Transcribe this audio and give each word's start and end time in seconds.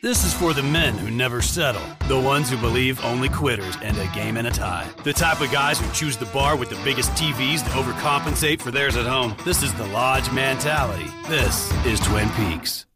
This 0.00 0.24
is 0.24 0.32
for 0.32 0.54
the 0.54 0.62
men 0.62 0.96
who 0.96 1.10
never 1.10 1.42
settle, 1.42 1.82
the 2.06 2.20
ones 2.20 2.48
who 2.48 2.56
believe 2.58 3.04
only 3.04 3.28
quitters 3.28 3.76
end 3.82 3.98
a 3.98 4.06
game 4.14 4.36
in 4.36 4.46
a 4.46 4.50
tie, 4.50 4.88
the 5.02 5.12
type 5.12 5.40
of 5.40 5.50
guys 5.50 5.80
who 5.80 5.92
choose 5.92 6.16
the 6.16 6.26
bar 6.26 6.56
with 6.56 6.70
the 6.70 6.80
biggest 6.84 7.10
TVs 7.14 7.64
to 7.64 7.70
overcompensate 7.70 8.62
for 8.62 8.70
theirs 8.70 8.96
at 8.96 9.06
home. 9.06 9.34
This 9.44 9.60
is 9.60 9.74
the 9.74 9.86
Lodge 9.86 10.30
mentality. 10.30 11.06
This 11.26 11.72
is 11.84 11.98
Twin 11.98 12.28
Peaks. 12.30 12.86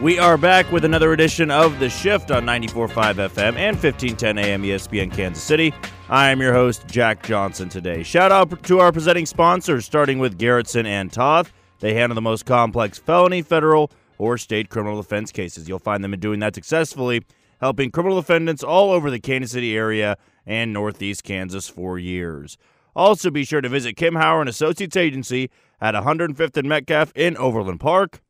We 0.00 0.20
are 0.20 0.38
back 0.38 0.70
with 0.70 0.84
another 0.84 1.12
edition 1.12 1.50
of 1.50 1.80
The 1.80 1.90
Shift 1.90 2.30
on 2.30 2.44
94.5 2.44 2.92
FM 2.92 3.56
and 3.56 3.76
1510 3.76 4.38
AM 4.38 4.62
ESPN 4.62 5.12
Kansas 5.12 5.42
City. 5.42 5.74
I 6.08 6.30
am 6.30 6.40
your 6.40 6.52
host, 6.52 6.86
Jack 6.86 7.24
Johnson, 7.24 7.68
today. 7.68 8.04
Shout 8.04 8.30
out 8.30 8.62
to 8.62 8.78
our 8.78 8.92
presenting 8.92 9.26
sponsors, 9.26 9.84
starting 9.84 10.20
with 10.20 10.38
Garrettson 10.38 10.84
and 10.84 11.12
Toth. 11.12 11.52
They 11.82 11.94
handle 11.94 12.14
the 12.14 12.20
most 12.20 12.46
complex 12.46 13.00
felony, 13.00 13.42
federal, 13.42 13.90
or 14.16 14.38
state 14.38 14.68
criminal 14.68 15.02
defense 15.02 15.32
cases. 15.32 15.68
You'll 15.68 15.80
find 15.80 16.04
them 16.04 16.14
in 16.14 16.20
doing 16.20 16.38
that 16.38 16.54
successfully, 16.54 17.24
helping 17.60 17.90
criminal 17.90 18.20
defendants 18.20 18.62
all 18.62 18.92
over 18.92 19.10
the 19.10 19.18
Kansas 19.18 19.50
City 19.50 19.76
area 19.76 20.16
and 20.46 20.72
Northeast 20.72 21.24
Kansas 21.24 21.68
for 21.68 21.98
years. 21.98 22.56
Also, 22.94 23.32
be 23.32 23.44
sure 23.44 23.60
to 23.60 23.68
visit 23.68 23.96
Kim 23.96 24.14
Hauer 24.14 24.38
and 24.38 24.48
Associates 24.48 24.96
Agency 24.96 25.50
at 25.80 25.96
105th 25.96 26.56
and 26.56 26.68
Metcalf 26.68 27.10
in 27.16 27.36
Overland 27.36 27.80
Park, 27.80 28.22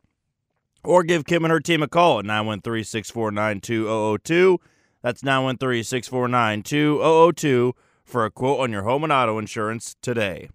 or 0.82 1.02
give 1.02 1.26
Kim 1.26 1.44
and 1.44 1.52
her 1.52 1.60
team 1.60 1.82
a 1.82 1.88
call 1.88 2.20
at 2.20 2.24
913 2.24 2.84
649 2.84 3.60
2002. 3.60 4.58
That's 5.02 5.22
913 5.22 5.84
649 5.84 6.62
2002 6.62 7.74
for 8.02 8.24
a 8.24 8.30
quote 8.30 8.60
on 8.60 8.72
your 8.72 8.84
home 8.84 9.04
and 9.04 9.12
auto 9.12 9.38
insurance 9.38 9.94
today. 10.00 10.48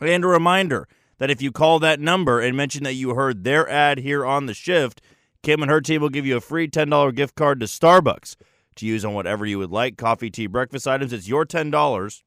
And 0.00 0.24
a 0.24 0.28
reminder 0.28 0.88
that 1.18 1.30
if 1.30 1.42
you 1.42 1.52
call 1.52 1.78
that 1.78 2.00
number 2.00 2.40
and 2.40 2.56
mention 2.56 2.84
that 2.84 2.94
you 2.94 3.14
heard 3.14 3.44
their 3.44 3.68
ad 3.68 3.98
here 3.98 4.24
on 4.24 4.46
the 4.46 4.54
shift, 4.54 5.00
Kim 5.42 5.62
and 5.62 5.70
her 5.70 5.80
team 5.80 6.00
will 6.00 6.08
give 6.08 6.26
you 6.26 6.36
a 6.36 6.40
free 6.40 6.68
$10 6.68 7.14
gift 7.14 7.34
card 7.34 7.60
to 7.60 7.66
Starbucks 7.66 8.36
to 8.76 8.86
use 8.86 9.04
on 9.04 9.14
whatever 9.14 9.44
you 9.44 9.58
would 9.58 9.70
like 9.70 9.96
coffee, 9.96 10.30
tea, 10.30 10.46
breakfast 10.46 10.88
items. 10.88 11.12
It's 11.12 11.28
your 11.28 11.44
$10. 11.44 12.22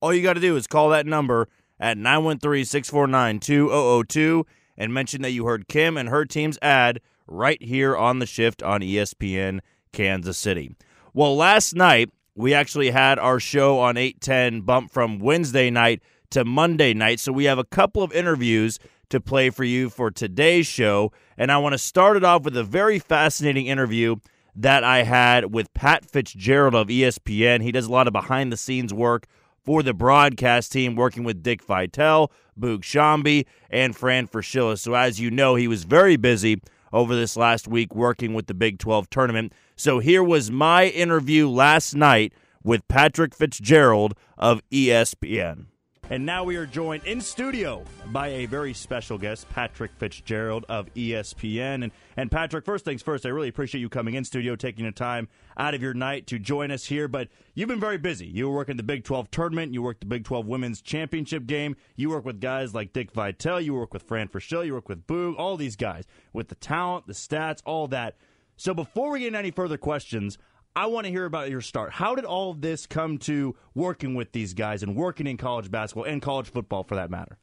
All 0.00 0.14
you 0.14 0.22
got 0.22 0.34
to 0.34 0.40
do 0.40 0.56
is 0.56 0.66
call 0.66 0.90
that 0.90 1.06
number 1.06 1.48
at 1.80 1.96
913 1.98 2.64
649 2.64 3.40
2002 3.40 4.46
and 4.76 4.94
mention 4.94 5.22
that 5.22 5.32
you 5.32 5.44
heard 5.44 5.68
Kim 5.68 5.96
and 5.96 6.08
her 6.08 6.24
team's 6.24 6.58
ad 6.62 7.00
right 7.26 7.62
here 7.62 7.96
on 7.96 8.18
the 8.18 8.26
shift 8.26 8.62
on 8.62 8.80
ESPN 8.80 9.60
Kansas 9.92 10.38
City. 10.38 10.74
Well, 11.12 11.36
last 11.36 11.74
night, 11.74 12.10
we 12.34 12.54
actually 12.54 12.90
had 12.90 13.18
our 13.18 13.40
show 13.40 13.80
on 13.80 13.96
810 13.96 14.60
bump 14.62 14.92
from 14.92 15.18
Wednesday 15.18 15.70
night 15.70 16.00
to 16.30 16.44
Monday 16.44 16.94
night. 16.94 17.20
So 17.20 17.32
we 17.32 17.44
have 17.44 17.58
a 17.58 17.64
couple 17.64 18.02
of 18.02 18.12
interviews 18.12 18.78
to 19.10 19.20
play 19.20 19.50
for 19.50 19.64
you 19.64 19.88
for 19.88 20.10
today's 20.10 20.66
show. 20.66 21.12
And 21.36 21.50
I 21.50 21.58
want 21.58 21.72
to 21.72 21.78
start 21.78 22.16
it 22.16 22.24
off 22.24 22.42
with 22.42 22.56
a 22.56 22.64
very 22.64 22.98
fascinating 22.98 23.66
interview 23.66 24.16
that 24.54 24.82
I 24.84 25.04
had 25.04 25.54
with 25.54 25.72
Pat 25.72 26.04
Fitzgerald 26.04 26.74
of 26.74 26.88
ESPN. 26.88 27.62
He 27.62 27.72
does 27.72 27.86
a 27.86 27.92
lot 27.92 28.06
of 28.06 28.12
behind 28.12 28.52
the 28.52 28.56
scenes 28.56 28.92
work 28.92 29.26
for 29.64 29.82
the 29.82 29.94
broadcast 29.94 30.72
team, 30.72 30.96
working 30.96 31.24
with 31.24 31.42
Dick 31.42 31.62
Vitale, 31.62 32.32
Boog 32.58 32.80
Sciambi, 32.80 33.46
and 33.70 33.94
Fran 33.94 34.26
Fraschilla. 34.26 34.78
So, 34.78 34.94
as 34.94 35.20
you 35.20 35.30
know, 35.30 35.54
he 35.54 35.68
was 35.68 35.84
very 35.84 36.16
busy 36.16 36.60
over 36.92 37.14
this 37.14 37.36
last 37.36 37.68
week 37.68 37.94
working 37.94 38.34
with 38.34 38.46
the 38.46 38.54
Big 38.54 38.78
12 38.78 39.10
tournament. 39.10 39.52
So, 39.76 39.98
here 39.98 40.24
was 40.24 40.50
my 40.50 40.86
interview 40.86 41.48
last 41.48 41.94
night 41.94 42.32
with 42.64 42.88
Patrick 42.88 43.34
Fitzgerald 43.34 44.14
of 44.36 44.62
ESPN. 44.70 45.66
And 46.10 46.24
now 46.24 46.42
we 46.42 46.56
are 46.56 46.64
joined 46.64 47.04
in 47.04 47.20
studio 47.20 47.84
by 48.06 48.28
a 48.28 48.46
very 48.46 48.72
special 48.72 49.18
guest, 49.18 49.46
Patrick 49.50 49.90
Fitzgerald 49.98 50.64
of 50.70 50.92
ESPN. 50.94 51.84
And, 51.84 51.92
and 52.16 52.30
Patrick, 52.30 52.64
first 52.64 52.86
things 52.86 53.02
first, 53.02 53.26
I 53.26 53.28
really 53.28 53.48
appreciate 53.48 53.82
you 53.82 53.90
coming 53.90 54.14
in 54.14 54.24
studio, 54.24 54.56
taking 54.56 54.86
the 54.86 54.90
time 54.92 55.28
out 55.58 55.74
of 55.74 55.82
your 55.82 55.92
night 55.92 56.26
to 56.28 56.38
join 56.38 56.70
us 56.70 56.86
here. 56.86 57.08
But 57.08 57.28
you've 57.54 57.68
been 57.68 57.78
very 57.78 57.98
busy. 57.98 58.26
You 58.26 58.48
were 58.48 58.54
working 58.54 58.78
the 58.78 58.82
Big 58.82 59.04
12 59.04 59.30
tournament, 59.30 59.74
you 59.74 59.82
worked 59.82 60.00
the 60.00 60.06
Big 60.06 60.24
12 60.24 60.46
women's 60.46 60.80
championship 60.80 61.44
game, 61.44 61.76
you 61.94 62.08
work 62.08 62.24
with 62.24 62.40
guys 62.40 62.74
like 62.74 62.94
Dick 62.94 63.12
Vitale, 63.12 63.60
you 63.60 63.74
work 63.74 63.92
with 63.92 64.02
Fran 64.02 64.28
Fraschilla, 64.28 64.64
you 64.64 64.72
work 64.72 64.88
with 64.88 65.06
Boog, 65.06 65.34
all 65.36 65.58
these 65.58 65.76
guys 65.76 66.04
with 66.32 66.48
the 66.48 66.54
talent, 66.54 67.06
the 67.06 67.12
stats, 67.12 67.60
all 67.66 67.86
that. 67.88 68.16
So 68.56 68.72
before 68.72 69.10
we 69.10 69.20
get 69.20 69.26
into 69.26 69.40
any 69.40 69.50
further 69.50 69.76
questions, 69.76 70.38
I 70.76 70.86
want 70.86 71.06
to 71.06 71.10
hear 71.10 71.24
about 71.24 71.50
your 71.50 71.60
start. 71.60 71.92
How 71.92 72.14
did 72.14 72.24
all 72.24 72.50
of 72.50 72.60
this 72.60 72.86
come 72.86 73.18
to 73.18 73.56
working 73.74 74.14
with 74.14 74.32
these 74.32 74.54
guys 74.54 74.82
and 74.82 74.94
working 74.94 75.26
in 75.26 75.36
college 75.36 75.70
basketball 75.70 76.04
and 76.04 76.22
college 76.22 76.48
football 76.50 76.84
for 76.84 76.94
that 76.94 77.10
matter? 77.10 77.38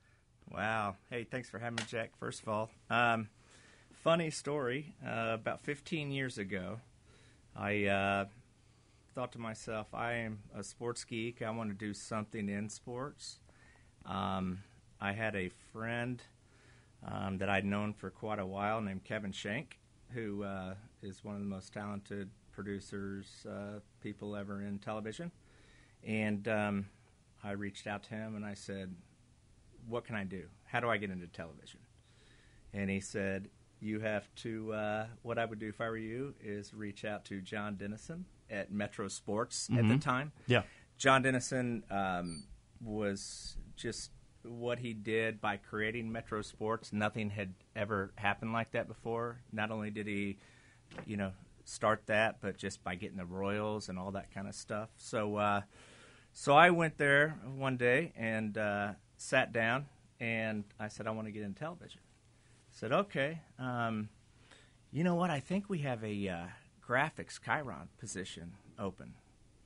Wow. 0.52 0.96
Hey, 1.10 1.26
thanks 1.26 1.50
for 1.50 1.60
having 1.60 1.76
me, 1.76 1.84
Jack, 1.88 2.12
first 2.18 2.42
of 2.42 2.48
all. 2.48 2.70
Um, 2.90 3.28
funny 4.04 4.30
story. 4.30 4.94
Uh, 5.06 5.32
about 5.34 5.62
15 5.64 6.12
years 6.12 6.38
ago, 6.38 6.80
I 7.56 7.86
uh, 7.86 8.26
thought 9.14 9.34
to 9.34 9.40
myself, 9.40 9.88
I 9.94 10.14
am 10.14 10.40
a 10.56 10.64
sports 10.64 11.04
geek. 11.04 11.42
I 11.42 11.50
want 11.50 11.70
to 11.72 11.76
do 11.76 11.94
something 11.94 12.48
in 12.48 12.70
sports. 12.70 13.40
Um, 14.06 14.60
I 15.02 15.12
had 15.12 15.36
a 15.36 15.50
friend 15.74 16.22
um, 17.06 17.40
that 17.40 17.50
I'd 17.50 17.66
known 17.66 17.94
for 17.94 18.10
quite 18.10 18.40
a 18.40 18.46
while 18.46 18.80
named 18.80 19.04
Kevin 19.04 19.34
Shank, 19.34 19.80
who 20.12 20.44
uh, 20.44 20.76
is 21.04 21.24
one 21.24 21.36
of 21.36 21.42
the 21.42 21.48
most 21.48 21.74
talented 21.74 22.30
producers, 22.56 23.46
uh, 23.48 23.80
people 24.02 24.36
ever 24.36 24.62
in 24.62 24.80
television. 24.80 25.32
And 26.04 26.48
um, 26.48 26.86
I 27.44 27.52
reached 27.52 27.88
out 27.88 28.04
to 28.04 28.10
him 28.10 28.36
and 28.36 28.46
I 28.46 28.54
said, 28.54 28.96
What 29.88 30.06
can 30.06 30.16
I 30.16 30.24
do? 30.24 30.44
How 30.66 30.80
do 30.80 30.90
I 30.90 30.98
get 30.98 31.12
into 31.12 31.28
television? 31.28 31.80
And 32.74 32.90
he 32.90 33.00
said, 33.00 33.50
You 33.80 34.00
have 34.00 34.34
to, 34.38 34.74
uh, 34.74 35.06
what 35.22 35.38
I 35.38 35.46
would 35.46 35.60
do 35.60 35.70
if 35.70 35.82
I 35.82 35.90
were 35.90 35.98
you 35.98 36.34
is 36.44 36.74
reach 36.74 37.06
out 37.06 37.26
to 37.26 37.42
John 37.42 37.76
Dennison 37.76 38.26
at 38.50 38.72
Metro 38.72 39.08
Sports 39.08 39.68
mm-hmm. 39.70 39.80
at 39.80 39.88
the 39.88 39.94
mm-hmm. 39.96 40.10
time. 40.10 40.32
Yeah. 40.48 40.64
John 40.98 41.22
Dennison 41.24 41.84
um, 41.92 42.46
was 42.82 43.58
just 43.76 44.12
what 44.44 44.80
he 44.80 44.94
did 44.94 45.42
by 45.42 45.58
creating 45.58 46.12
Metro 46.12 46.42
Sports. 46.42 46.94
Nothing 46.94 47.30
had 47.30 47.54
ever 47.76 48.12
happened 48.16 48.54
like 48.54 48.72
that 48.72 48.88
before. 48.88 49.42
Not 49.52 49.72
only 49.72 49.90
did 49.90 50.08
he, 50.08 50.38
you 51.06 51.18
know, 51.18 51.32
start 51.66 52.04
that, 52.06 52.38
but 52.42 52.58
just 52.58 52.84
by 52.84 52.96
getting 52.96 53.18
the 53.18 53.26
royals 53.26 53.90
and 53.90 54.00
all 54.00 54.12
that 54.12 54.34
kind 54.34 54.48
of 54.48 54.56
stuff. 54.56 54.90
So, 54.98 55.36
uh, 55.36 55.62
so 56.32 56.54
I 56.54 56.70
went 56.70 56.98
there 56.98 57.40
one 57.58 57.76
day 57.76 58.14
and 58.16 58.58
uh, 58.58 58.94
sat 59.18 59.52
down, 59.52 59.88
and 60.20 60.64
I 60.80 60.88
said, 60.88 61.08
I 61.08 61.12
want 61.12 61.28
to 61.28 61.32
get 61.32 61.44
in 61.44 61.54
television. 61.54 62.00
I 62.04 62.72
said, 62.72 62.92
okay. 62.92 63.42
Um, 63.60 64.10
you 64.92 65.04
know 65.04 65.16
what? 65.16 65.30
I 65.30 65.42
think 65.42 65.70
we 65.70 65.80
have 65.80 66.04
a 66.04 66.30
uh, 66.30 66.46
graphics 66.88 67.40
Chiron 67.44 67.90
position 68.00 68.54
open. 68.80 69.14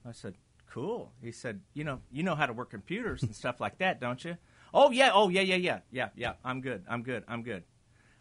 I 0.07 0.11
said, 0.11 0.35
cool. 0.71 1.11
He 1.21 1.31
said, 1.31 1.61
you 1.73 1.83
know, 1.83 1.99
you 2.11 2.23
know 2.23 2.35
how 2.35 2.45
to 2.45 2.53
work 2.53 2.71
computers 2.71 3.21
and 3.23 3.35
stuff 3.35 3.59
like 3.59 3.77
that, 3.79 3.99
don't 3.99 4.23
you? 4.23 4.37
Oh 4.73 4.91
yeah, 4.91 5.11
oh 5.13 5.29
yeah, 5.29 5.41
yeah, 5.41 5.55
yeah, 5.55 5.79
yeah, 5.91 6.09
yeah. 6.15 6.33
I'm 6.43 6.61
good. 6.61 6.83
I'm 6.87 7.03
good. 7.03 7.23
I'm 7.27 7.43
good. 7.43 7.63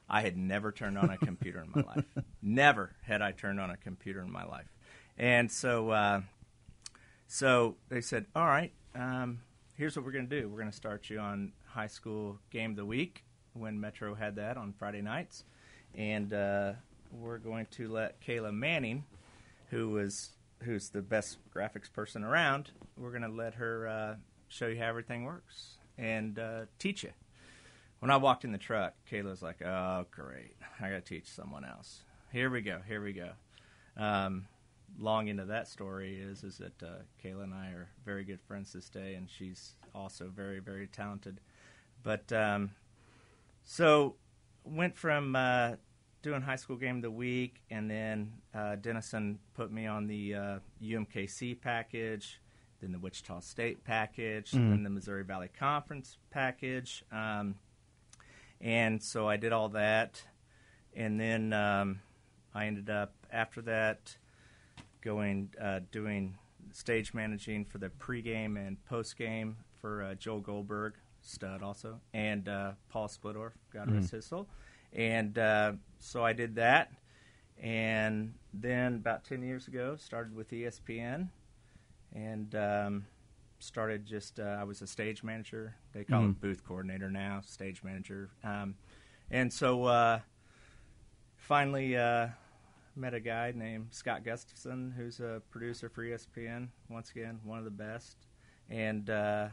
I 0.08 0.22
had 0.22 0.36
never 0.36 0.72
turned 0.72 0.96
on 0.96 1.10
a 1.10 1.18
computer 1.18 1.62
in 1.62 1.70
my 1.74 1.82
life. 1.82 2.04
Never 2.42 2.92
had 3.02 3.20
I 3.20 3.32
turned 3.32 3.60
on 3.60 3.70
a 3.70 3.76
computer 3.76 4.20
in 4.22 4.32
my 4.32 4.44
life. 4.44 4.72
And 5.18 5.50
so, 5.50 5.90
uh, 5.90 6.22
so 7.26 7.76
they 7.88 8.00
said, 8.00 8.26
"All 8.34 8.46
right, 8.46 8.72
um, 8.94 9.40
here's 9.76 9.96
what 9.96 10.04
we're 10.04 10.12
going 10.12 10.28
to 10.28 10.40
do. 10.40 10.48
We're 10.48 10.58
going 10.58 10.70
to 10.70 10.76
start 10.76 11.10
you 11.10 11.18
on 11.18 11.52
high 11.66 11.88
school 11.88 12.38
game 12.50 12.70
of 12.70 12.76
the 12.76 12.86
week 12.86 13.24
when 13.52 13.78
Metro 13.78 14.14
had 14.14 14.36
that 14.36 14.56
on 14.56 14.72
Friday 14.72 15.02
nights, 15.02 15.44
and 15.94 16.32
uh, 16.32 16.72
we're 17.12 17.38
going 17.38 17.66
to 17.72 17.88
let 17.88 18.20
Kayla 18.22 18.54
Manning, 18.54 19.04
who 19.70 19.90
was 19.90 20.30
who's 20.62 20.88
the 20.88 21.02
best 21.02 21.38
graphics 21.54 21.92
person 21.92 22.24
around, 22.24 22.70
we're 22.96 23.10
going 23.10 23.22
to 23.22 23.28
let 23.28 23.54
her 23.54 23.86
uh, 23.86 24.14
show 24.48 24.66
you 24.68 24.78
how 24.78 24.86
everything 24.86 25.24
works 25.24 25.76
and 25.98 26.38
uh, 26.38 26.62
teach 26.78 27.02
you." 27.02 27.10
When 28.00 28.10
I 28.10 28.16
walked 28.16 28.44
in 28.44 28.52
the 28.52 28.58
truck, 28.58 28.94
Kayla's 29.10 29.42
like, 29.42 29.62
"Oh, 29.62 30.06
great! 30.10 30.56
I 30.80 30.90
got 30.90 30.94
to 30.96 31.00
teach 31.00 31.28
someone 31.28 31.64
else." 31.64 32.02
Here 32.32 32.50
we 32.50 32.60
go. 32.60 32.80
Here 32.86 33.02
we 33.02 33.12
go. 33.12 33.30
Um, 33.96 34.46
long 34.98 35.28
into 35.28 35.44
that 35.46 35.68
story 35.68 36.18
is 36.18 36.44
is 36.44 36.58
that 36.58 36.82
uh, 36.82 37.02
Kayla 37.22 37.44
and 37.44 37.54
I 37.54 37.68
are 37.68 37.88
very 38.04 38.24
good 38.24 38.40
friends 38.40 38.72
this 38.72 38.88
day, 38.88 39.14
and 39.14 39.28
she's 39.28 39.74
also 39.94 40.28
very 40.28 40.60
very 40.60 40.86
talented. 40.86 41.40
But 42.02 42.32
um, 42.32 42.70
so 43.64 44.16
went 44.64 44.96
from 44.96 45.34
uh, 45.34 45.72
doing 46.22 46.42
high 46.42 46.56
school 46.56 46.76
game 46.76 46.96
of 46.96 47.02
the 47.02 47.10
week, 47.10 47.62
and 47.70 47.90
then 47.90 48.32
uh, 48.54 48.76
Dennison 48.76 49.38
put 49.54 49.72
me 49.72 49.86
on 49.86 50.06
the 50.06 50.34
uh, 50.34 50.58
UMKC 50.82 51.60
package, 51.60 52.40
then 52.80 52.92
the 52.92 52.98
Wichita 52.98 53.40
State 53.40 53.84
package, 53.84 54.52
mm-hmm. 54.52 54.70
then 54.70 54.82
the 54.84 54.90
Missouri 54.90 55.24
Valley 55.24 55.48
Conference 55.58 56.18
package. 56.30 57.04
Um, 57.12 57.56
and 58.60 59.02
so 59.02 59.28
I 59.28 59.36
did 59.36 59.52
all 59.52 59.68
that, 59.70 60.22
and 60.94 61.18
then 61.18 61.52
um, 61.52 62.00
I 62.54 62.66
ended 62.66 62.90
up 62.90 63.12
after 63.32 63.62
that 63.62 64.16
going 65.00 65.50
uh, 65.60 65.80
doing 65.92 66.36
stage 66.72 67.14
managing 67.14 67.64
for 67.64 67.78
the 67.78 67.88
pregame 67.88 68.56
and 68.56 68.76
postgame 68.90 69.54
for 69.80 70.02
uh, 70.02 70.14
Joel 70.14 70.40
Goldberg, 70.40 70.94
stud 71.22 71.62
also, 71.62 72.00
and 72.12 72.48
uh, 72.48 72.72
Paul 72.88 73.08
Splittorff, 73.08 73.52
God 73.72 73.90
rest 73.90 74.08
mm. 74.08 74.16
his 74.16 74.26
soul. 74.26 74.48
and 74.92 75.38
uh, 75.38 75.72
so 75.98 76.24
I 76.24 76.32
did 76.32 76.56
that, 76.56 76.92
and 77.62 78.34
then 78.52 78.96
about 78.96 79.24
ten 79.24 79.42
years 79.42 79.68
ago 79.68 79.96
started 79.96 80.34
with 80.34 80.50
ESPN, 80.50 81.28
and 82.12 82.54
um, 82.54 83.06
started 83.58 84.06
just 84.06 84.38
uh, 84.40 84.56
I 84.60 84.64
was 84.64 84.82
a 84.82 84.86
stage 84.86 85.22
manager. 85.22 85.74
They 85.92 86.04
call 86.04 86.22
Mhm. 86.22 86.30
it 86.32 86.40
booth 86.40 86.64
coordinator 86.64 87.10
now, 87.10 87.40
stage 87.40 87.82
manager, 87.82 88.30
um, 88.44 88.76
and 89.30 89.52
so 89.52 89.84
uh, 89.84 90.20
finally 91.36 91.96
uh, 91.96 92.28
met 92.96 93.14
a 93.14 93.20
guy 93.20 93.52
named 93.54 93.88
Scott 93.92 94.24
Gustafson, 94.24 94.92
who's 94.96 95.20
a 95.20 95.42
producer 95.50 95.88
for 95.88 96.02
ESPN. 96.04 96.68
Once 96.88 97.10
again, 97.10 97.40
one 97.44 97.58
of 97.58 97.64
the 97.64 97.70
best, 97.70 98.16
and 98.68 99.08
uh, 99.10 99.48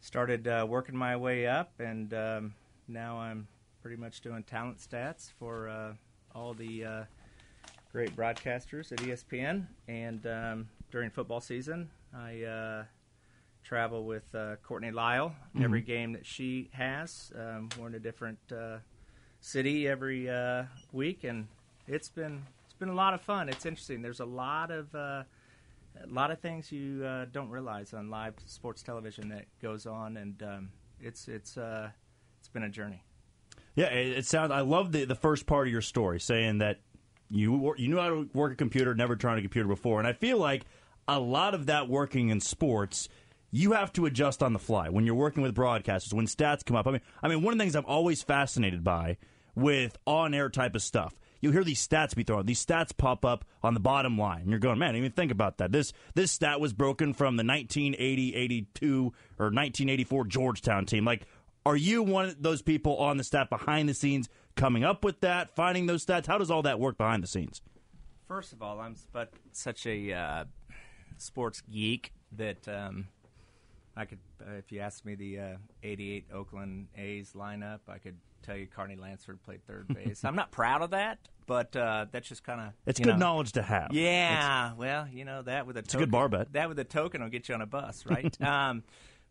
started 0.00 0.46
uh, 0.48 0.66
working 0.68 0.96
my 0.96 1.16
way 1.16 1.46
up, 1.46 1.78
and 1.80 2.12
um, 2.14 2.54
now 2.88 3.18
I'm 3.18 3.46
pretty 3.82 3.96
much 3.96 4.20
doing 4.20 4.42
talent 4.42 4.78
stats 4.78 5.30
for 5.38 5.68
uh, 5.68 5.94
all 6.34 6.54
the 6.54 6.84
uh, 6.84 7.04
great 7.92 8.14
broadcasters 8.14 8.92
at 8.92 8.98
ESPN. 9.00 9.66
And 9.88 10.26
um, 10.26 10.68
during 10.90 11.10
football 11.10 11.40
season, 11.40 11.90
I 12.14 12.42
uh, 12.42 12.84
travel 13.62 14.04
with 14.04 14.34
uh, 14.34 14.56
Courtney 14.62 14.90
Lyle 14.90 15.34
every 15.60 15.80
game 15.80 16.12
that 16.12 16.26
she 16.26 16.70
has. 16.72 17.32
Um, 17.38 17.68
we're 17.78 17.88
in 17.88 17.94
a 17.94 18.00
different 18.00 18.38
uh, 18.52 18.78
city 19.40 19.86
every 19.86 20.28
uh, 20.28 20.64
week, 20.92 21.24
and 21.24 21.46
it's 21.86 22.08
been 22.08 22.42
it's 22.64 22.74
been 22.74 22.88
a 22.88 22.94
lot 22.94 23.14
of 23.14 23.20
fun. 23.20 23.48
It's 23.48 23.66
interesting. 23.66 24.02
There's 24.02 24.20
a 24.20 24.24
lot 24.24 24.70
of 24.70 24.94
uh, 24.94 25.22
a 26.02 26.06
lot 26.08 26.30
of 26.30 26.40
things 26.40 26.72
you 26.72 27.04
uh, 27.04 27.26
don't 27.32 27.50
realize 27.50 27.92
on 27.94 28.10
live 28.10 28.34
sports 28.46 28.82
television 28.82 29.28
that 29.30 29.44
goes 29.62 29.86
on, 29.86 30.16
and 30.16 30.42
um, 30.42 30.70
it's 31.00 31.28
it's 31.28 31.56
uh, 31.56 31.90
it's 32.38 32.48
been 32.48 32.62
a 32.64 32.68
journey. 32.68 33.02
Yeah, 33.74 33.86
it, 33.86 34.18
it 34.18 34.26
sounds. 34.26 34.50
I 34.50 34.60
love 34.60 34.92
the 34.92 35.04
the 35.04 35.14
first 35.14 35.46
part 35.46 35.66
of 35.66 35.72
your 35.72 35.82
story, 35.82 36.20
saying 36.20 36.58
that 36.58 36.80
you 37.30 37.74
you 37.76 37.88
knew 37.88 37.98
how 37.98 38.08
to 38.08 38.30
work 38.34 38.52
a 38.52 38.56
computer, 38.56 38.94
never 38.94 39.16
tried 39.16 39.38
a 39.38 39.42
computer 39.42 39.68
before, 39.68 39.98
and 39.98 40.08
I 40.08 40.12
feel 40.12 40.38
like 40.38 40.64
a 41.08 41.18
lot 41.18 41.54
of 41.54 41.66
that 41.66 41.88
working 41.88 42.28
in 42.28 42.40
sports. 42.40 43.08
You 43.50 43.72
have 43.72 43.92
to 43.94 44.06
adjust 44.06 44.42
on 44.42 44.52
the 44.52 44.58
fly 44.58 44.88
when 44.88 45.04
you're 45.04 45.14
working 45.14 45.42
with 45.42 45.54
broadcasters. 45.54 46.12
When 46.12 46.26
stats 46.26 46.64
come 46.64 46.76
up, 46.76 46.86
I 46.86 46.92
mean, 46.92 47.00
I 47.22 47.28
mean, 47.28 47.42
one 47.42 47.52
of 47.52 47.58
the 47.58 47.64
things 47.64 47.74
I'm 47.74 47.84
always 47.86 48.22
fascinated 48.22 48.84
by 48.84 49.16
with 49.56 49.98
on-air 50.06 50.48
type 50.48 50.76
of 50.76 50.82
stuff, 50.82 51.14
you 51.40 51.50
hear 51.50 51.64
these 51.64 51.86
stats 51.86 52.14
be 52.14 52.22
thrown. 52.22 52.46
These 52.46 52.64
stats 52.64 52.96
pop 52.96 53.24
up 53.24 53.44
on 53.62 53.74
the 53.74 53.80
bottom 53.80 54.18
line, 54.18 54.42
and 54.42 54.50
you're 54.50 54.60
going, 54.60 54.78
man, 54.78 54.90
I 54.90 54.92
didn't 54.92 55.04
even 55.06 55.12
think 55.12 55.32
about 55.32 55.58
that. 55.58 55.72
This 55.72 55.92
this 56.14 56.30
stat 56.30 56.60
was 56.60 56.72
broken 56.72 57.14
from 57.14 57.36
the 57.36 57.44
1980, 57.44 58.34
82, 58.34 58.96
or 59.38 59.46
1984 59.46 60.24
Georgetown 60.26 60.86
team. 60.86 61.04
Like, 61.04 61.26
are 61.64 61.76
you 61.76 62.02
one 62.02 62.26
of 62.26 62.42
those 62.42 62.62
people 62.62 62.96
on 62.98 63.16
the 63.16 63.24
staff 63.24 63.50
behind 63.50 63.88
the 63.88 63.94
scenes 63.94 64.28
coming 64.54 64.84
up 64.84 65.04
with 65.04 65.20
that, 65.20 65.54
finding 65.56 65.86
those 65.86 66.04
stats? 66.04 66.26
How 66.26 66.38
does 66.38 66.50
all 66.50 66.62
that 66.62 66.78
work 66.78 66.98
behind 66.98 67.22
the 67.22 67.26
scenes? 67.26 67.62
First 68.28 68.52
of 68.52 68.62
all, 68.62 68.78
I'm 68.78 68.94
such 69.52 69.86
a 69.86 70.12
uh, 70.12 70.44
sports 71.20 71.62
geek 71.70 72.12
that 72.36 72.66
um, 72.68 73.08
I 73.96 74.04
could, 74.04 74.18
uh, 74.40 74.52
if 74.54 74.72
you 74.72 74.80
asked 74.80 75.04
me 75.04 75.14
the 75.14 75.38
uh, 75.38 75.56
'88 75.82 76.26
Oakland 76.32 76.88
A's 76.96 77.32
lineup, 77.34 77.80
I 77.88 77.98
could 77.98 78.16
tell 78.42 78.56
you 78.56 78.66
Carney 78.66 78.96
Lansford 78.96 79.42
played 79.42 79.66
third 79.66 79.88
base. 79.94 80.24
I'm 80.24 80.36
not 80.36 80.50
proud 80.50 80.82
of 80.82 80.90
that, 80.90 81.18
but 81.46 81.74
uh, 81.76 82.06
that's 82.10 82.28
just 82.28 82.44
kind 82.44 82.60
of 82.60 82.72
It's 82.86 83.00
good 83.00 83.18
knowledge 83.18 83.52
to 83.52 83.62
have. 83.62 83.92
Yeah, 83.92 84.72
well, 84.76 85.06
you 85.12 85.24
know 85.24 85.42
that 85.42 85.66
with 85.66 85.76
a 85.76 85.80
a 85.80 85.82
token, 85.82 86.00
good 86.00 86.10
bar 86.10 86.28
bet. 86.28 86.52
That 86.52 86.68
with 86.68 86.78
a 86.78 86.84
token 86.84 87.22
will 87.22 87.30
get 87.30 87.48
you 87.48 87.54
on 87.54 87.62
a 87.62 87.66
bus, 87.66 88.04
right? 88.10 88.40
um, 88.42 88.82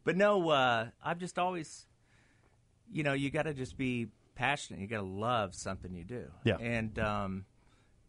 but 0.04 0.16
no, 0.16 0.50
uh, 0.50 0.88
I've 1.04 1.20
just 1.20 1.38
always, 1.38 1.86
you 2.92 3.04
know, 3.04 3.14
you 3.14 3.30
got 3.30 3.44
to 3.44 3.54
just 3.54 3.78
be 3.78 4.08
passionate. 4.36 4.80
You 4.80 4.88
got 4.88 4.98
to 4.98 5.04
love 5.04 5.54
something 5.54 5.94
you 5.94 6.04
do. 6.04 6.26
Yeah. 6.44 6.58
And 6.58 6.98
um, 7.00 7.46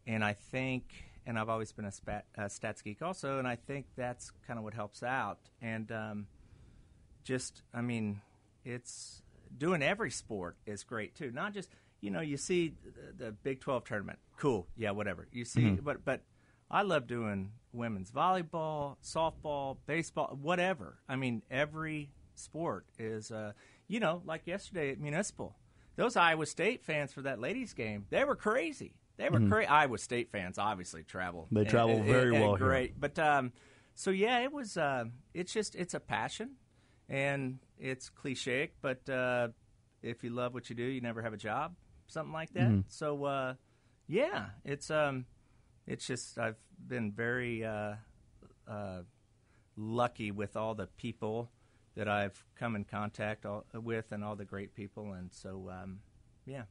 and 0.07 0.23
I 0.23 0.33
think, 0.33 0.83
and 1.31 1.39
I've 1.39 1.47
always 1.47 1.71
been 1.71 1.85
a, 1.85 1.91
spat, 1.93 2.25
a 2.35 2.41
stats 2.43 2.83
geek 2.83 3.01
also, 3.01 3.39
and 3.39 3.47
I 3.47 3.55
think 3.55 3.85
that's 3.95 4.33
kind 4.45 4.59
of 4.59 4.65
what 4.65 4.73
helps 4.73 5.01
out. 5.01 5.39
And 5.61 5.89
um, 5.89 6.27
just, 7.23 7.61
I 7.73 7.79
mean, 7.79 8.19
it's 8.65 9.21
doing 9.57 9.81
every 9.81 10.11
sport 10.11 10.57
is 10.65 10.83
great 10.83 11.15
too. 11.15 11.31
Not 11.31 11.53
just, 11.53 11.69
you 12.01 12.11
know, 12.11 12.19
you 12.19 12.35
see 12.35 12.73
the, 12.83 13.25
the 13.25 13.31
Big 13.31 13.61
Twelve 13.61 13.85
tournament, 13.85 14.19
cool, 14.37 14.67
yeah, 14.75 14.91
whatever. 14.91 15.29
You 15.31 15.45
see, 15.45 15.69
but 15.81 16.03
but 16.03 16.19
I 16.69 16.81
love 16.81 17.07
doing 17.07 17.53
women's 17.71 18.11
volleyball, 18.11 18.97
softball, 19.01 19.77
baseball, 19.85 20.37
whatever. 20.41 20.97
I 21.07 21.15
mean, 21.15 21.43
every 21.49 22.09
sport 22.35 22.87
is, 22.99 23.31
uh, 23.31 23.53
you 23.87 24.01
know, 24.01 24.21
like 24.25 24.47
yesterday 24.47 24.91
at 24.91 24.99
Municipal. 24.99 25.55
Those 25.95 26.17
Iowa 26.17 26.45
State 26.45 26.83
fans 26.83 27.13
for 27.13 27.21
that 27.21 27.39
ladies' 27.39 27.73
game, 27.73 28.05
they 28.09 28.25
were 28.25 28.35
crazy. 28.35 28.95
They 29.21 29.29
were 29.29 29.47
crazy. 29.47 29.67
Iowa 29.67 29.97
State 29.99 30.31
fans 30.31 30.57
obviously 30.57 31.03
travel. 31.03 31.47
They 31.51 31.63
travel 31.63 31.97
And- 31.97 32.05
very 32.05 32.33
and- 32.35 32.41
well 32.41 32.53
and 32.53 32.59
here. 32.59 32.67
Great, 32.67 32.99
but 32.99 33.19
um, 33.19 33.51
so 33.93 34.09
yeah, 34.09 34.39
it 34.39 34.51
was. 34.51 34.77
Uh, 34.77 35.05
it's 35.33 35.53
just 35.53 35.75
it's 35.75 35.93
a 35.93 35.99
passion, 35.99 36.55
and 37.07 37.59
it's 37.77 38.09
cliche, 38.09 38.71
but 38.81 39.07
uh, 39.09 39.49
if 40.01 40.23
you 40.23 40.31
love 40.31 40.53
what 40.55 40.69
you 40.69 40.75
do, 40.75 40.83
you 40.83 41.01
never 41.01 41.21
have 41.21 41.33
a 41.33 41.37
job, 41.37 41.75
something 42.07 42.33
like 42.33 42.51
that. 42.53 42.69
Mm-hmm. 42.69 42.81
So 42.87 43.25
uh, 43.25 43.53
yeah, 44.07 44.47
it's 44.65 44.89
um, 44.89 45.25
it's 45.85 46.07
just 46.07 46.39
I've 46.39 46.57
been 46.87 47.11
very 47.11 47.63
uh, 47.63 47.93
uh, 48.67 49.01
lucky 49.77 50.31
with 50.31 50.57
all 50.57 50.73
the 50.73 50.87
people 50.87 51.51
that 51.95 52.07
I've 52.07 52.43
come 52.57 52.75
in 52.75 52.85
contact 52.85 53.45
all, 53.45 53.65
with, 53.73 54.11
and 54.13 54.23
all 54.23 54.35
the 54.35 54.45
great 54.45 54.73
people, 54.73 55.13
and 55.13 55.31
so 55.31 55.69
um, 55.71 55.99
yeah. 56.45 56.63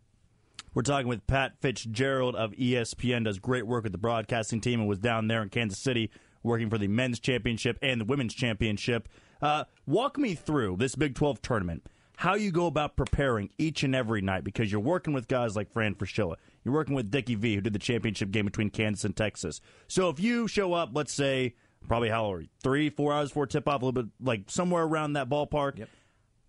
We're 0.73 0.83
talking 0.83 1.09
with 1.09 1.27
Pat 1.27 1.55
Fitzgerald 1.61 2.37
of 2.37 2.53
ESPN, 2.53 3.25
does 3.25 3.41
great 3.41 3.67
work 3.67 3.83
with 3.83 3.93
the 3.93 3.99
broadcasting 3.99 4.61
team 4.61 4.79
and 4.81 4.89
was 4.89 5.01
down 5.01 5.27
there 5.27 5.43
in 5.43 5.49
Kansas 5.49 5.79
City 5.79 6.11
working 6.43 6.71
for 6.71 6.79
the 6.79 6.89
men's 6.89 7.19
championship 7.19 7.79
and 7.83 8.01
the 8.01 8.05
women's 8.05 8.35
championship. 8.35 9.09
Uh, 9.43 9.65
walk 9.87 10.17
me 10.17 10.35
through 10.35 10.77
this 10.77 10.95
Big 10.95 11.15
12 11.15 11.43
tournament, 11.43 11.85
how 12.17 12.35
you 12.35 12.53
go 12.53 12.67
about 12.67 12.97
preparing 12.97 13.51
each 13.59 13.83
and 13.83 13.95
every 13.95 14.21
night 14.21 14.45
because 14.45 14.71
you're 14.71 14.81
working 14.81 15.13
with 15.13 15.29
guys 15.29 15.57
like 15.57 15.73
Fran 15.73 15.95
Fraschilla. 15.95 16.37
You're 16.65 16.75
working 16.75 16.95
with 16.95 17.11
Dickie 17.11 17.35
V, 17.35 17.57
who 17.57 17.61
did 17.61 17.73
the 17.73 17.79
championship 17.79 18.31
game 18.31 18.45
between 18.45 18.71
Kansas 18.71 19.05
and 19.05 19.17
Texas. 19.17 19.61
So 19.89 20.09
if 20.09 20.21
you 20.21 20.47
show 20.47 20.73
up, 20.73 20.91
let's 20.93 21.13
say, 21.13 21.55
probably 21.89 22.11
how 22.11 22.33
are 22.33 22.43
you, 22.43 22.49
three, 22.63 22.91
four 22.91 23.13
hours 23.13 23.31
before 23.31 23.47
tip 23.47 23.67
off, 23.67 23.83
a 23.83 23.85
little 23.85 24.03
bit 24.03 24.13
like 24.21 24.43
somewhere 24.49 24.85
around 24.85 25.15
that 25.15 25.29
ballpark. 25.29 25.79
Yep. 25.79 25.89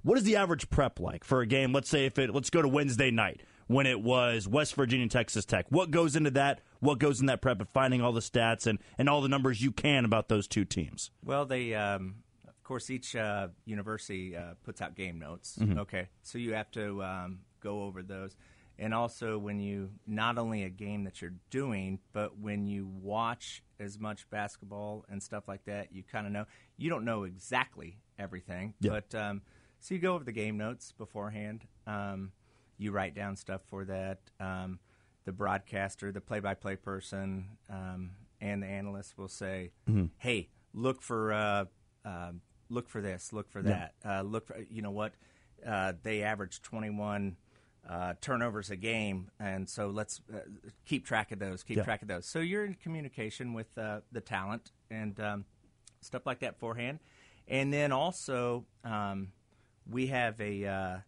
What 0.04 0.18
is 0.18 0.24
the 0.24 0.36
average 0.36 0.70
prep 0.70 1.00
like 1.00 1.24
for 1.24 1.42
a 1.42 1.46
game? 1.46 1.74
Let's 1.74 1.90
say 1.90 2.06
if 2.06 2.18
it 2.20 2.34
let's 2.34 2.50
go 2.50 2.62
to 2.62 2.68
Wednesday 2.68 3.12
night 3.12 3.42
when 3.68 3.86
it 3.86 4.02
was 4.02 4.48
West 4.48 4.76
Virginia 4.76 5.04
and 5.04 5.12
Texas 5.12 5.46
Tech. 5.46 5.66
What 5.70 5.92
goes 5.92 6.16
into 6.16 6.32
that? 6.32 6.62
What 6.80 7.00
goes 7.00 7.20
in 7.20 7.28
that 7.28 7.42
prep 7.42 7.62
of 7.62 7.70
finding 7.70 8.02
all 8.02 8.12
the 8.12 8.20
stats 8.22 8.66
and, 8.68 8.80
and 8.98 9.08
all 9.08 9.22
the 9.22 9.30
numbers 9.30 9.62
you 9.62 9.72
can 9.72 10.04
about 10.06 10.30
those 10.30 10.48
two 10.48 10.66
teams? 10.66 11.12
Well, 11.24 11.46
they, 11.46 11.74
um, 11.76 12.16
of 12.48 12.64
course, 12.64 12.90
each 12.90 13.16
uh, 13.16 13.50
university 13.66 14.36
uh, 14.36 14.54
puts 14.64 14.82
out 14.82 14.96
game 14.96 15.20
notes. 15.20 15.60
Okay, 15.78 16.08
so 16.24 16.38
you 16.38 16.54
have 16.54 16.72
to 16.72 17.04
um, 17.04 17.40
go 17.60 17.84
over 17.84 18.02
those, 18.02 18.36
and 18.80 18.94
also 18.94 19.38
when 19.38 19.60
you 19.60 19.92
not 20.08 20.38
only 20.38 20.64
a 20.64 20.70
game 20.70 21.04
that 21.04 21.22
you're 21.22 21.34
doing, 21.52 22.00
but 22.14 22.40
when 22.40 22.66
you 22.66 22.88
watch 22.88 23.62
as 23.80 24.00
much 24.00 24.28
basketball 24.30 25.06
and 25.10 25.22
stuff 25.22 25.48
like 25.48 25.66
that, 25.66 25.94
you 25.94 26.04
kind 26.04 26.26
of 26.26 26.32
know. 26.34 26.46
You 26.78 26.90
don't 26.90 27.06
know 27.06 27.24
exactly 27.26 27.98
everything, 28.18 28.74
Yeah. 28.80 28.92
but 28.92 29.14
um, 29.14 29.42
so 29.80 29.94
you 29.94 30.02
go 30.02 30.16
over 30.16 30.24
the 30.24 30.32
game 30.32 30.58
notes 30.58 30.94
beforehand. 30.98 31.66
Um, 31.86 32.32
you 32.82 32.92
write 32.92 33.14
down 33.14 33.36
stuff 33.36 33.62
for 33.70 33.86
that. 33.86 34.20
Um, 34.40 34.80
the 35.26 35.32
broadcaster, 35.32 36.12
the 36.12 36.20
play-by-play 36.22 36.78
person, 36.78 37.46
um, 37.70 38.12
and 38.42 38.64
the 38.64 38.68
analyst 38.68 39.18
will 39.20 39.28
say, 39.28 39.72
"Hey, 40.18 40.50
look 40.74 41.02
for 41.02 41.32
uh, 41.32 41.66
um 42.04 42.42
look 42.70 42.90
for 42.90 43.02
this, 43.02 43.32
look 43.34 43.50
for 43.52 43.62
that, 43.62 43.94
uh, 44.04 44.22
look 44.24 44.48
for 44.48 44.58
you 44.70 44.82
know 44.82 44.92
what 44.92 45.14
uh, 45.66 45.94
they 46.02 46.24
average 46.24 46.62
21 46.64 47.36
uh, 47.88 48.14
turnovers 48.22 48.72
a 48.72 48.76
game, 48.76 49.30
and 49.40 49.70
so 49.70 49.90
let's 49.90 50.22
uh, 50.34 50.40
keep 50.86 51.06
track 51.06 51.32
of 51.32 51.38
those, 51.40 51.62
keep 51.64 51.78
Yeah. 51.78 51.84
track 51.84 52.02
of 52.02 52.08
those. 52.08 52.26
So 52.26 52.40
you're 52.40 52.66
in 52.66 52.74
communication 52.76 53.54
with 53.54 53.78
uh, 53.78 54.02
the 54.12 54.22
talent 54.22 54.72
and 54.90 55.20
um, 55.20 55.46
stuff 56.02 56.26
like 56.26 56.40
that 56.40 56.54
beforehand, 56.56 57.00
and 57.48 57.72
then 57.72 57.92
also 57.92 58.66
um, 58.84 59.34
we 59.88 60.08
have 60.08 60.42
a. 60.42 61.04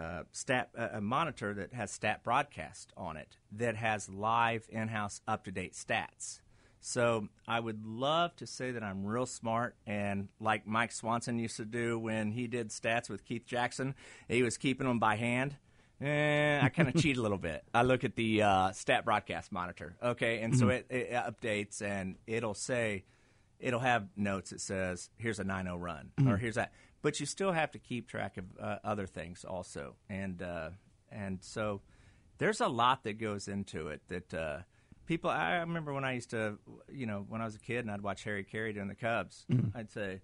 Uh, 0.00 0.22
stat 0.32 0.70
uh, 0.78 0.88
a 0.94 1.00
monitor 1.00 1.52
that 1.52 1.74
has 1.74 1.90
stat 1.90 2.24
broadcast 2.24 2.90
on 2.96 3.18
it 3.18 3.36
that 3.52 3.76
has 3.76 4.08
live 4.08 4.66
in-house 4.70 5.20
up-to-date 5.28 5.74
stats. 5.74 6.40
So 6.80 7.28
I 7.46 7.60
would 7.60 7.84
love 7.84 8.34
to 8.36 8.46
say 8.46 8.70
that 8.70 8.82
I'm 8.82 9.04
real 9.04 9.26
smart 9.26 9.74
and 9.86 10.28
like 10.40 10.66
Mike 10.66 10.92
Swanson 10.92 11.38
used 11.38 11.58
to 11.58 11.66
do 11.66 11.98
when 11.98 12.32
he 12.32 12.46
did 12.46 12.70
stats 12.70 13.10
with 13.10 13.26
Keith 13.26 13.44
Jackson, 13.44 13.94
he 14.26 14.42
was 14.42 14.56
keeping 14.56 14.86
them 14.86 14.98
by 14.98 15.16
hand. 15.16 15.56
Eh, 16.00 16.58
I 16.62 16.70
kind 16.70 16.88
of 16.88 16.94
cheat 16.96 17.18
a 17.18 17.22
little 17.22 17.36
bit. 17.36 17.62
I 17.74 17.82
look 17.82 18.02
at 18.02 18.16
the 18.16 18.42
uh, 18.42 18.72
stat 18.72 19.04
broadcast 19.04 19.52
monitor, 19.52 19.96
okay, 20.02 20.40
and 20.40 20.56
so 20.56 20.70
it, 20.70 20.86
it 20.88 21.12
updates 21.12 21.82
and 21.82 22.16
it'll 22.26 22.54
say 22.54 23.04
it'll 23.58 23.80
have 23.80 24.08
notes 24.16 24.48
that 24.48 24.62
says 24.62 25.10
here's 25.18 25.38
a 25.38 25.44
9-0 25.44 25.78
run 25.78 26.12
or 26.26 26.38
here's 26.38 26.54
that 26.54 26.72
but 27.02 27.20
you 27.20 27.26
still 27.26 27.52
have 27.52 27.70
to 27.72 27.78
keep 27.78 28.08
track 28.08 28.36
of 28.36 28.44
uh, 28.60 28.76
other 28.84 29.06
things 29.06 29.44
also 29.44 29.94
and 30.08 30.42
uh, 30.42 30.70
and 31.10 31.38
so 31.42 31.80
there's 32.38 32.60
a 32.60 32.68
lot 32.68 33.04
that 33.04 33.18
goes 33.18 33.48
into 33.48 33.88
it 33.88 34.00
that 34.08 34.32
uh, 34.32 34.58
people. 35.06 35.28
I 35.28 35.56
remember 35.58 35.92
when 35.92 36.04
I 36.04 36.12
used 36.14 36.30
to, 36.30 36.58
you 36.90 37.04
know, 37.06 37.24
when 37.28 37.42
I 37.42 37.44
was 37.44 37.54
a 37.54 37.58
kid 37.58 37.80
and 37.80 37.90
I'd 37.90 38.00
watch 38.00 38.24
Harry 38.24 38.44
Caray 38.44 38.72
doing 38.72 38.88
the 38.88 38.94
Cubs. 38.94 39.44
Mm-hmm. 39.52 39.76
I'd 39.76 39.90
say, 39.90 40.22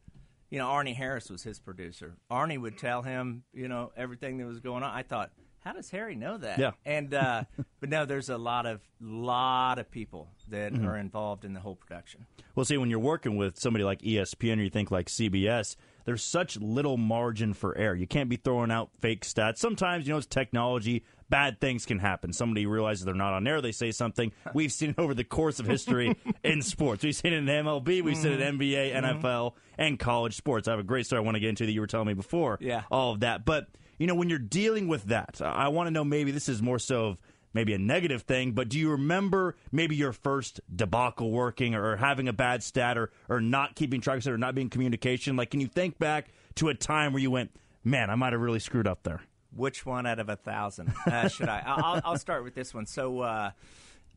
you 0.48 0.58
know, 0.58 0.66
Arnie 0.68 0.94
Harris 0.96 1.28
was 1.28 1.42
his 1.42 1.58
producer. 1.60 2.16
Arnie 2.30 2.58
would 2.58 2.78
tell 2.78 3.02
him, 3.02 3.42
you 3.52 3.68
know, 3.68 3.92
everything 3.98 4.38
that 4.38 4.46
was 4.46 4.60
going 4.60 4.82
on. 4.82 4.90
I 4.94 5.02
thought, 5.02 5.30
how 5.58 5.72
does 5.74 5.90
Harry 5.90 6.14
know 6.14 6.38
that? 6.38 6.58
Yeah. 6.58 6.70
And 6.86 7.12
uh, 7.12 7.44
but 7.80 7.90
no, 7.90 8.06
there's 8.06 8.30
a 8.30 8.38
lot 8.38 8.64
of 8.64 8.80
lot 8.98 9.78
of 9.78 9.90
people 9.90 10.30
that 10.48 10.72
Mm-hmm. 10.72 10.86
are 10.86 10.96
involved 10.96 11.44
in 11.44 11.52
the 11.52 11.60
whole 11.60 11.74
production. 11.76 12.24
Well, 12.54 12.64
see, 12.64 12.78
when 12.78 12.88
you're 12.88 12.98
working 12.98 13.36
with 13.36 13.58
somebody 13.58 13.84
like 13.84 14.00
ESPN 14.00 14.58
or 14.58 14.62
you 14.62 14.70
think 14.70 14.90
like 14.90 15.08
CBS, 15.08 15.76
there's 16.06 16.22
such 16.22 16.56
little 16.56 16.96
margin 16.96 17.52
for 17.52 17.76
error. 17.76 17.94
You 17.94 18.06
can't 18.06 18.30
be 18.30 18.36
throwing 18.36 18.70
out 18.70 18.90
fake 19.00 19.24
stats. 19.24 19.58
Sometimes, 19.58 20.06
you 20.06 20.14
know, 20.14 20.18
it's 20.18 20.26
technology. 20.26 21.04
Bad 21.28 21.60
things 21.60 21.84
can 21.84 21.98
happen. 21.98 22.32
Somebody 22.32 22.64
realizes 22.64 23.04
they're 23.04 23.12
not 23.12 23.34
on 23.34 23.46
air. 23.46 23.60
They 23.60 23.72
say 23.72 23.90
something. 23.90 24.30
We've 24.54 24.70
seen 24.70 24.90
it 24.90 24.98
over 24.98 25.14
the 25.14 25.24
course 25.24 25.58
of 25.58 25.66
history 25.66 26.16
in 26.44 26.62
sports. 26.62 27.02
We've 27.02 27.14
seen 27.14 27.32
it 27.32 27.38
in 27.38 27.46
MLB. 27.46 28.02
We've 28.02 28.16
seen 28.16 28.32
it 28.32 28.40
in 28.40 28.56
mm-hmm. 28.56 28.62
NBA, 28.62 28.94
mm-hmm. 28.94 29.26
NFL, 29.26 29.54
and 29.76 29.98
college 29.98 30.36
sports. 30.36 30.68
I 30.68 30.70
have 30.70 30.80
a 30.80 30.84
great 30.84 31.06
story 31.06 31.18
I 31.18 31.24
want 31.24 31.34
to 31.34 31.40
get 31.40 31.48
into 31.48 31.66
that 31.66 31.72
you 31.72 31.80
were 31.80 31.88
telling 31.88 32.06
me 32.06 32.14
before. 32.14 32.58
Yeah. 32.60 32.84
All 32.88 33.12
of 33.12 33.20
that. 33.20 33.44
But, 33.44 33.66
you 33.98 34.06
know, 34.06 34.14
when 34.14 34.30
you're 34.30 34.38
dealing 34.38 34.86
with 34.86 35.06
that, 35.06 35.40
I 35.42 35.68
want 35.68 35.88
to 35.88 35.90
know 35.90 36.04
maybe 36.04 36.30
this 36.30 36.48
is 36.48 36.62
more 36.62 36.78
so 36.78 37.06
of 37.06 37.18
maybe 37.56 37.74
a 37.74 37.78
negative 37.78 38.22
thing, 38.22 38.52
but 38.52 38.68
do 38.68 38.78
you 38.78 38.90
remember 38.90 39.56
maybe 39.72 39.96
your 39.96 40.12
first 40.12 40.60
debacle 40.74 41.30
working 41.32 41.74
or 41.74 41.96
having 41.96 42.28
a 42.28 42.32
bad 42.32 42.62
stat 42.62 42.96
or, 42.96 43.10
or 43.28 43.40
not 43.40 43.74
keeping 43.74 44.00
track 44.00 44.18
of 44.18 44.26
it 44.26 44.30
or 44.30 44.38
not 44.38 44.54
being 44.54 44.70
communication? 44.70 45.34
Like, 45.36 45.50
can 45.50 45.60
you 45.60 45.66
think 45.66 45.98
back 45.98 46.28
to 46.56 46.68
a 46.68 46.74
time 46.74 47.12
where 47.12 47.22
you 47.22 47.30
went, 47.30 47.50
man, 47.82 48.10
I 48.10 48.14
might 48.14 48.32
have 48.32 48.42
really 48.42 48.60
screwed 48.60 48.86
up 48.86 49.02
there? 49.02 49.22
Which 49.54 49.86
one 49.86 50.06
out 50.06 50.18
of 50.18 50.28
a 50.28 50.36
thousand 50.36 50.92
uh, 51.06 51.28
should 51.28 51.48
I? 51.48 51.62
I'll, 51.66 52.00
I'll 52.04 52.18
start 52.18 52.44
with 52.44 52.54
this 52.54 52.74
one. 52.74 52.84
So, 52.86 53.20
uh, 53.20 53.50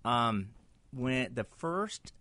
um, 0.04 0.50
when 0.92 1.34
the 1.34 1.46
first 1.46 2.14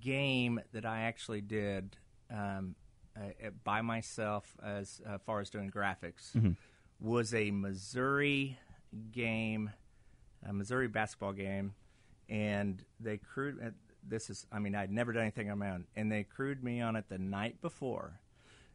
game 0.00 0.60
that 0.72 0.86
I 0.86 1.02
actually 1.02 1.42
did 1.42 1.96
um, 2.30 2.74
uh, 3.16 3.50
by 3.64 3.82
myself, 3.82 4.56
as 4.64 5.00
uh, 5.06 5.18
far 5.18 5.40
as 5.40 5.50
doing 5.50 5.70
graphics, 5.70 6.56
was 7.00 7.34
a 7.34 7.50
Missouri 7.50 8.58
game, 9.12 9.70
a 10.48 10.52
Missouri 10.52 10.88
basketball 10.88 11.32
game, 11.32 11.74
and 12.28 12.82
they 13.00 13.18
crewed. 13.18 13.58
Uh, 13.64 13.70
this 14.06 14.28
is, 14.28 14.46
I 14.52 14.58
mean, 14.58 14.74
I'd 14.74 14.90
never 14.90 15.12
done 15.12 15.22
anything 15.22 15.50
on 15.50 15.58
my 15.58 15.70
own, 15.70 15.86
and 15.96 16.12
they 16.12 16.24
crewed 16.24 16.62
me 16.62 16.80
on 16.80 16.96
it 16.96 17.08
the 17.08 17.18
night 17.18 17.60
before. 17.62 18.20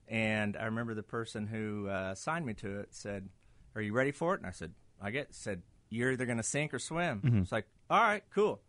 And 0.08 0.58
I 0.58 0.66
remember 0.66 0.96
the 0.96 1.04
person 1.04 1.46
who 1.46 1.88
uh, 1.88 2.16
signed 2.16 2.46
me 2.46 2.56
to 2.56 2.80
it 2.80 2.90
said, 2.92 3.30
"Are 3.76 3.82
you 3.82 3.94
ready 3.94 4.12
for 4.12 4.34
it?" 4.34 4.40
And 4.40 4.48
I 4.48 4.52
said, 4.52 4.74
"I 5.02 5.12
get." 5.12 5.36
Said, 5.36 5.62
"You're 5.90 6.12
either 6.12 6.26
going 6.26 6.38
to 6.38 6.44
sink 6.44 6.74
or 6.74 6.80
swim." 6.80 7.22
It's 7.42 7.52
like, 7.52 7.68
"All 7.90 8.02
right, 8.02 8.24
cool." 8.34 8.60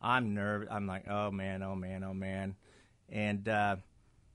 I'm 0.00 0.34
nervous. 0.34 0.68
I'm 0.70 0.86
like, 0.86 1.06
"Oh 1.08 1.30
man, 1.30 1.62
oh 1.62 1.74
man, 1.74 2.02
oh 2.02 2.14
man," 2.14 2.56
and 3.10 3.46
uh, 3.48 3.76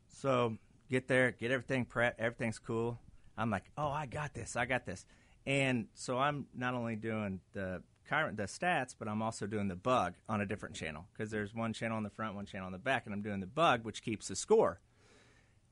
so 0.10 0.58
get 0.90 1.08
there, 1.08 1.32
get 1.32 1.52
everything 1.52 1.86
prepped, 1.86 2.16
everything's 2.20 2.60
cool. 2.60 3.00
I'm 3.38 3.50
like, 3.50 3.64
"Oh, 3.78 3.88
I 3.90 4.06
got 4.06 4.34
this, 4.34 4.56
I 4.56 4.66
got 4.66 4.86
this," 4.86 5.06
and 5.48 5.88
so 5.96 6.20
I'm 6.20 6.46
not 6.54 6.74
only 6.76 6.96
doing 6.96 7.40
the 7.54 7.82
current 8.12 8.36
the 8.36 8.44
stats, 8.44 8.94
but 8.98 9.08
I'm 9.08 9.22
also 9.22 9.48
doing 9.48 9.70
the 9.70 9.76
bug 9.76 10.16
on 10.28 10.42
a 10.42 10.46
different 10.46 10.76
channel 10.76 11.06
because 11.14 11.32
there's 11.32 11.56
one 11.56 11.72
channel 11.72 11.96
on 11.96 12.04
the 12.04 12.10
front, 12.10 12.36
one 12.36 12.46
channel 12.46 12.66
on 12.66 12.74
the 12.74 12.78
back, 12.78 13.06
and 13.06 13.14
I'm 13.14 13.22
doing 13.22 13.40
the 13.40 13.48
bug, 13.48 13.86
which 13.86 14.04
keeps 14.04 14.28
the 14.28 14.36
score. 14.36 14.82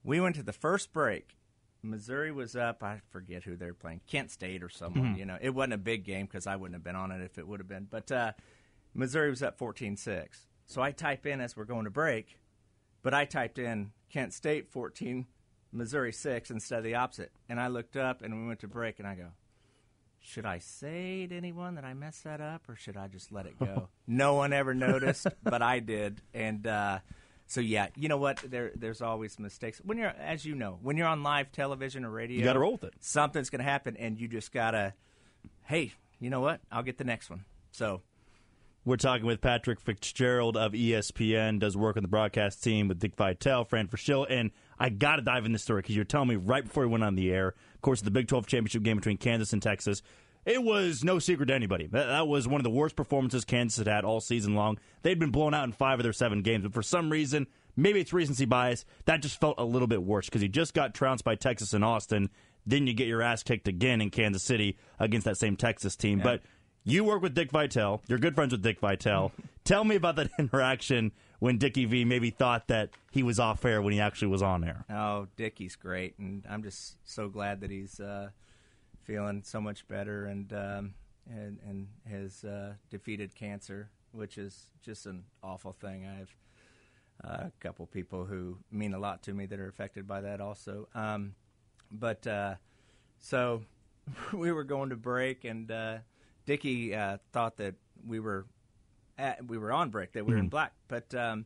We 0.06 0.22
went 0.22 0.36
to 0.38 0.44
the 0.44 0.54
first 0.54 0.94
break. 0.94 1.36
Missouri 1.84 2.32
was 2.32 2.56
up. 2.56 2.82
I 2.82 3.02
forget 3.10 3.44
who 3.44 3.58
they're 3.58 3.74
playing. 3.74 4.02
Kent 4.08 4.32
State 4.32 4.64
or 4.64 4.70
someone. 4.70 5.18
You 5.18 5.26
know, 5.26 5.38
it 5.42 5.50
wasn't 5.50 5.74
a 5.74 5.78
big 5.78 6.06
game 6.06 6.28
because 6.28 6.48
I 6.48 6.56
wouldn't 6.56 6.76
have 6.76 6.84
been 6.84 6.96
on 6.96 7.12
it 7.12 7.22
if 7.22 7.38
it 7.38 7.46
would 7.46 7.60
have 7.60 7.68
been. 7.68 7.88
But 7.90 8.10
uh, 8.10 8.32
Missouri 8.94 9.30
was 9.30 9.44
up 9.44 9.60
14-6. 9.60 10.28
So 10.66 10.82
I 10.82 10.92
type 10.92 11.26
in 11.26 11.42
as 11.42 11.58
we're 11.58 11.66
going 11.66 11.86
to 11.86 11.92
break, 11.92 12.38
but 13.02 13.14
I 13.14 13.26
typed 13.26 13.60
in 13.60 13.92
Kent 14.10 14.34
State 14.34 14.70
14, 14.70 15.26
Missouri 15.74 16.14
6 16.14 16.52
instead 16.52 16.80
of 16.80 16.84
the 16.86 16.96
opposite. 16.96 17.32
And 17.50 17.60
I 17.60 17.68
looked 17.68 17.98
up 17.98 18.22
and 18.22 18.42
we 18.42 18.48
went 18.48 18.60
to 18.62 18.68
break, 18.68 19.00
and 19.00 19.08
I 19.08 19.16
go, 19.16 19.28
should 20.22 20.46
I 20.46 20.60
say 20.60 21.28
to 21.28 21.36
anyone 21.36 21.76
that 21.76 21.86
I 21.86 21.94
messed 21.94 22.24
that 22.26 22.42
up, 22.42 22.68
or 22.70 22.76
should 22.76 22.98
I 22.98 23.08
just 23.08 23.32
let 23.32 23.46
it 23.46 23.58
go? 23.60 23.90
no 24.08 24.36
one 24.36 24.54
ever 24.54 24.74
noticed, 24.74 25.28
but 25.44 25.62
I 25.62 25.80
did, 25.80 26.22
and 26.34 26.66
uh, 26.68 27.00
so 27.48 27.62
yeah, 27.62 27.88
you 27.96 28.10
know 28.10 28.18
what? 28.18 28.38
There, 28.46 28.72
there's 28.76 29.02
always 29.02 29.40
mistakes 29.40 29.82
when 29.84 29.98
you're, 29.98 30.14
as 30.20 30.46
you 30.46 30.56
know, 30.56 30.78
when 30.82 30.98
you're 30.98 31.08
on 31.08 31.24
live 31.24 31.52
television 31.52 32.06
or 32.06 32.10
radio. 32.12 32.38
You 32.38 32.44
gotta 32.44 32.60
roll 32.60 32.74
with 32.74 32.84
it. 32.84 32.94
Something's 33.00 33.50
going 33.50 33.60
to 33.60 33.70
happen, 33.70 33.98
and 33.98 34.20
you 34.20 34.28
just 34.28 34.52
gotta, 34.52 34.94
hey, 35.64 35.94
you 36.20 36.30
know 36.30 36.42
what? 36.42 36.62
I'll 36.72 36.84
get 36.84 36.98
the 36.98 37.04
next 37.06 37.30
one. 37.30 37.46
So 37.72 38.02
We're 38.86 38.98
talking 38.98 39.26
with 39.26 39.42
Patrick 39.42 39.80
Fitzgerald 39.80 40.58
of 40.58 40.74
ESPN, 40.74 41.60
does 41.60 41.76
work 41.78 41.98
on 41.98 42.04
the 42.04 42.10
broadcast 42.10 42.64
team 42.64 42.88
with 42.88 43.00
Dick 43.00 43.16
Vitale, 43.16 43.64
Fran 43.64 43.88
Frischil, 43.88 44.26
and 44.30 44.52
I 44.80 44.90
got 44.90 45.18
to 45.18 45.22
dive 45.22 45.46
in 45.46 45.52
this 45.52 45.64
story 45.64 45.82
because 45.82 45.96
you're 45.96 46.06
telling 46.06 46.30
me 46.30 46.36
right 46.36 46.64
before 46.64 46.84
we 46.84 46.90
went 46.90 47.04
on 47.04 47.16
the 47.16 47.32
air, 47.32 47.50
of 47.50 47.82
course, 47.82 48.02
the 48.02 48.12
Big 48.12 48.28
12 48.28 48.48
championship 48.48 48.84
game 48.84 48.98
between 48.98 49.18
Kansas 49.18 49.54
and 49.54 49.62
Texas. 49.62 50.02
It 50.46 50.64
was 50.64 51.04
no 51.04 51.20
secret 51.20 51.48
to 51.48 51.54
anybody. 51.54 51.88
That, 51.88 52.08
that 52.08 52.28
was 52.28 52.48
one 52.48 52.60
of 52.60 52.64
the 52.64 52.70
worst 52.70 52.96
performances 52.96 53.44
Kansas 53.46 53.78
had 53.78 53.88
had 53.88 54.06
all 54.06 54.22
season 54.22 54.56
long. 54.56 54.80
They'd 55.02 55.20
been 55.20 55.32
blown 55.32 55.54
out 55.54 55.66
in 55.66 55.74
five 55.74 56.00
of 56.00 56.04
their 56.04 56.14
seven 56.14 56.42
games, 56.42 56.64
but 56.64 56.74
for 56.74 56.82
some 56.82 57.12
reason, 57.12 57.48
maybe 57.76 58.00
it's 58.00 58.14
recency 58.14 58.46
bias, 58.46 58.86
that 59.06 59.22
just 59.22 59.40
felt 59.40 59.56
a 59.58 59.66
little 59.66 59.88
bit 59.88 60.02
worse 60.02 60.26
because 60.26 60.42
you 60.42 60.48
just 60.48 60.74
got 60.74 60.94
trounced 60.94 61.24
by 61.24 61.36
Texas 61.36 61.74
and 61.74 61.84
Austin. 61.84 62.30
Then 62.66 62.88
you 62.88 62.94
get 62.94 63.08
your 63.08 63.22
ass 63.22 63.44
kicked 63.44 63.68
again 63.68 64.02
in 64.02 64.10
Kansas 64.12 64.44
City 64.44 64.78
against 64.98 65.26
that 65.26 65.38
same 65.38 65.56
Texas 65.56 65.96
team. 65.96 66.20
But 66.20 66.42
you 66.84 67.04
work 67.04 67.22
with 67.22 67.34
Dick 67.34 67.52
Vitale. 67.52 68.02
You're 68.08 68.20
good 68.20 68.36
friends 68.36 68.52
with 68.52 68.62
Dick 68.62 68.80
Vitale. 68.80 69.32
Tell 69.64 69.84
me 69.84 69.96
about 69.96 70.16
that 70.16 70.32
interaction 70.40 71.12
when 71.40 71.58
Dickie 71.58 71.86
V 71.86 72.06
maybe 72.06 72.30
thought 72.30 72.68
that 72.68 72.90
he 73.12 73.24
was 73.24 73.40
off 73.40 73.66
air 73.66 73.82
when 73.82 73.94
he 73.94 74.00
actually 74.00 74.28
was 74.28 74.42
on 74.42 74.64
air. 74.64 74.86
Oh, 74.90 75.28
Dickie's 75.36 75.76
great, 75.76 76.18
and 76.20 76.46
I'm 76.50 76.64
just 76.64 76.98
so 77.10 77.30
glad 77.30 77.62
that 77.62 77.72
he's 77.72 78.00
uh, 78.00 78.30
feeling 79.04 79.42
so 79.44 79.60
much 79.60 79.88
better 79.88 80.26
and 80.26 80.52
um, 80.54 80.94
and, 81.30 81.60
and 81.68 81.88
has 82.10 82.44
uh, 82.44 82.74
defeated 82.90 83.36
cancer, 83.36 83.90
which 84.12 84.38
is 84.38 84.68
just 84.82 85.06
an 85.06 85.24
awful 85.44 85.74
thing. 85.74 86.06
I 86.06 86.16
have 86.20 86.36
uh, 87.24 87.48
a 87.48 87.52
couple 87.60 87.86
people 87.86 88.26
who 88.26 88.58
mean 88.72 88.94
a 88.94 89.00
lot 89.00 89.24
to 89.24 89.34
me 89.34 89.46
that 89.46 89.60
are 89.60 89.68
affected 89.68 90.08
by 90.08 90.22
that 90.22 90.42
also. 90.42 90.88
Um, 90.96 91.36
but 91.92 92.26
uh, 92.26 92.56
so 93.20 93.64
we 94.34 94.52
were 94.52 94.64
going 94.64 94.90
to 94.90 94.96
break, 94.96 95.44
and 95.46 95.72
uh, 95.72 95.98
Dickie 96.46 96.96
uh, 96.96 97.18
thought 97.32 97.58
that 97.58 97.76
we 98.06 98.20
were 98.20 98.46
at, 99.20 99.48
we 99.48 99.58
were 99.58 99.72
on 99.72 99.90
break, 99.90 100.14
that 100.14 100.26
we 100.26 100.34
were 100.34 100.40
in 100.40 100.50
black, 100.50 100.74
but. 100.88 101.14
Um, 101.14 101.46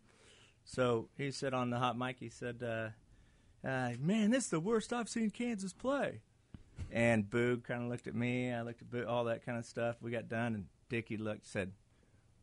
so 0.66 1.10
he 1.18 1.32
said 1.32 1.54
on 1.54 1.70
the 1.70 1.80
hot 1.80 1.98
mic, 1.98 2.18
he 2.20 2.30
said, 2.30 2.64
uh, 2.64 3.68
uh, 3.68 3.92
"Man, 4.00 4.32
this 4.32 4.46
is 4.46 4.50
the 4.50 4.60
worst 4.60 4.94
I've 4.94 5.10
seen 5.10 5.30
Kansas 5.30 5.74
play." 5.74 6.22
And 6.92 7.30
Boog 7.30 7.64
kind 7.64 7.84
of 7.84 7.90
looked 7.90 8.08
at 8.08 8.16
me. 8.16 8.52
I 8.52 8.62
looked 8.62 8.82
at 8.82 8.90
Boog, 8.90 9.08
all 9.08 9.26
that 9.26 9.46
kind 9.46 9.58
of 9.58 9.66
stuff. 9.66 9.98
We 10.02 10.12
got 10.12 10.30
done, 10.30 10.56
and 10.56 10.66
Dickie 10.90 11.18
looked, 11.18 11.46
said, 11.46 11.74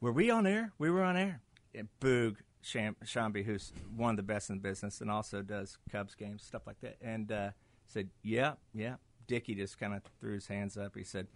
"Were 0.00 0.12
we 0.12 0.30
on 0.30 0.46
air? 0.46 0.72
We 0.78 0.90
were 0.90 1.02
on 1.02 1.16
air." 1.16 1.40
And 1.74 1.88
Boog 2.00 2.36
Sham- 2.62 2.96
Sciambi, 3.04 3.44
who's 3.44 3.72
one 3.96 4.10
of 4.10 4.16
the 4.16 4.22
best 4.22 4.50
in 4.50 4.56
the 4.56 4.62
business, 4.62 5.00
and 5.00 5.10
also 5.10 5.42
does 5.42 5.78
Cubs 5.90 6.14
games, 6.14 6.42
stuff 6.42 6.66
like 6.66 6.80
that, 6.80 6.96
and 7.00 7.32
uh, 7.32 7.50
said, 7.86 8.10
"Yeah, 8.22 8.54
yeah." 8.74 8.96
Dickie 9.26 9.54
just 9.54 9.78
kind 9.78 9.94
of 9.94 10.02
threw 10.20 10.34
his 10.34 10.48
hands 10.48 10.76
up. 10.76 10.96
He 10.96 11.04
said, 11.04 11.28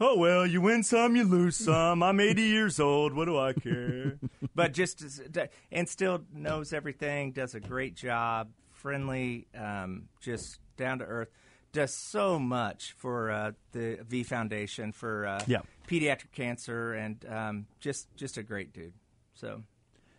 "Oh 0.00 0.16
well, 0.18 0.46
you 0.46 0.60
win 0.60 0.82
some, 0.82 1.16
you 1.16 1.24
lose 1.24 1.56
some. 1.56 2.02
I'm 2.02 2.20
80 2.20 2.42
years 2.42 2.80
old. 2.80 3.14
What 3.14 3.26
do 3.26 3.38
I 3.38 3.52
care?" 3.52 4.18
but 4.54 4.72
just 4.72 5.02
as- 5.02 5.22
and 5.70 5.88
still 5.88 6.22
knows 6.32 6.72
everything. 6.72 7.32
Does 7.32 7.54
a 7.54 7.60
great 7.60 7.94
job. 7.94 8.48
Friendly, 8.72 9.46
um, 9.58 10.08
just 10.20 10.58
down 10.76 10.98
to 10.98 11.04
earth. 11.06 11.28
Does 11.72 11.92
so 11.94 12.38
much 12.38 12.92
for 12.98 13.30
uh, 13.30 13.52
the 13.72 13.98
V 14.06 14.22
Foundation 14.24 14.92
for 14.92 15.26
uh, 15.26 15.40
Yeah. 15.46 15.62
pediatric 15.88 16.32
cancer, 16.32 16.92
and 16.92 17.24
um, 17.28 17.66
just 17.80 18.14
just 18.16 18.36
a 18.36 18.42
great 18.42 18.72
dude. 18.72 18.92
So 19.34 19.62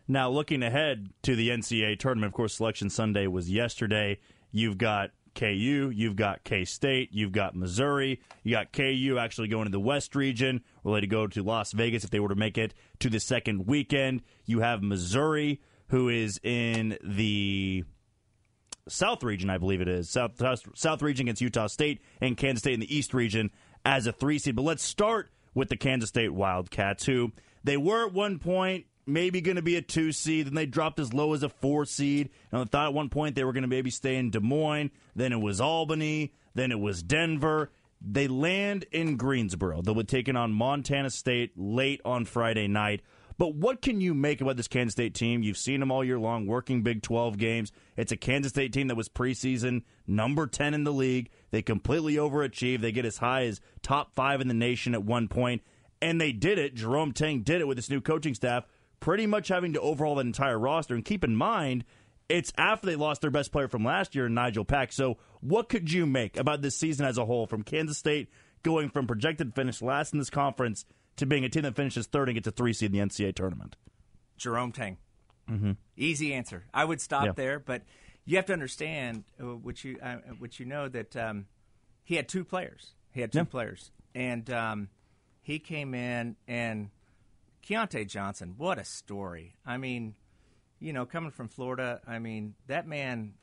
Now, 0.08 0.29
looking 0.29 0.63
ahead 0.63 1.10
to 1.24 1.36
the 1.36 1.50
NCAA 1.50 2.00
tournament, 2.00 2.32
of 2.32 2.34
course, 2.34 2.55
Selection 2.55 2.89
Sunday 2.89 3.27
was 3.27 3.50
yesterday. 3.51 4.17
You've 4.51 4.77
got 4.77 5.12
KU, 5.36 5.92
you've 5.94 6.15
got 6.15 6.44
K 6.44 6.65
State, 6.65 7.10
you've 7.12 7.32
got 7.32 7.56
Missouri, 7.56 8.22
you 8.44 8.51
got 8.51 8.72
KU 8.72 9.18
actually 9.20 9.50
going 9.50 9.65
to 9.65 9.72
the 9.72 9.80
West 9.80 10.15
region, 10.15 10.63
ready 10.84 11.08
to 11.08 11.12
go 11.12 11.27
to 11.27 11.44
Las 11.44 11.72
Vegas 11.74 12.04
if 12.04 12.10
they 12.10 12.20
were 12.20 12.30
to 12.30 12.36
make 12.36 12.58
it 12.58 12.74
to 13.00 13.10
the 13.10 13.20
second 13.20 13.68
weekend. 13.68 14.24
You 14.46 14.62
have 14.62 14.82
Missouri, 14.82 15.62
who 15.89 16.10
is 16.10 16.39
in 16.44 16.98
the 17.04 17.84
South 18.88 19.24
region, 19.24 19.50
I 19.50 19.58
believe 19.58 19.82
it 19.82 19.88
is. 19.88 20.10
South, 20.10 20.38
South 20.38 20.62
South 20.75 21.01
region 21.01 21.25
against 21.25 21.42
Utah 21.42 21.68
State 21.68 22.01
and 22.22 22.38
Kansas 22.38 22.62
State 22.62 22.75
in 22.75 22.80
the 22.80 22.96
East 22.96 23.13
region 23.13 23.51
as 23.84 24.08
a 24.08 24.12
three 24.12 24.39
seed. 24.39 24.56
But 24.56 24.63
let's 24.63 24.84
start 24.84 25.30
with 25.54 25.70
the 25.70 25.77
Kansas 25.77 26.10
State 26.10 26.34
Wildcats, 26.34 27.06
who 27.06 27.32
they 27.63 27.77
were 27.77 28.08
at 28.08 28.13
one 28.13 28.39
point 28.39 28.86
maybe 29.05 29.41
going 29.41 29.55
to 29.55 29.62
be 29.62 29.75
a 29.75 29.81
two 29.81 30.12
seed, 30.12 30.47
then 30.47 30.53
they 30.53 30.65
dropped 30.65 31.00
as 31.00 31.13
low 31.13 31.33
as 31.33 31.43
a 31.43 31.50
four 31.50 31.85
seed. 31.85 32.29
And 32.51 32.62
I 32.62 32.65
thought 32.65 32.88
at 32.88 32.93
one 32.93 33.09
point 33.09 33.35
they 33.35 33.43
were 33.43 33.53
going 33.53 33.63
to 33.63 33.67
maybe 33.67 33.89
stay 33.89 34.15
in 34.15 34.31
Des 34.31 34.39
Moines. 34.39 34.91
Then 35.15 35.31
it 35.31 35.39
was 35.39 35.62
Albany. 35.62 36.33
Then 36.53 36.71
it 36.71 36.79
was 36.79 37.03
Denver. 37.03 37.71
They 38.01 38.27
land 38.27 38.85
in 38.91 39.17
Greensboro. 39.17 39.81
They'll 39.81 39.95
be 39.95 40.03
taking 40.03 40.35
on 40.35 40.51
Montana 40.51 41.09
State 41.09 41.53
late 41.55 42.01
on 42.05 42.25
Friday 42.25 42.67
night. 42.67 43.01
But 43.38 43.55
what 43.55 43.81
can 43.81 44.00
you 44.00 44.13
make 44.13 44.39
about 44.39 44.55
this 44.55 44.67
Kansas 44.67 44.93
State 44.93 45.13
team? 45.13 45.43
You've 45.43 45.57
seen 45.57 45.81
them 45.81 45.91
all 45.91 46.03
year 46.03 46.19
long 46.19 46.47
working 46.47 46.83
Big 46.83 47.01
12 47.01 47.38
games. 47.38 47.71
It's 47.97 48.12
a 48.12 48.17
Kansas 48.17 48.51
State 48.51 48.71
team 48.71 48.88
that 48.88 48.95
was 48.95 49.09
preseason 49.09 49.83
number 50.07 50.47
10 50.47 50.74
in 50.74 50.85
the 50.85 50.93
league. 50.93 51.29
They 51.51 51.62
completely 51.62 52.15
overachieved. 52.15 52.81
They 52.81 52.93
get 52.93 53.05
as 53.05 53.17
high 53.17 53.45
as 53.45 53.59
top 53.81 54.13
five 54.13 54.39
in 54.39 54.47
the 54.47 54.53
nation 54.53 54.93
at 54.93 55.03
one 55.03 55.27
point, 55.27 55.63
and 56.01 56.19
they 56.19 56.31
did 56.31 56.57
it. 56.57 56.75
Jerome 56.75 57.12
Tang 57.12 57.41
did 57.41 57.59
it 57.59 57.67
with 57.67 57.77
this 57.77 57.89
new 57.89 58.00
coaching 58.00 58.35
staff, 58.35 58.65
pretty 58.99 59.27
much 59.27 59.47
having 59.47 59.73
to 59.73 59.81
overhaul 59.81 60.15
the 60.15 60.21
entire 60.21 60.57
roster. 60.59 60.95
And 60.95 61.03
keep 61.05 61.23
in 61.23 61.35
mind, 61.35 61.85
it's 62.29 62.51
after 62.57 62.87
they 62.87 62.95
lost 62.95 63.21
their 63.21 63.31
best 63.31 63.51
player 63.51 63.67
from 63.67 63.83
last 63.85 64.15
year, 64.15 64.27
Nigel 64.29 64.65
Pack. 64.65 64.91
So, 64.91 65.17
what 65.41 65.69
could 65.69 65.91
you 65.91 66.05
make 66.05 66.37
about 66.37 66.61
this 66.61 66.75
season 66.75 67.05
as 67.05 67.17
a 67.17 67.25
whole 67.25 67.45
from 67.45 67.63
Kansas 67.63 67.97
State 67.97 68.29
going 68.63 68.89
from 68.89 69.05
projected 69.05 69.53
finish 69.53 69.81
last 69.81 70.11
in 70.13 70.19
this 70.19 70.29
conference 70.31 70.85
to 71.17 71.25
being 71.25 71.45
a 71.45 71.49
team 71.49 71.63
that 71.63 71.75
finishes 71.75 72.07
third 72.07 72.29
and 72.29 72.35
gets 72.35 72.47
a 72.47 72.51
three 72.51 72.73
seed 72.73 72.93
in 72.93 72.97
the 72.99 73.05
NCAA 73.05 73.35
tournament? 73.35 73.75
Jerome 74.37 74.71
Tang. 74.71 74.97
Mm-hmm. 75.49 75.73
Easy 75.95 76.33
answer. 76.33 76.63
I 76.73 76.83
would 76.83 76.99
stop 76.99 77.25
Yeah. 77.25 77.31
there, 77.33 77.59
but 77.59 77.83
you 78.25 78.37
have 78.37 78.47
to 78.47 78.53
understand, 78.53 79.23
uh, 79.39 79.45
which 79.45 79.83
you 79.85 79.99
uh, 80.01 80.15
which 80.39 80.59
you 80.59 80.65
know 80.65 80.87
that 80.89 81.15
um, 81.15 81.45
he 82.03 82.15
had 82.15 82.27
two 82.27 82.43
players. 82.43 82.93
He 83.11 83.21
had 83.21 83.31
two 83.31 83.37
Yeah. 83.39 83.43
players, 83.43 83.91
and 84.15 84.49
um, 84.49 84.89
he 85.41 85.59
came 85.59 85.93
in 85.93 86.35
and 86.47 86.89
Keyontae 87.67 88.07
Johnson. 88.07 88.55
What 88.57 88.77
a 88.77 88.86
story! 88.86 89.55
I 89.65 89.77
mean, 89.77 90.15
you 90.79 90.93
know, 90.93 91.05
coming 91.05 91.31
from 91.31 91.48
Florida, 91.48 92.01
I 92.07 92.19
mean 92.19 92.55
that 92.67 92.88
man 92.88 93.34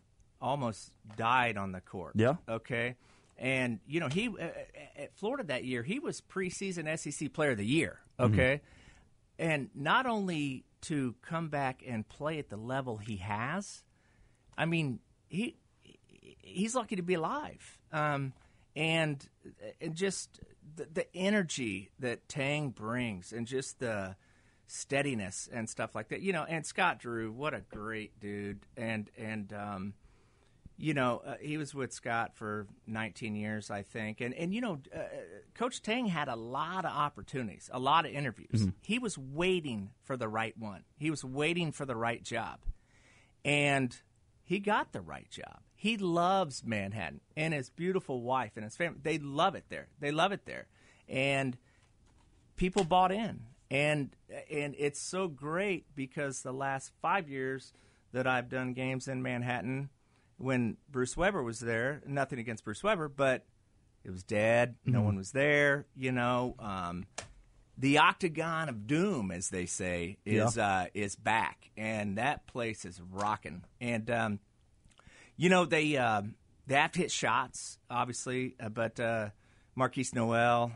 almost 0.40 0.92
died 1.16 1.56
on 1.56 1.72
the 1.72 1.80
court. 1.80 2.14
Yeah. 2.16 2.36
Okay. 2.48 2.96
And 3.38 3.80
you 3.86 3.98
know 4.00 4.08
he 4.08 4.28
uh, 4.28 4.48
at 4.96 5.16
Florida 5.16 5.44
that 5.44 5.64
year 5.64 5.82
he 5.82 5.98
was 5.98 6.20
preseason 6.20 6.98
SEC 6.98 7.32
Player 7.32 7.52
of 7.52 7.58
the 7.58 7.66
Year. 7.66 7.98
Okay, 8.20 8.60
and 9.38 9.68
not 9.74 10.06
only 10.06 10.64
to 10.82 11.14
come 11.22 11.48
back 11.48 11.82
and 11.84 12.08
play 12.08 12.38
at 12.38 12.50
the 12.50 12.56
level 12.56 12.98
he 12.98 13.16
has, 13.16 13.82
I 14.56 14.66
mean 14.66 15.00
he 15.28 15.56
he's 16.42 16.76
lucky 16.76 16.96
to 16.96 17.02
be 17.02 17.14
alive. 17.14 17.78
Um, 17.90 18.32
and 18.76 19.26
and 19.80 19.94
just 19.94 20.40
the, 20.74 20.86
the 20.92 21.16
energy 21.16 21.90
that 21.98 22.28
Tang 22.28 22.70
brings, 22.70 23.32
and 23.32 23.46
just 23.46 23.78
the 23.78 24.16
steadiness 24.66 25.48
and 25.52 25.68
stuff 25.68 25.94
like 25.94 26.08
that. 26.08 26.20
You 26.20 26.32
know, 26.32 26.44
and 26.48 26.64
Scott 26.64 26.98
Drew, 26.98 27.30
what 27.32 27.54
a 27.54 27.60
great 27.60 28.18
dude, 28.20 28.66
and 28.76 29.10
and 29.16 29.52
um, 29.52 29.94
you 30.82 30.94
know, 30.94 31.22
uh, 31.24 31.34
he 31.40 31.58
was 31.58 31.74
with 31.74 31.92
Scott 31.92 32.32
for 32.34 32.66
19 32.88 33.36
years, 33.36 33.70
I 33.70 33.82
think. 33.82 34.20
And, 34.20 34.34
and 34.34 34.52
you 34.52 34.60
know, 34.60 34.80
uh, 34.94 34.98
Coach 35.54 35.80
Tang 35.80 36.06
had 36.06 36.26
a 36.26 36.34
lot 36.34 36.84
of 36.84 36.90
opportunities, 36.90 37.70
a 37.72 37.78
lot 37.78 38.04
of 38.04 38.12
interviews. 38.12 38.66
He 38.82 38.98
was 38.98 39.16
waiting 39.16 39.90
for 40.02 40.16
the 40.16 40.28
right 40.28 40.56
one, 40.58 40.82
he 40.96 41.10
was 41.10 41.24
waiting 41.24 41.70
for 41.72 41.86
the 41.86 41.94
right 41.96 42.22
job. 42.22 42.60
And 43.44 43.96
he 44.44 44.58
got 44.58 44.92
the 44.92 45.00
right 45.00 45.30
job. 45.30 45.60
He 45.82 45.96
loves 45.96 46.62
Manhattan 46.64 47.20
and 47.36 47.52
his 47.52 47.68
beautiful 47.68 48.22
wife 48.22 48.52
and 48.54 48.62
his 48.62 48.76
family. 48.76 49.00
They 49.02 49.18
love 49.18 49.56
it 49.56 49.64
there. 49.68 49.88
They 49.98 50.12
love 50.12 50.30
it 50.30 50.46
there. 50.46 50.68
And 51.08 51.58
people 52.54 52.84
bought 52.84 53.10
in. 53.10 53.40
And 53.68 54.14
and 54.48 54.76
it's 54.78 55.00
so 55.00 55.26
great 55.26 55.86
because 55.96 56.42
the 56.42 56.52
last 56.52 56.92
5 57.02 57.28
years 57.28 57.72
that 58.12 58.28
I've 58.28 58.48
done 58.48 58.74
games 58.74 59.08
in 59.08 59.24
Manhattan 59.24 59.88
when 60.36 60.76
Bruce 60.88 61.16
Weber 61.16 61.42
was 61.42 61.58
there, 61.58 62.00
nothing 62.06 62.38
against 62.38 62.62
Bruce 62.62 62.84
Weber, 62.84 63.08
but 63.08 63.44
it 64.04 64.12
was 64.12 64.22
dead. 64.22 64.76
No 64.86 65.02
one 65.02 65.16
was 65.16 65.32
there, 65.32 65.86
you 65.96 66.12
know. 66.12 66.54
Um, 66.60 67.06
the 67.76 67.98
octagon 67.98 68.68
of 68.68 68.86
doom, 68.86 69.32
as 69.32 69.48
they 69.48 69.66
say, 69.66 70.18
is 70.24 70.56
uh, 70.58 70.86
is 70.94 71.16
back, 71.16 71.72
and 71.76 72.18
that 72.18 72.46
place 72.46 72.84
is 72.84 73.00
rocking. 73.10 73.64
And 73.80 74.08
um, 74.12 74.38
you 75.36 75.48
know 75.48 75.64
they 75.64 75.96
uh, 75.96 76.22
they 76.66 76.74
have 76.74 76.92
to 76.92 77.00
hit 77.00 77.10
shots, 77.10 77.78
obviously, 77.90 78.54
uh, 78.60 78.68
but 78.68 78.98
uh, 79.00 79.30
Markquis 79.76 80.14
Nowell, 80.14 80.72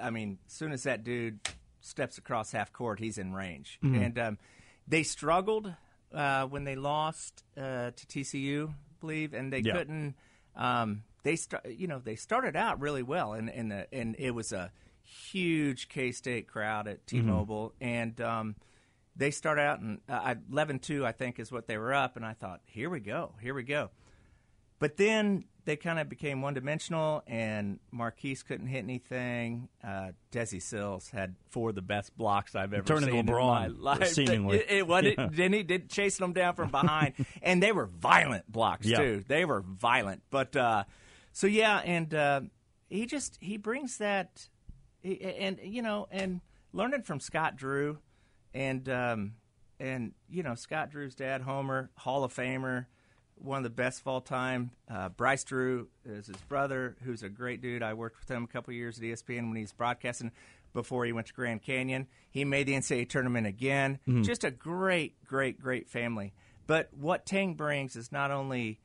I 0.00 0.10
mean, 0.10 0.38
as 0.46 0.52
soon 0.52 0.72
as 0.72 0.82
that 0.84 1.04
dude 1.04 1.40
steps 1.80 2.18
across 2.18 2.52
half 2.52 2.72
court, 2.72 2.98
he's 2.98 3.18
in 3.18 3.32
range. 3.32 3.78
And 3.82 4.18
um, 4.18 4.38
they 4.86 5.02
struggled 5.02 5.72
uh, 6.14 6.44
when 6.44 6.64
they 6.64 6.76
lost 6.76 7.44
uh, 7.56 7.90
to 7.90 8.06
TCU, 8.06 8.68
I 8.68 8.72
believe, 9.00 9.34
and 9.34 9.52
they 9.52 9.60
Yeah. 9.60 9.72
couldn't. 9.74 10.14
Um, 10.56 11.02
they 11.22 11.36
start, 11.36 11.66
you 11.68 11.86
know, 11.88 11.98
they 11.98 12.16
started 12.16 12.56
out 12.56 12.80
really 12.80 13.02
well, 13.02 13.32
and 13.32 13.48
and 13.50 13.70
the, 13.70 13.92
and 13.94 14.16
it 14.18 14.30
was 14.32 14.52
a 14.52 14.70
huge 15.02 15.88
K 15.88 16.12
State 16.12 16.46
crowd 16.48 16.86
at 16.88 17.06
T-Mobile, 17.06 17.72
and 17.80 18.20
um, 18.20 18.56
they 19.18 19.30
start 19.30 19.58
out 19.58 19.80
and 19.80 20.00
uh, 20.08 20.34
11-2, 20.50 21.04
I 21.04 21.12
think, 21.12 21.38
is 21.38 21.52
what 21.52 21.66
they 21.66 21.76
were 21.76 21.92
up, 21.92 22.16
and 22.16 22.24
I 22.24 22.32
thought, 22.32 22.60
here 22.64 22.88
we 22.88 23.00
go, 23.00 23.34
here 23.42 23.52
we 23.52 23.62
go. 23.64 23.90
But 24.78 24.96
then 24.96 25.44
they 25.64 25.74
kind 25.76 25.98
of 25.98 26.08
became 26.08 26.40
one 26.40 26.54
dimensional, 26.54 27.24
and 27.26 27.80
Markquis 27.92 28.44
couldn't 28.46 28.68
hit 28.68 28.78
anything. 28.78 29.68
Uh, 29.82 30.12
Desi 30.32 30.62
Sills 30.62 31.10
had 31.10 31.34
four 31.50 31.70
of 31.70 31.74
the 31.74 31.82
best 31.82 32.16
blocks 32.16 32.54
I've 32.54 32.72
ever 32.72 32.84
Turned 32.86 33.04
seen 33.06 33.14
into 33.16 33.32
in 33.32 33.38
my 33.38 33.66
LeBron, 33.68 33.74
life. 33.82 34.08
seemingly. 34.08 34.58
It, 34.58 34.66
it, 34.70 34.86
what 34.86 35.04
it, 35.04 35.16
Yeah. 35.18 35.28
then 35.32 35.52
he 35.52 35.64
did 35.64 35.90
chasing 35.90 36.22
them 36.24 36.32
down 36.32 36.54
from 36.54 36.70
behind, 36.70 37.14
and 37.42 37.60
they 37.60 37.72
were 37.72 37.86
violent 37.86 38.50
blocks 38.50 38.86
Yeah. 38.86 38.98
too. 38.98 39.24
They 39.26 39.44
were 39.44 39.62
violent, 39.62 40.22
but 40.30 40.54
uh, 40.54 40.84
so 41.32 41.48
yeah, 41.48 41.78
and 41.78 42.14
uh, 42.14 42.40
he 42.88 43.04
just 43.06 43.36
he 43.40 43.56
brings 43.56 43.98
that, 43.98 44.48
he, 45.02 45.20
and 45.20 45.58
you 45.60 45.82
know, 45.82 46.06
and 46.12 46.40
learning 46.72 47.02
from 47.02 47.18
Scott 47.18 47.56
Drew, 47.56 47.98
and 48.58 48.88
um, 48.88 49.32
and 49.78 50.12
you 50.28 50.42
know 50.42 50.56
Scott 50.56 50.90
Drew's 50.90 51.14
dad, 51.14 51.42
Homer, 51.42 51.90
Hall 51.96 52.24
of 52.24 52.34
Famer, 52.34 52.86
one 53.36 53.58
of 53.58 53.62
the 53.62 53.70
best 53.70 54.00
of 54.00 54.08
all 54.08 54.20
time. 54.20 54.72
Uh, 54.90 55.08
Bryce 55.08 55.44
Drew 55.44 55.88
is 56.04 56.26
his 56.26 56.36
brother, 56.48 56.96
who's 57.04 57.22
a 57.22 57.28
great 57.28 57.62
dude. 57.62 57.82
I 57.82 57.94
worked 57.94 58.18
with 58.18 58.30
him 58.30 58.42
a 58.44 58.46
couple 58.48 58.74
years 58.74 58.98
at 58.98 59.04
ESPN 59.04 59.46
when 59.46 59.54
he 59.54 59.62
was 59.62 59.72
broadcasting 59.72 60.32
before 60.74 61.04
he 61.04 61.12
went 61.12 61.28
to 61.28 61.32
Grand 61.32 61.62
Canyon. 61.62 62.08
He 62.30 62.44
made 62.44 62.66
the 62.66 62.74
NCAA 62.74 63.08
tournament 63.08 63.46
again. 63.46 64.00
Just 64.24 64.42
a 64.44 64.50
great, 64.50 65.24
great, 65.24 65.60
great 65.60 65.88
family. 65.88 66.34
But 66.66 66.90
what 66.92 67.24
Tang 67.24 67.54
brings 67.54 67.94
is 67.94 68.10
not 68.10 68.32
only 68.32 68.80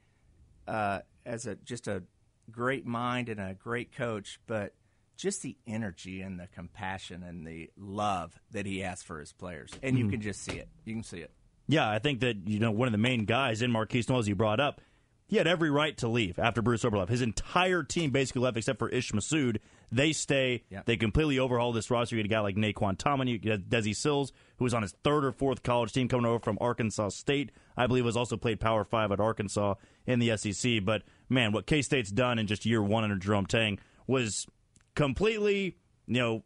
uh, 0.68 1.00
as 1.26 1.48
a 1.48 1.56
just 1.56 1.88
a 1.88 2.04
great 2.52 2.86
mind 2.86 3.28
and 3.28 3.40
a 3.40 3.56
great 3.56 3.92
coach, 3.92 4.40
but 4.46 4.74
just 5.16 5.42
the 5.42 5.58
energy 5.68 6.22
and 6.22 6.40
the 6.40 6.48
compassion 6.48 7.24
and 7.24 7.46
the 7.46 7.70
love 7.78 8.40
that 8.52 8.66
he 8.66 8.80
has 8.80 9.04
for 9.04 9.20
his 9.20 9.32
players, 9.34 9.72
and 9.82 9.98
you 9.98 10.06
hmm. 10.06 10.12
can 10.12 10.22
just 10.22 10.42
see 10.42 10.54
it. 10.54 10.70
You 10.86 10.94
can 10.94 11.04
see 11.04 11.20
it. 11.20 11.32
Yeah, 11.68 11.90
I 11.90 12.00
think 12.00 12.20
that 12.22 12.48
you 12.48 12.60
know 12.60 12.72
one 12.72 12.88
of 12.88 12.92
the 12.92 12.98
main 12.98 13.26
guys 13.26 13.62
in 13.62 13.72
Markquis 13.72 14.10
Nowell, 14.10 14.20
as 14.20 14.28
you 14.28 14.36
brought 14.36 14.60
up, 14.60 14.82
he 15.28 15.38
had 15.38 15.48
every 15.48 15.72
right 15.72 15.96
to 15.98 16.08
leave 16.08 16.38
after 16.38 16.62
Bruce 16.62 16.84
Weber 16.84 16.98
left. 16.98 17.10
His 17.10 17.22
entire 17.22 17.84
team 17.84 18.12
basically 18.12 18.42
left 18.42 18.58
except 18.58 18.80
for 18.80 18.90
Ish 18.90 19.12
Massoud. 19.14 19.58
They 19.92 20.12
stay. 20.12 20.64
Yep. 20.70 20.86
They 20.86 20.98
completely 20.98 21.40
overhaul 21.40 21.72
this 21.72 21.90
roster. 21.90 22.16
You 22.16 22.24
get 22.24 22.32
a 22.32 22.36
guy 22.36 22.40
like 22.42 22.56
Nae'Qwan 22.56 22.98
Tomlin. 22.98 23.28
You 23.28 23.38
get 23.38 23.70
Desi 23.70 23.96
Sills, 23.96 24.34
who 24.58 24.66
was 24.66 24.74
on 24.74 24.82
his 24.82 24.94
third 25.04 25.24
or 25.24 25.32
fourth 25.32 25.64
college 25.64 25.94
team 25.94 26.08
coming 26.08 26.26
over 26.26 26.40
from 26.40 26.58
Arkansas 26.60 27.10
State. 27.10 27.52
I 27.78 27.88
believe 27.88 28.04
was 28.04 28.18
also 28.18 28.38
played 28.38 28.60
Power 28.60 28.84
Five 28.84 29.12
at 29.12 29.20
Arkansas 29.20 29.76
in 30.06 30.20
the 30.20 30.36
SEC. 30.36 30.84
But 30.84 31.04
man, 31.30 31.52
what 31.52 31.68
K 31.68 31.82
State's 31.82 32.12
done 32.12 32.38
in 32.38 32.48
just 32.48 32.66
year 32.66 32.82
one 32.84 33.04
under 33.04 33.16
Jerome 33.16 33.46
Tang 33.46 33.80
was 34.08 34.48
completely, 34.96 35.78
you 36.08 36.14
know, 36.20 36.44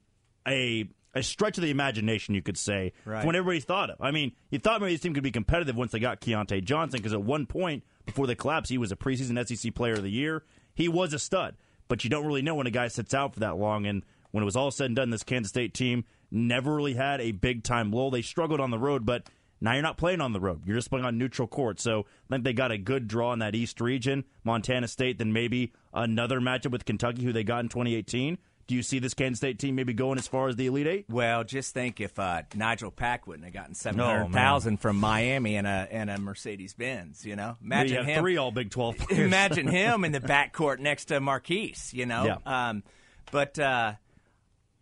a 0.47 0.87
a 1.15 1.23
stretch 1.23 1.57
of 1.57 1.63
the 1.63 1.71
imagination, 1.71 2.35
you 2.35 2.43
could 2.43 2.57
say, 2.57 2.93
Right. 3.03 3.21
from 3.21 3.27
what 3.27 3.35
everybody 3.35 3.59
thought 3.59 3.89
of. 3.89 3.99
I 3.99 4.11
mean, 4.11 4.33
you 4.51 4.59
thought 4.59 4.81
maybe 4.81 4.93
this 4.93 5.01
team 5.01 5.15
could 5.15 5.23
be 5.23 5.31
competitive 5.31 5.75
once 5.75 5.91
they 5.91 5.97
got 5.99 6.21
Keyontae 6.21 6.63
Johnson, 6.63 6.99
because 6.99 7.13
at 7.13 7.23
one 7.23 7.47
point 7.47 7.83
before 8.05 8.27
the 8.27 8.35
collapse, 8.35 8.69
he 8.69 8.77
was 8.77 8.91
a 8.91 8.95
preseason 8.95 9.47
SEC 9.47 9.73
Player 9.73 9.93
of 9.93 10.03
the 10.03 10.11
Year. 10.11 10.43
He 10.75 10.87
was 10.87 11.13
a 11.13 11.19
stud, 11.19 11.55
but 11.87 12.03
you 12.03 12.09
don't 12.11 12.25
really 12.27 12.43
know 12.43 12.53
when 12.53 12.67
a 12.67 12.71
guy 12.71 12.87
sits 12.87 13.15
out 13.15 13.33
for 13.33 13.39
that 13.39 13.57
long. 13.57 13.87
And 13.87 14.03
when 14.29 14.43
it 14.43 14.45
was 14.45 14.55
all 14.55 14.69
said 14.69 14.87
and 14.87 14.95
done, 14.95 15.09
this 15.09 15.23
Kansas 15.23 15.49
State 15.49 15.73
team 15.73 16.05
never 16.29 16.75
really 16.75 16.93
had 16.93 17.19
a 17.19 17.31
big 17.31 17.63
time 17.63 17.91
lull. 17.91 18.11
They 18.11 18.21
struggled 18.21 18.59
on 18.59 18.69
the 18.69 18.77
road, 18.77 19.03
but 19.03 19.27
now 19.61 19.73
you're 19.73 19.81
not 19.81 19.97
playing 19.97 20.21
on 20.21 20.33
the 20.33 20.39
road. 20.39 20.61
You're 20.65 20.75
just 20.77 20.89
playing 20.89 21.05
on 21.05 21.17
neutral 21.17 21.47
court. 21.47 21.79
So 21.79 22.05
I 22.29 22.35
think 22.35 22.43
they 22.43 22.53
got 22.53 22.71
a 22.71 22.77
good 22.77 23.07
draw 23.07 23.33
in 23.33 23.39
that 23.39 23.55
East 23.55 23.81
region, 23.81 24.23
Montana 24.43 24.87
State, 24.87 25.17
then 25.17 25.33
maybe 25.33 25.73
another 25.93 26.39
matchup 26.39 26.71
with 26.71 26.85
Kentucky, 26.85 27.23
who 27.23 27.33
they 27.33 27.43
got 27.43 27.59
in 27.61 27.69
2018. 27.69 28.37
Do 28.67 28.75
you 28.75 28.83
see 28.83 28.99
this 28.99 29.13
Kansas 29.13 29.37
State 29.39 29.59
team 29.59 29.75
maybe 29.75 29.93
going 29.93 30.17
as 30.19 30.27
far 30.27 30.49
as 30.49 30.57
the 30.57 30.65
Elite 30.65 30.87
Eight? 30.87 31.05
Well, 31.09 31.45
just 31.45 31.73
think 31.73 32.01
if 32.01 32.19
uh, 32.19 32.41
Nigel 32.53 32.91
Pack 32.91 33.25
wouldn't 33.25 33.45
have 33.45 33.53
gotten 33.53 33.73
seven 33.73 34.01
Oh, 34.01 34.05
hundred 34.05 34.33
thousand 34.33 34.81
from 34.81 34.97
Miami 34.97 35.55
and 35.55 35.65
a 35.65 35.87
and 35.89 36.09
a 36.09 36.17
Mercedes 36.17 36.73
Benz, 36.73 37.25
you 37.25 37.37
know, 37.37 37.55
imagine 37.63 37.91
you 37.93 37.97
have 37.99 38.05
him. 38.07 38.19
three 38.21 38.35
All 38.35 38.51
Big 38.51 38.69
12 38.69 38.97
players. 39.07 39.25
imagine 39.25 39.67
him 39.67 40.03
in 40.03 40.11
the 40.11 40.19
backcourt 40.19 40.79
next 40.79 41.05
to 41.05 41.21
Markquis, 41.21 41.93
you 41.93 42.05
know. 42.05 42.25
Yeah. 42.45 42.67
Um, 42.69 42.83
but 43.31 43.57
uh, 43.57 43.93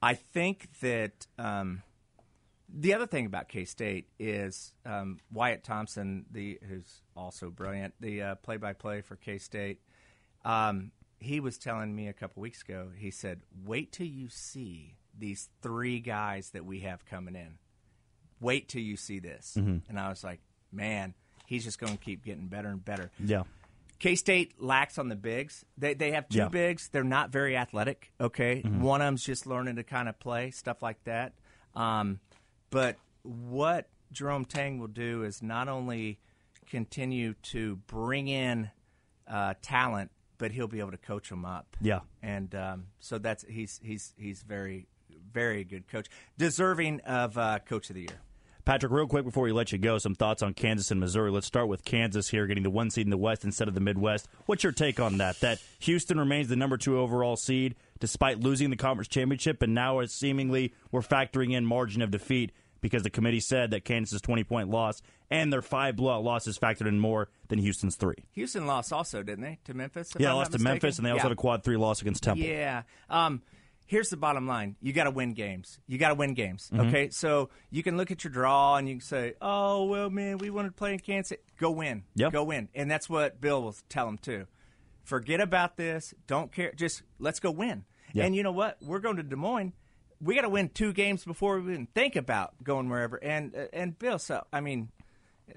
I 0.02 0.16
think 0.16 0.68
that 0.82 1.28
um, 1.38 1.84
the 2.78 2.94
other 2.94 3.08
thing 3.08 3.26
about 3.26 3.48
K 3.48 3.66
State 3.66 4.10
is 4.20 4.74
um, 4.86 5.18
Wyatt 5.32 5.64
Thompson, 5.64 6.26
the 6.30 6.60
who's 6.68 7.02
also 7.16 7.50
brilliant, 7.50 7.94
the 8.00 8.22
uh, 8.22 8.36
play-by-play 8.36 9.02
for 9.02 9.16
K 9.16 9.38
State. 9.38 9.80
Um, 10.44 10.92
he 11.20 11.40
was 11.40 11.58
telling 11.58 11.96
me 11.96 12.08
a 12.08 12.14
couple 12.14 12.42
weeks 12.42 12.62
ago. 12.62 12.90
He 12.96 13.10
said, 13.12 13.42
"Wait 13.66 13.92
till 13.92 14.08
you 14.08 14.28
see 14.30 14.96
these 15.18 15.50
three 15.62 16.00
guys 16.00 16.50
that 16.52 16.66
we 16.66 16.82
have 16.82 17.06
coming 17.06 17.36
in. 17.36 17.58
Wait 18.40 18.68
till 18.68 18.82
you 18.82 18.98
see 18.98 19.20
this." 19.20 19.56
Mm-hmm. 19.58 19.90
And 19.90 20.00
I 20.00 20.10
was 20.10 20.24
like, 20.24 20.42
"Man, 20.72 21.14
he's 21.46 21.64
just 21.64 21.80
going 21.80 21.94
to 21.98 22.04
keep 22.04 22.24
getting 22.26 22.48
better 22.48 22.68
and 22.68 22.84
better." 22.84 23.12
Yeah. 23.24 23.44
K 23.98 24.16
State 24.16 24.62
lacks 24.62 24.98
on 25.00 25.08
the 25.08 25.16
bigs. 25.16 25.64
They 25.78 25.94
they 25.94 26.12
have 26.12 26.28
two 26.28 26.40
Yeah. 26.40 26.50
bigs. 26.50 26.90
They're 26.90 27.04
not 27.06 27.32
very 27.32 27.56
athletic. 27.56 28.12
Okay, 28.20 28.62
Mm-hmm. 28.62 28.82
one 28.82 29.02
of 29.02 29.08
them's 29.08 29.24
just 29.24 29.48
learning 29.48 29.78
to 29.78 29.84
kind 29.84 30.10
of 30.10 30.20
play 30.20 30.52
stuff 30.52 30.82
like 30.84 31.02
that. 31.06 31.34
Um, 31.74 32.20
but 32.76 32.98
what 33.24 33.88
Jerome 34.12 34.44
Tang 34.44 34.80
will 34.80 34.90
do 34.90 35.24
is 35.24 35.42
not 35.42 35.70
only 35.70 36.20
continue 36.70 37.34
to 37.44 37.78
bring 37.88 38.28
in 38.28 38.70
uh, 39.30 39.54
talent, 39.62 40.12
but 40.38 40.52
he'll 40.52 40.68
be 40.68 40.82
able 40.82 40.92
to 40.92 40.98
coach 40.98 41.30
them 41.30 41.46
up. 41.46 41.78
Yeah. 41.80 42.02
and 42.22 42.54
um, 42.54 42.88
so 43.00 43.18
that's 43.18 43.46
he's 43.48 43.80
he's 43.82 44.14
he's 44.18 44.42
very 44.42 44.88
very 45.32 45.64
good 45.64 45.88
coach, 45.88 46.08
deserving 46.38 47.00
of 47.06 47.38
uh, 47.38 47.60
coach 47.60 47.90
of 47.90 47.96
the 47.96 48.02
year. 48.02 48.20
Patrick, 48.66 48.92
real 48.92 49.08
quick 49.08 49.24
before 49.24 49.44
we 49.44 49.52
let 49.52 49.72
you 49.72 49.78
go, 49.78 50.00
some 50.00 50.16
thoughts 50.16 50.42
on 50.42 50.56
Kansas 50.56 50.90
and 50.90 51.00
Missouri. 51.00 51.30
Let's 51.30 51.46
start 51.46 51.68
with 51.68 51.86
Kansas 51.86 52.28
here, 52.30 52.48
getting 52.48 52.64
the 52.64 52.70
one 52.72 52.90
seed 52.90 53.06
in 53.06 53.12
the 53.12 53.18
West 53.18 53.46
instead 53.46 53.68
of 53.68 53.76
the 53.76 53.80
Midwest. 53.80 54.28
What's 54.48 54.64
your 54.64 54.74
take 54.74 55.00
on 55.00 55.20
that? 55.20 55.40
That 55.40 55.60
Houston 55.80 56.20
remains 56.20 56.50
the 56.50 56.56
number 56.56 56.76
two 56.76 56.98
overall 56.98 57.38
seed 57.38 57.76
despite 58.00 58.40
losing 58.40 58.72
the 58.72 58.76
conference 58.76 59.08
championship, 59.08 59.62
and 59.62 59.76
now 59.76 60.00
it's 60.00 60.14
seemingly 60.14 60.74
we're 60.92 61.02
factoring 61.02 61.54
in 61.54 61.64
margin 61.64 62.02
of 62.02 62.10
defeat 62.12 62.52
because 62.86 63.02
the 63.02 63.10
committee 63.10 63.40
said 63.40 63.72
that 63.72 63.84
Kansas' 63.84 64.22
20 64.22 64.44
point 64.44 64.70
loss 64.70 65.02
and 65.32 65.52
their 65.52 65.64
five 65.64 65.96
blowout 65.96 66.24
losses 66.24 66.60
factored 66.60 66.88
in 66.88 67.00
more 67.00 67.30
than 67.48 67.58
Houston's 67.58 67.96
three. 67.96 68.14
Houston 68.34 68.68
lost 68.68 68.94
also, 68.94 69.24
didn't 69.24 69.44
they, 69.44 69.58
to 69.66 69.74
Memphis? 69.74 70.14
Yeah, 70.20 70.30
I'm 70.30 70.36
lost 70.38 70.52
to 70.52 70.60
Memphis, 70.60 70.98
and 70.98 71.06
they 71.06 71.10
also 71.10 71.18
Yeah. 71.22 71.24
had 71.24 71.32
a 71.32 71.36
quad 71.36 71.64
three 71.64 71.78
loss 71.78 72.02
against 72.02 72.22
Temple. 72.22 72.46
Yeah. 72.46 72.84
Um, 73.10 73.42
here's 73.88 74.10
the 74.10 74.18
bottom 74.18 74.46
line: 74.48 74.76
you 74.82 74.94
got 74.94 75.06
to 75.06 75.12
win 75.12 75.34
games. 75.34 75.80
You 75.88 75.98
got 75.98 76.10
to 76.10 76.16
win 76.16 76.36
games. 76.36 76.70
Mm-hmm. 76.72 76.88
Okay, 76.90 77.10
so 77.10 77.50
you 77.72 77.82
can 77.82 77.98
look 77.98 78.12
at 78.12 78.24
your 78.24 78.32
draw 78.32 78.76
and 78.76 78.88
you 78.88 78.96
can 78.96 79.02
say, 79.02 79.34
"Oh, 79.42 79.86
well, 79.86 80.12
man, 80.12 80.38
we 80.38 80.52
wanted 80.52 80.70
to 80.70 80.76
play 80.76 80.94
in 80.94 81.00
Kansas. 81.00 81.40
Go 81.60 81.72
win. 81.72 82.04
Yep. 82.14 82.34
Go 82.34 82.44
win." 82.44 82.70
And 82.76 82.92
that's 82.92 83.10
what 83.10 83.42
Bill 83.42 83.64
will 83.64 83.76
tell 83.90 84.06
them 84.06 84.20
too. 84.20 84.46
Forget 85.04 85.42
about 85.42 85.76
this. 85.78 86.14
Don't 86.28 86.52
care. 86.52 86.72
Just 86.74 87.02
let's 87.18 87.40
go 87.40 87.50
win. 87.50 87.86
And 88.14 88.34
you 88.36 88.44
know 88.44 88.52
what? 88.52 88.78
We're 88.82 89.00
going 89.00 89.18
to 89.18 89.24
Des 89.24 89.36
Moines. 89.36 89.74
We 90.22 90.36
got 90.36 90.42
to 90.42 90.50
win 90.50 90.70
two 90.70 90.94
games 90.94 91.26
before 91.26 91.60
we 91.60 91.74
even 91.74 91.88
think 91.88 92.16
about 92.16 92.64
going 92.64 92.90
wherever. 92.90 93.18
And 93.18 93.54
and 93.74 93.98
Bill, 93.98 94.18
so 94.20 94.46
I 94.52 94.62
mean, 94.62 94.90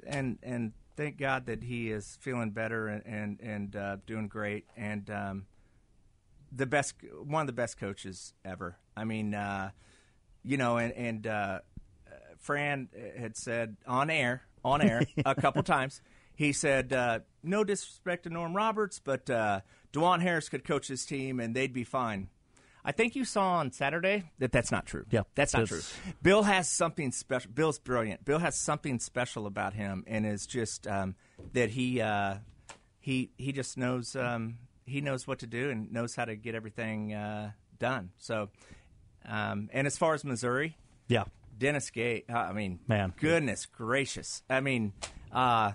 and 0.06 0.38
and 0.42 0.72
thank 0.96 1.16
God 1.16 1.46
that 1.46 1.62
he 1.62 1.90
is 1.90 2.18
feeling 2.20 2.50
better 2.50 2.88
and 2.88 3.02
and, 3.06 3.40
and 3.40 3.76
uh, 3.76 3.96
doing 4.06 4.28
great. 4.28 4.66
And 4.76 5.08
um, 5.10 5.46
the 6.52 6.66
best, 6.66 6.94
one 7.24 7.42
of 7.42 7.46
the 7.46 7.52
best 7.52 7.78
coaches 7.78 8.32
ever. 8.44 8.76
I 8.96 9.04
mean, 9.04 9.34
uh, 9.34 9.70
you 10.42 10.56
know, 10.56 10.78
and, 10.78 10.92
and 10.92 11.26
uh, 11.26 11.58
Fran 12.38 12.88
had 13.18 13.36
said 13.36 13.76
on 13.86 14.10
air, 14.10 14.42
on 14.64 14.82
air, 14.82 15.02
a 15.24 15.34
couple 15.34 15.62
times. 15.62 16.00
He 16.34 16.52
said, 16.52 16.92
uh, 16.92 17.20
"No 17.42 17.64
disrespect 17.64 18.24
to 18.24 18.30
Norm 18.30 18.54
Roberts, 18.54 19.00
but 19.02 19.28
uh, 19.28 19.60
Dewan 19.92 20.20
Harris 20.20 20.48
could 20.48 20.64
coach 20.64 20.88
his 20.88 21.04
team, 21.04 21.40
and 21.40 21.54
they'd 21.54 21.72
be 21.72 21.84
fine." 21.84 22.28
I 22.88 22.92
think 22.92 23.14
you 23.14 23.26
saw 23.26 23.58
on 23.58 23.70
Saturday 23.70 24.24
that 24.38 24.50
that's 24.50 24.72
not 24.72 24.86
true. 24.86 25.04
Yeah, 25.10 25.24
that's 25.34 25.52
not 25.52 25.66
true. 25.66 25.82
Bill 26.22 26.42
has 26.44 26.70
something 26.70 27.12
special. 27.12 27.50
Bill's 27.52 27.78
brilliant. 27.78 28.24
Bill 28.24 28.38
has 28.38 28.58
something 28.58 28.98
special 28.98 29.46
about 29.46 29.74
him, 29.74 30.04
and 30.06 30.24
is 30.24 30.46
just 30.46 30.86
um, 30.86 31.14
that 31.52 31.68
he 31.68 32.00
uh, 32.00 32.36
he 32.98 33.30
he 33.36 33.52
just 33.52 33.76
knows 33.76 34.16
um, 34.16 34.56
he 34.86 35.02
knows 35.02 35.26
what 35.26 35.40
to 35.40 35.46
do 35.46 35.68
and 35.68 35.92
knows 35.92 36.14
how 36.16 36.24
to 36.24 36.34
get 36.34 36.54
everything 36.54 37.12
uh, 37.12 37.50
done. 37.78 38.08
So, 38.16 38.48
um, 39.26 39.68
and 39.74 39.86
as 39.86 39.98
far 39.98 40.14
as 40.14 40.24
Missouri, 40.24 40.78
Yeah. 41.08 41.24
Dennis 41.58 41.90
Gate, 41.90 42.24
uh, 42.32 42.38
I 42.38 42.52
mean, 42.54 42.78
Man. 42.88 43.12
goodness 43.20 43.66
gracious. 43.66 44.42
I 44.48 44.60
mean, 44.60 44.94
uh, 45.30 45.72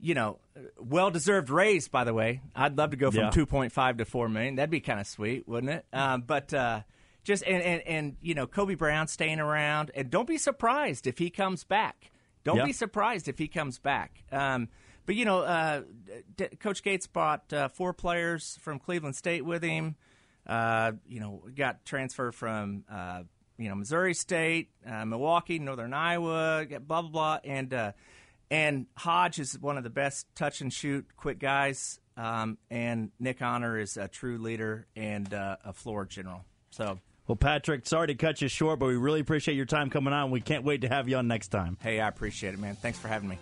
you 0.00 0.14
know, 0.14 0.38
well 0.78 1.10
deserved 1.10 1.50
raise, 1.50 1.88
by 1.88 2.04
the 2.04 2.14
way. 2.14 2.40
I'd 2.54 2.76
love 2.78 2.90
to 2.90 2.96
go 2.96 3.10
from 3.10 3.20
Yeah. 3.24 3.30
2.5 3.30 3.98
to 3.98 4.04
4 4.04 4.28
million. 4.28 4.54
That'd 4.56 4.70
be 4.70 4.80
kind 4.80 5.00
of 5.00 5.06
sweet, 5.06 5.46
wouldn't 5.48 5.72
it? 5.72 5.86
Um, 5.92 6.22
but, 6.22 6.52
uh, 6.54 6.82
just, 7.24 7.42
and, 7.44 7.62
and, 7.62 7.82
and, 7.82 8.16
you 8.22 8.34
know, 8.34 8.46
Kobe 8.46 8.74
Brown 8.74 9.06
staying 9.08 9.40
around. 9.40 9.90
And 9.94 10.10
don't 10.10 10.26
be 10.28 10.38
surprised 10.38 11.06
if 11.06 11.18
he 11.18 11.30
comes 11.30 11.64
back. 11.64 12.10
Don't 12.44 12.56
Yeah. 12.58 12.64
be 12.66 12.72
surprised 12.72 13.28
if 13.28 13.38
he 13.38 13.48
comes 13.48 13.78
back. 13.78 14.22
Um, 14.32 14.68
but, 15.04 15.14
you 15.16 15.24
know, 15.24 15.40
uh, 15.40 15.82
D- 16.36 16.48
Coach 16.60 16.82
Gates 16.82 17.06
bought 17.06 17.52
uh, 17.52 17.68
four 17.68 17.92
players 17.92 18.58
from 18.62 18.78
Cleveland 18.78 19.16
State 19.16 19.44
with 19.44 19.62
him. 19.62 19.96
Uh, 20.46 20.92
you 21.06 21.20
know, 21.20 21.42
got 21.54 21.84
transfer 21.84 22.32
from 22.32 22.84
uh, 22.90 23.22
you 23.58 23.68
know 23.68 23.74
Missouri 23.74 24.14
State, 24.14 24.70
uh, 24.86 25.04
Milwaukee, 25.04 25.58
Northern 25.58 25.92
Iowa, 25.92 26.64
blah 26.80 27.02
blah 27.02 27.10
blah, 27.10 27.38
and 27.44 27.74
uh, 27.74 27.92
and 28.50 28.86
Hodge 28.96 29.38
is 29.38 29.58
one 29.58 29.76
of 29.76 29.84
the 29.84 29.90
best 29.90 30.26
touch 30.34 30.60
and 30.60 30.72
shoot 30.72 31.06
quick 31.16 31.38
guys, 31.38 32.00
um, 32.16 32.58
and 32.70 33.10
Nick 33.18 33.42
Honor 33.42 33.78
is 33.78 33.96
a 33.96 34.08
true 34.08 34.38
leader 34.38 34.86
and 34.96 35.32
uh, 35.32 35.56
a 35.64 35.72
floor 35.72 36.04
general. 36.04 36.44
So 36.70 37.00
Well, 37.26 37.36
Patrick, 37.36 37.86
sorry 37.86 38.08
to 38.08 38.14
cut 38.14 38.40
you 38.40 38.48
short, 38.48 38.78
but 38.78 38.86
we 38.86 38.96
really 38.96 39.20
appreciate 39.20 39.54
your 39.54 39.66
time 39.66 39.90
coming 39.90 40.12
on. 40.12 40.30
We 40.30 40.40
can't 40.40 40.64
wait 40.64 40.80
to 40.82 40.88
have 40.88 41.08
you 41.08 41.16
on 41.16 41.28
next 41.28 41.48
time. 41.48 41.76
hey, 41.80 42.00
I 42.00 42.08
appreciate 42.08 42.54
it, 42.54 42.60
man. 42.60 42.74
Thanks 42.76 42.98
for 42.98 43.08
having 43.08 43.28
me. 43.28 43.38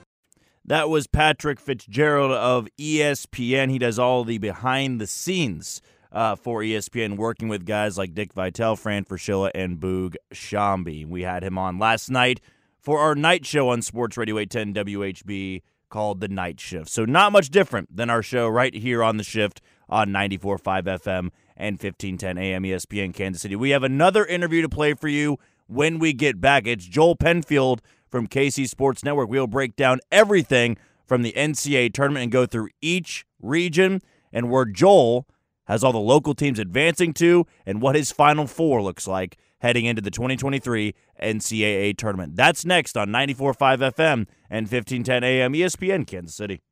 That 0.64 0.88
was 0.90 1.06
Patrick 1.06 1.60
Fitzgerald 1.60 2.32
of 2.32 2.68
ESPN. 2.76 3.70
He 3.70 3.78
does 3.78 4.00
all 4.00 4.24
the 4.24 4.38
behind 4.38 5.00
the 5.00 5.06
scenes 5.06 5.80
uh, 6.10 6.34
for 6.34 6.60
ESPN, 6.60 7.16
working 7.16 7.46
with 7.46 7.64
guys 7.64 7.96
like 7.96 8.14
Dick 8.14 8.32
Vitale, 8.32 8.74
Fran 8.74 9.04
Fraschilla, 9.04 9.52
and 9.54 9.78
Boog 9.78 10.16
Sciambi. 10.34 11.06
We 11.06 11.22
had 11.22 11.44
him 11.44 11.56
on 11.56 11.78
last 11.78 12.10
night 12.10 12.40
for 12.86 13.00
our 13.00 13.16
night 13.16 13.44
show 13.44 13.68
on 13.68 13.82
Sports 13.82 14.16
Radio 14.16 14.38
810 14.38 14.84
WHB 14.84 15.60
called 15.88 16.20
The 16.20 16.28
Night 16.28 16.60
Shift. 16.60 16.88
So, 16.88 17.04
not 17.04 17.32
much 17.32 17.50
different 17.50 17.96
than 17.96 18.10
our 18.10 18.22
show 18.22 18.46
right 18.46 18.72
here 18.72 19.02
on 19.02 19.16
The 19.16 19.24
Shift 19.24 19.60
on 19.88 20.10
94.5 20.10 20.60
FM 20.84 21.30
and 21.56 21.82
1510 21.82 22.38
AM 22.38 22.62
ESPN 22.62 23.12
Kansas 23.12 23.42
City. 23.42 23.56
We 23.56 23.70
have 23.70 23.82
another 23.82 24.24
interview 24.24 24.62
to 24.62 24.68
play 24.68 24.94
for 24.94 25.08
you 25.08 25.36
when 25.66 25.98
we 25.98 26.12
get 26.12 26.40
back. 26.40 26.68
It's 26.68 26.84
Joel 26.84 27.16
Penfield 27.16 27.82
from 28.08 28.28
KC 28.28 28.68
Sports 28.68 29.02
Network. 29.02 29.30
We'll 29.30 29.48
break 29.48 29.74
down 29.74 29.98
everything 30.12 30.76
from 31.04 31.22
the 31.22 31.32
NCAA 31.32 31.92
tournament 31.92 32.22
and 32.22 32.30
go 32.30 32.46
through 32.46 32.68
each 32.80 33.26
region 33.42 34.00
and 34.32 34.48
where 34.48 34.64
Joel 34.64 35.26
has 35.64 35.82
all 35.82 35.92
the 35.92 35.98
local 35.98 36.36
teams 36.36 36.60
advancing 36.60 37.12
to 37.14 37.46
and 37.66 37.82
what 37.82 37.96
his 37.96 38.12
final 38.12 38.46
four 38.46 38.80
looks 38.80 39.08
like 39.08 39.38
heading 39.66 39.84
into 39.84 40.00
the 40.00 40.12
2023 40.12 40.94
NCAA 41.20 41.96
tournament. 41.96 42.36
That's 42.36 42.64
next 42.64 42.96
on 42.96 43.08
94.5 43.08 43.56
FM 43.94 44.26
and 44.48 44.70
1510 44.70 45.24
AM 45.24 45.52
ESPN 45.52 46.06
Kansas 46.06 46.36
City. 46.36 46.62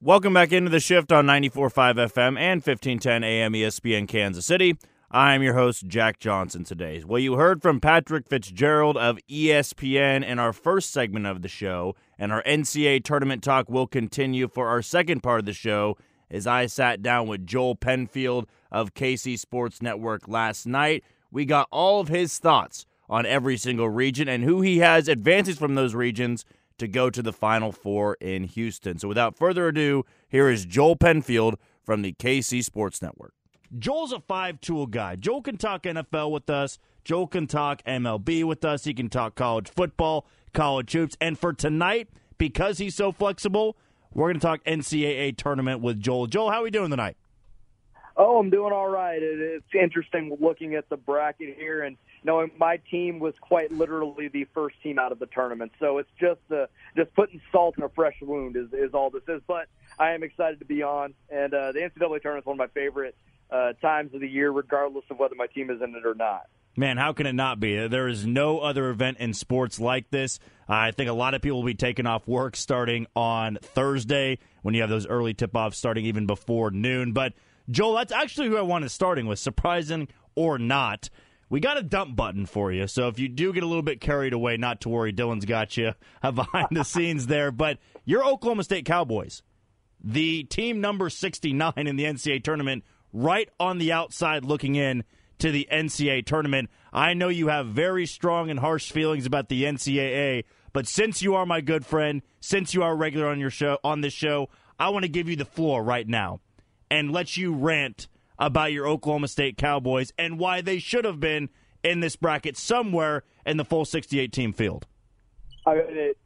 Welcome 0.00 0.34
back 0.34 0.50
into 0.50 0.68
the 0.68 0.80
shift 0.80 1.12
on 1.12 1.26
94.5 1.26 1.94
FM 1.94 2.36
and 2.36 2.60
1510 2.60 3.22
AM 3.22 3.52
ESPN 3.52 4.08
Kansas 4.08 4.44
City. 4.44 4.76
I'm 5.12 5.42
your 5.42 5.54
host, 5.54 5.86
Jack 5.86 6.18
Johnson, 6.18 6.64
today. 6.64 7.04
Well, 7.06 7.20
you 7.20 7.34
heard 7.34 7.62
from 7.62 7.80
Patrick 7.80 8.26
Fitzgerald 8.26 8.96
of 8.96 9.18
ESPN 9.30 10.26
in 10.26 10.40
our 10.40 10.52
first 10.52 10.90
segment 10.90 11.26
of 11.26 11.42
the 11.42 11.48
show, 11.48 11.94
and 12.18 12.32
our 12.32 12.42
NCAA 12.42 13.04
tournament 13.04 13.44
talk 13.44 13.68
will 13.68 13.86
continue 13.86 14.48
for 14.48 14.66
our 14.66 14.82
second 14.82 15.22
part 15.22 15.38
of 15.38 15.46
the 15.46 15.52
show 15.52 15.96
as 16.32 16.46
I 16.46 16.66
sat 16.66 17.02
down 17.02 17.28
with 17.28 17.46
Joel 17.46 17.76
Penfield 17.76 18.48
of 18.72 18.94
KC 18.94 19.38
Sports 19.38 19.82
Network 19.82 20.26
last 20.26 20.66
night. 20.66 21.04
We 21.30 21.44
got 21.44 21.68
all 21.70 22.00
of 22.00 22.08
his 22.08 22.38
thoughts 22.38 22.86
on 23.08 23.26
every 23.26 23.56
single 23.56 23.88
region 23.88 24.28
and 24.28 24.42
who 24.42 24.62
he 24.62 24.78
has 24.78 25.06
advances 25.06 25.58
from 25.58 25.74
those 25.74 25.94
regions 25.94 26.44
to 26.78 26.88
go 26.88 27.10
to 27.10 27.22
the 27.22 27.32
Final 27.32 27.70
Four 27.70 28.16
in 28.20 28.44
Houston. 28.44 28.98
So 28.98 29.06
without 29.06 29.36
further 29.36 29.68
ado, 29.68 30.04
here 30.28 30.48
is 30.48 30.64
Joel 30.64 30.96
Penfield 30.96 31.58
from 31.84 32.02
the 32.02 32.14
KC 32.14 32.64
Sports 32.64 33.02
Network. 33.02 33.34
Joel's 33.78 34.12
a 34.12 34.20
five 34.20 34.60
tool 34.60 34.86
guy. 34.86 35.16
Joel 35.16 35.42
can 35.42 35.56
talk 35.56 35.84
NFL 35.84 36.30
with 36.30 36.50
us. 36.50 36.78
Joel 37.04 37.26
can 37.26 37.46
talk 37.46 37.82
MLB 37.84 38.44
with 38.44 38.64
us. 38.64 38.84
He 38.84 38.94
can 38.94 39.08
talk 39.08 39.34
college 39.34 39.68
football, 39.68 40.26
college 40.52 40.92
hoops. 40.92 41.16
And 41.20 41.38
for 41.38 41.52
tonight, 41.52 42.08
because 42.38 42.78
he's 42.78 42.94
so 42.94 43.12
flexible, 43.12 43.76
we're 44.14 44.28
going 44.28 44.40
to 44.40 44.46
talk 44.46 44.64
NCAA 44.64 45.36
tournament 45.36 45.80
with 45.80 46.00
Joel. 46.00 46.26
Joel, 46.26 46.50
how 46.50 46.60
are 46.60 46.64
we 46.64 46.70
doing 46.70 46.90
tonight? 46.90 47.16
Oh, 48.16 48.38
I'm 48.38 48.50
doing 48.50 48.72
all 48.72 48.88
right. 48.88 49.18
It's 49.22 49.64
interesting 49.74 50.36
looking 50.38 50.74
at 50.74 50.88
the 50.90 50.98
bracket 50.98 51.56
here, 51.56 51.82
and 51.82 51.96
knowing 52.22 52.50
my 52.58 52.78
team 52.90 53.18
was 53.20 53.32
quite 53.40 53.72
literally 53.72 54.28
the 54.28 54.46
first 54.52 54.76
team 54.82 54.98
out 54.98 55.12
of 55.12 55.18
the 55.18 55.26
tournament. 55.26 55.72
So 55.80 55.96
it's 55.98 56.10
just 56.20 56.40
uh, 56.50 56.66
just 56.94 57.14
putting 57.14 57.40
salt 57.50 57.78
in 57.78 57.84
a 57.84 57.88
fresh 57.88 58.16
wound 58.20 58.56
is, 58.56 58.68
is 58.72 58.92
all 58.92 59.08
this 59.08 59.22
is. 59.28 59.40
But 59.46 59.68
I 59.98 60.10
am 60.10 60.22
excited 60.22 60.58
to 60.58 60.66
be 60.66 60.82
on, 60.82 61.14
and 61.30 61.54
uh, 61.54 61.72
the 61.72 61.80
NCAA 61.80 62.20
tournament 62.20 62.42
is 62.42 62.46
one 62.46 62.54
of 62.54 62.58
my 62.58 62.66
favorite 62.68 63.16
uh, 63.50 63.72
times 63.80 64.12
of 64.14 64.20
the 64.20 64.28
year, 64.28 64.50
regardless 64.50 65.04
of 65.10 65.18
whether 65.18 65.34
my 65.34 65.46
team 65.46 65.70
is 65.70 65.80
in 65.80 65.94
it 65.94 66.04
or 66.04 66.14
not. 66.14 66.48
Man, 66.74 66.96
how 66.96 67.12
can 67.12 67.26
it 67.26 67.34
not 67.34 67.60
be? 67.60 67.86
There 67.86 68.08
is 68.08 68.26
no 68.26 68.60
other 68.60 68.88
event 68.88 69.18
in 69.18 69.34
sports 69.34 69.78
like 69.78 70.10
this. 70.10 70.38
I 70.66 70.90
think 70.90 71.10
a 71.10 71.14
lot 71.14 71.34
of 71.34 71.42
people 71.42 71.58
will 71.58 71.66
be 71.66 71.74
taking 71.74 72.06
off 72.06 72.26
work 72.26 72.56
starting 72.56 73.06
on 73.14 73.58
Thursday 73.60 74.38
when 74.62 74.74
you 74.74 74.80
have 74.80 74.88
those 74.88 75.06
early 75.06 75.34
tip 75.34 75.54
offs 75.54 75.76
starting 75.76 76.06
even 76.06 76.26
before 76.26 76.70
noon. 76.70 77.12
But, 77.12 77.34
Joel, 77.68 77.96
that's 77.96 78.12
actually 78.12 78.48
who 78.48 78.56
I 78.56 78.62
wanted 78.62 78.90
starting 78.90 79.26
with, 79.26 79.38
surprising 79.38 80.08
or 80.34 80.58
not. 80.58 81.10
We 81.50 81.60
got 81.60 81.76
a 81.76 81.82
dump 81.82 82.16
button 82.16 82.46
for 82.46 82.72
you. 82.72 82.86
So 82.86 83.08
if 83.08 83.18
you 83.18 83.28
do 83.28 83.52
get 83.52 83.62
a 83.62 83.66
little 83.66 83.82
bit 83.82 84.00
carried 84.00 84.32
away, 84.32 84.56
not 84.56 84.80
to 84.82 84.88
worry. 84.88 85.12
Dylan's 85.12 85.44
got 85.44 85.76
you 85.76 85.92
behind 86.22 86.68
the 86.70 86.84
scenes 86.84 87.26
there. 87.26 87.52
But 87.52 87.78
you're 88.06 88.24
Oklahoma 88.24 88.64
State 88.64 88.86
Cowboys, 88.86 89.42
the 90.02 90.44
team 90.44 90.80
number 90.80 91.10
69 91.10 91.74
in 91.76 91.96
the 91.96 92.04
NCAA 92.04 92.42
tournament, 92.42 92.84
right 93.12 93.50
on 93.60 93.76
the 93.76 93.92
outside 93.92 94.46
looking 94.46 94.74
in 94.74 95.04
to 95.42 95.50
the 95.50 95.66
NCAA 95.72 96.24
tournament. 96.24 96.70
I 96.92 97.14
know 97.14 97.28
you 97.28 97.48
have 97.48 97.66
very 97.66 98.06
strong 98.06 98.48
and 98.48 98.60
harsh 98.60 98.92
feelings 98.92 99.26
about 99.26 99.48
the 99.48 99.64
NCAA, 99.64 100.44
but 100.72 100.86
since 100.86 101.20
you 101.20 101.34
are 101.34 101.44
my 101.44 101.60
good 101.60 101.84
friend, 101.84 102.22
since 102.38 102.74
you 102.74 102.84
are 102.84 102.94
regular 102.94 103.26
on 103.26 103.40
your 103.40 103.50
show 103.50 103.78
on 103.82 104.02
this 104.02 104.12
show, 104.12 104.50
I 104.78 104.90
want 104.90 105.02
to 105.02 105.08
give 105.08 105.28
you 105.28 105.34
the 105.34 105.44
floor 105.44 105.82
right 105.82 106.06
now 106.06 106.38
and 106.92 107.10
let 107.10 107.36
you 107.36 107.52
rant 107.52 108.06
about 108.38 108.70
your 108.70 108.86
Oklahoma 108.86 109.26
State 109.26 109.56
Cowboys 109.56 110.12
and 110.16 110.38
why 110.38 110.60
they 110.60 110.78
should 110.78 111.04
have 111.04 111.18
been 111.18 111.48
in 111.82 111.98
this 111.98 112.14
bracket 112.14 112.56
somewhere 112.56 113.24
in 113.44 113.56
the 113.56 113.64
full 113.64 113.84
68 113.84 114.32
team 114.32 114.52
field. 114.52 114.86
I 115.66 115.74
mean, 115.74 115.84
it, 115.88 116.18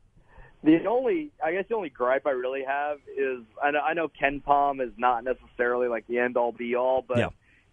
the 0.62 0.85
only, 0.85 1.31
I 1.42 1.52
guess, 1.52 1.64
the 1.70 1.74
only 1.74 1.88
gripe 1.88 2.26
I 2.26 2.33
really 2.33 2.64
have 2.64 2.98
is 3.16 3.44
I 3.62 3.70
know, 3.70 3.81
I 3.81 3.94
know 3.94 4.09
KenPom 4.09 4.87
is 4.87 4.92
not 4.98 5.24
necessarily 5.24 5.88
like 5.88 6.07
the 6.07 6.18
end 6.18 6.37
all 6.37 6.52
be 6.52 6.76
all, 6.76 7.02
but 7.07 7.16
yeah. 7.16 7.29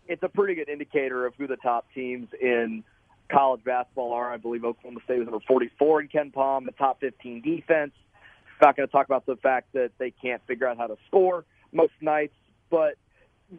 It's 0.08 0.24
a 0.24 0.30
pretty 0.30 0.56
good 0.56 0.70
indicator 0.70 1.26
of 1.26 1.34
who 1.38 1.48
the 1.48 1.58
top 1.58 1.86
teams 1.94 2.28
in 2.40 2.84
college 3.32 3.64
basketball 3.64 4.14
are. 4.14 4.32
I 4.32 4.38
believe 4.38 4.64
Oklahoma 4.64 5.00
State 5.06 5.20
was 5.20 5.28
number 5.28 5.44
44 5.48 6.02
in 6.02 6.08
KenPom, 6.10 6.66
the 6.66 6.72
top 6.72 7.00
15 7.00 7.42
defense. 7.42 7.92
Not 8.62 8.78
going 8.78 8.88
to 8.88 8.92
talk 8.92 9.08
about 9.08 9.26
the 9.26 9.36
fact 9.36 9.74
that 9.74 9.92
they 9.98 10.12
can't 10.12 10.42
figure 10.48 10.68
out 10.68 10.78
how 10.78 10.88
to 10.88 10.98
score 11.08 11.44
most 11.74 11.92
nights, 12.00 12.36
but 12.70 12.96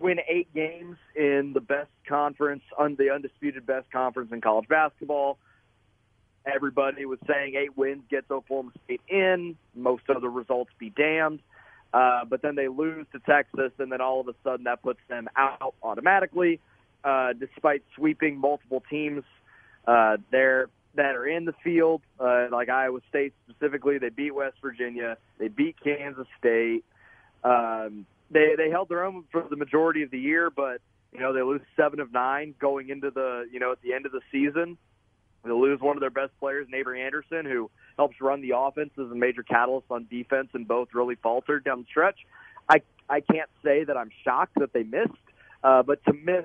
win 0.00 0.18
eight 0.28 0.52
games 0.54 0.96
in 1.14 1.52
the 1.52 1.61
best 1.61 1.90
conference, 2.09 2.62
on 2.78 2.94
the 2.96 3.11
undisputed 3.11 3.66
best 3.66 3.90
conference 3.90 4.33
in 4.33 4.40
college 4.40 4.66
basketball. 4.68 5.38
Everybody 6.46 7.04
was 7.04 7.18
saying 7.26 7.54
eight 7.57 7.76
wins 7.76 8.02
gets 8.11 8.30
Oklahoma 8.30 8.70
State 8.85 9.00
in. 9.09 9.57
Most 9.74 10.04
of 10.09 10.22
the 10.22 10.28
results 10.28 10.70
be 10.78 10.90
damned. 10.90 11.40
Uh, 11.94 12.24
but 12.24 12.42
then 12.42 12.57
they 12.57 12.66
lose 12.66 13.07
to 13.12 13.20
Texas, 13.20 13.70
and 13.78 13.92
then 13.92 14.00
all 14.00 14.20
of 14.20 14.26
a 14.26 14.35
sudden 14.42 14.64
that 14.64 14.83
puts 14.83 14.98
them 15.09 15.28
out 15.37 15.74
automatically, 15.80 16.59
uh, 17.04 17.33
despite 17.38 17.85
sweeping 17.94 18.37
multiple 18.37 18.83
teams 18.90 19.22
uh, 19.87 20.16
there 20.33 20.66
that 20.96 21.14
are 21.14 21.26
in 21.26 21.44
the 21.44 21.54
field, 21.62 22.02
uh, 22.18 22.48
like 22.50 22.68
Iowa 22.68 22.98
State 23.09 23.33
specifically. 23.48 23.98
They 23.98 24.09
beat 24.09 24.35
West 24.35 24.57
Virginia. 24.61 25.16
They 25.38 25.46
beat 25.46 25.76
Kansas 25.83 26.26
State. 26.37 26.85
Um, 27.44 28.07
they 28.28 28.54
they 28.57 28.70
held 28.70 28.88
their 28.88 29.04
own 29.04 29.24
for 29.30 29.46
the 29.48 29.57
majority 29.57 30.02
of 30.02 30.11
the 30.11 30.18
year, 30.18 30.50
but 30.50 30.80
you 31.12 31.20
know 31.20 31.33
they 31.33 31.42
lose 31.42 31.61
seven 31.76 32.00
of 32.00 32.12
nine 32.12 32.57
going 32.59 32.88
into 32.88 33.12
the 33.12 33.46
you 33.52 33.61
know 33.61 33.70
at 33.70 33.80
the 33.83 33.92
end 33.92 34.04
of 34.04 34.11
the 34.11 34.20
season. 34.33 34.78
They 35.44 35.50
lose 35.50 35.80
one 35.80 35.96
of 35.96 36.00
their 36.00 36.11
best 36.11 36.33
players, 36.40 36.66
Avery 36.74 37.02
Anderson, 37.02 37.44
who 37.44 37.70
helps 37.96 38.20
run 38.20 38.40
the 38.40 38.52
offense 38.57 38.90
as 38.98 39.11
a 39.11 39.14
major 39.14 39.42
catalyst 39.42 39.87
on 39.90 40.07
defense, 40.11 40.48
and 40.54 40.66
both 40.66 40.88
really 40.94 41.16
faltered 41.16 41.64
down 41.64 41.80
the 41.80 41.87
stretch. 41.87 42.18
I 42.68 42.80
I 43.09 43.20
can't 43.20 43.50
say 43.62 43.85
that 43.85 43.96
I'm 43.96 44.11
shocked 44.24 44.59
that 44.59 44.72
they 44.72 44.83
missed, 44.83 45.12
uh, 45.62 45.83
but 45.83 46.04
to 46.07 46.12
miss 46.12 46.44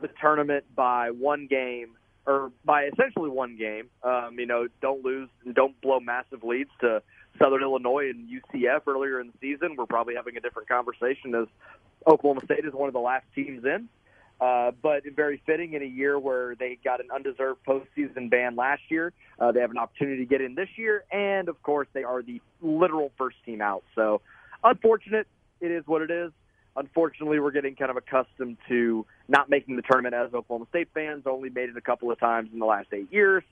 the 0.00 0.08
tournament 0.20 0.64
by 0.74 1.10
one 1.10 1.46
game 1.48 1.96
or 2.26 2.52
by 2.64 2.84
essentially 2.84 3.28
one 3.28 3.56
game, 3.56 3.88
um, 4.04 4.38
you 4.38 4.46
know, 4.46 4.68
don't 4.80 5.04
lose 5.04 5.28
don't 5.52 5.78
blow 5.80 5.98
massive 5.98 6.44
leads 6.44 6.70
to 6.80 7.02
Southern 7.38 7.62
Illinois 7.62 8.10
and 8.10 8.28
UCF 8.28 8.82
earlier 8.86 9.20
in 9.20 9.28
the 9.28 9.32
season. 9.40 9.76
We're 9.76 9.86
probably 9.86 10.14
having 10.14 10.36
a 10.36 10.40
different 10.40 10.68
conversation 10.68 11.34
as 11.34 11.48
Oklahoma 12.06 12.42
State 12.44 12.64
is 12.64 12.72
one 12.72 12.88
of 12.88 12.92
the 12.92 13.00
last 13.00 13.26
teams 13.34 13.64
in. 13.64 13.88
Uh, 14.42 14.72
but 14.82 15.04
very 15.14 15.40
fitting 15.46 15.74
in 15.74 15.82
a 15.82 15.86
year 15.86 16.18
where 16.18 16.56
they 16.56 16.76
got 16.82 16.98
an 16.98 17.06
undeserved 17.14 17.60
postseason 17.64 18.28
ban 18.28 18.56
last 18.56 18.82
year. 18.88 19.12
Uh, 19.38 19.52
they 19.52 19.60
have 19.60 19.70
an 19.70 19.78
opportunity 19.78 20.18
to 20.18 20.24
get 20.24 20.40
in 20.40 20.56
this 20.56 20.68
year, 20.74 21.04
and 21.12 21.48
of 21.48 21.62
course, 21.62 21.86
they 21.92 22.02
are 22.02 22.22
the 22.22 22.40
literal 22.60 23.12
first 23.16 23.36
team 23.46 23.60
out. 23.60 23.84
So, 23.94 24.20
unfortunate. 24.64 25.28
It 25.60 25.70
is 25.70 25.86
what 25.86 26.02
it 26.02 26.10
is. 26.10 26.32
Unfortunately, 26.74 27.38
we're 27.38 27.52
getting 27.52 27.76
kind 27.76 27.92
of 27.92 27.96
accustomed 27.96 28.56
to 28.68 29.06
not 29.28 29.48
making 29.48 29.76
the 29.76 29.82
tournament 29.82 30.12
as 30.12 30.34
Oklahoma 30.34 30.66
State 30.70 30.88
fans. 30.92 31.22
Only 31.24 31.48
made 31.48 31.68
it 31.68 31.76
a 31.76 31.80
couple 31.80 32.10
of 32.10 32.18
times 32.18 32.50
in 32.52 32.58
the 32.58 32.66
last 32.66 32.88
eight 32.92 33.12
years. 33.12 33.44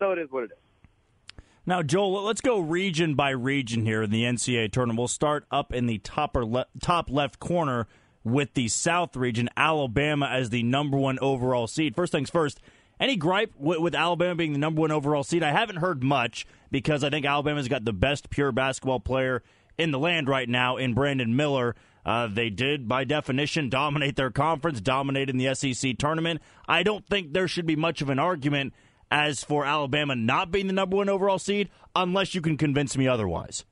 So 0.00 0.12
it 0.12 0.18
is 0.18 0.30
what 0.30 0.44
it 0.44 0.50
is. 0.50 1.42
Now, 1.64 1.82
Joel, 1.82 2.22
let's 2.24 2.42
go 2.42 2.58
region 2.58 3.14
by 3.14 3.30
region 3.30 3.86
here 3.86 4.02
in 4.02 4.10
the 4.10 4.24
NCAA 4.24 4.70
tournament. 4.70 4.98
We'll 4.98 5.08
start 5.08 5.46
up 5.50 5.72
in 5.72 5.86
the 5.86 5.96
top, 5.96 6.36
le- 6.36 6.66
top 6.78 7.08
left 7.08 7.38
corner 7.38 7.86
with 8.24 8.54
the 8.54 8.68
South 8.68 9.16
region, 9.16 9.48
Alabama 9.56 10.26
as 10.26 10.50
the 10.50 10.62
number 10.62 10.96
one 10.96 11.18
overall 11.20 11.66
seed. 11.66 11.94
First 11.94 12.12
things 12.12 12.30
first, 12.30 12.60
any 12.98 13.16
gripe 13.16 13.52
with, 13.58 13.78
with, 13.78 13.94
Alabama 13.94 14.34
being 14.34 14.52
the 14.52 14.58
number 14.58 14.82
one 14.82 14.90
overall 14.90 15.24
seed? 15.24 15.42
I 15.42 15.52
haven't 15.52 15.76
heard 15.76 16.02
much 16.02 16.46
because 16.70 17.02
I 17.02 17.10
think 17.10 17.24
Alabama's 17.24 17.68
got 17.68 17.84
the 17.84 17.92
best 17.92 18.28
pure 18.28 18.52
basketball 18.52 19.00
player 19.00 19.42
in 19.78 19.90
the 19.90 19.98
land 19.98 20.28
right 20.28 20.48
now 20.48 20.76
in 20.76 20.92
Brandon 20.92 21.34
Miller. 21.34 21.74
Uh, 22.04 22.26
they 22.26 22.50
did, 22.50 22.88
by 22.88 23.04
definition, 23.04 23.68
dominate 23.70 24.16
their 24.16 24.30
conference, 24.30 24.80
dominate 24.80 25.30
in 25.30 25.38
the 25.38 25.54
SEC 25.54 25.96
tournament. 25.98 26.42
I 26.68 26.82
don't 26.82 27.06
think 27.06 27.32
there 27.32 27.48
should 27.48 27.66
be 27.66 27.76
much 27.76 28.02
of 28.02 28.10
an 28.10 28.18
argument 28.18 28.74
as 29.10 29.42
for 29.42 29.64
Alabama 29.64 30.14
not 30.14 30.50
being 30.50 30.66
the 30.66 30.72
number 30.72 30.96
one 30.96 31.08
overall 31.08 31.38
seed, 31.38 31.68
unless 31.96 32.34
you 32.34 32.40
can 32.40 32.56
convince 32.56 32.96
me 32.96 33.08
otherwise. 33.08 33.64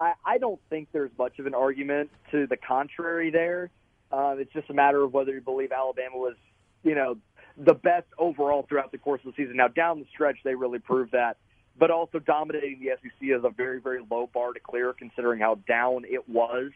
I, 0.00 0.14
I 0.24 0.38
don't 0.38 0.60
think 0.70 0.88
there's 0.92 1.10
much 1.18 1.38
of 1.38 1.46
an 1.46 1.54
argument 1.54 2.10
to 2.30 2.46
the 2.46 2.56
contrary 2.56 3.30
there. 3.30 3.70
Uh, 4.10 4.36
it's 4.38 4.52
just 4.52 4.70
a 4.70 4.74
matter 4.74 5.02
of 5.02 5.12
whether 5.12 5.32
you 5.32 5.40
believe 5.40 5.72
Alabama 5.72 6.16
was, 6.16 6.36
you 6.82 6.94
know, 6.94 7.16
the 7.56 7.74
best 7.74 8.06
overall 8.18 8.64
throughout 8.68 8.92
the 8.92 8.98
course 8.98 9.20
of 9.24 9.34
the 9.34 9.42
season. 9.42 9.56
Now, 9.56 9.68
down 9.68 10.00
the 10.00 10.06
stretch, 10.12 10.38
they 10.42 10.54
really 10.54 10.78
proved 10.78 11.12
that, 11.12 11.36
but 11.78 11.90
also 11.90 12.18
dominating 12.18 12.80
the 12.80 12.96
SEC 13.02 13.28
is 13.28 13.44
a 13.44 13.50
very, 13.50 13.80
very 13.80 14.00
low 14.10 14.28
bar 14.32 14.52
to 14.52 14.60
clear 14.60 14.92
considering 14.92 15.40
how 15.40 15.56
down 15.68 16.04
it 16.08 16.28
was 16.28 16.70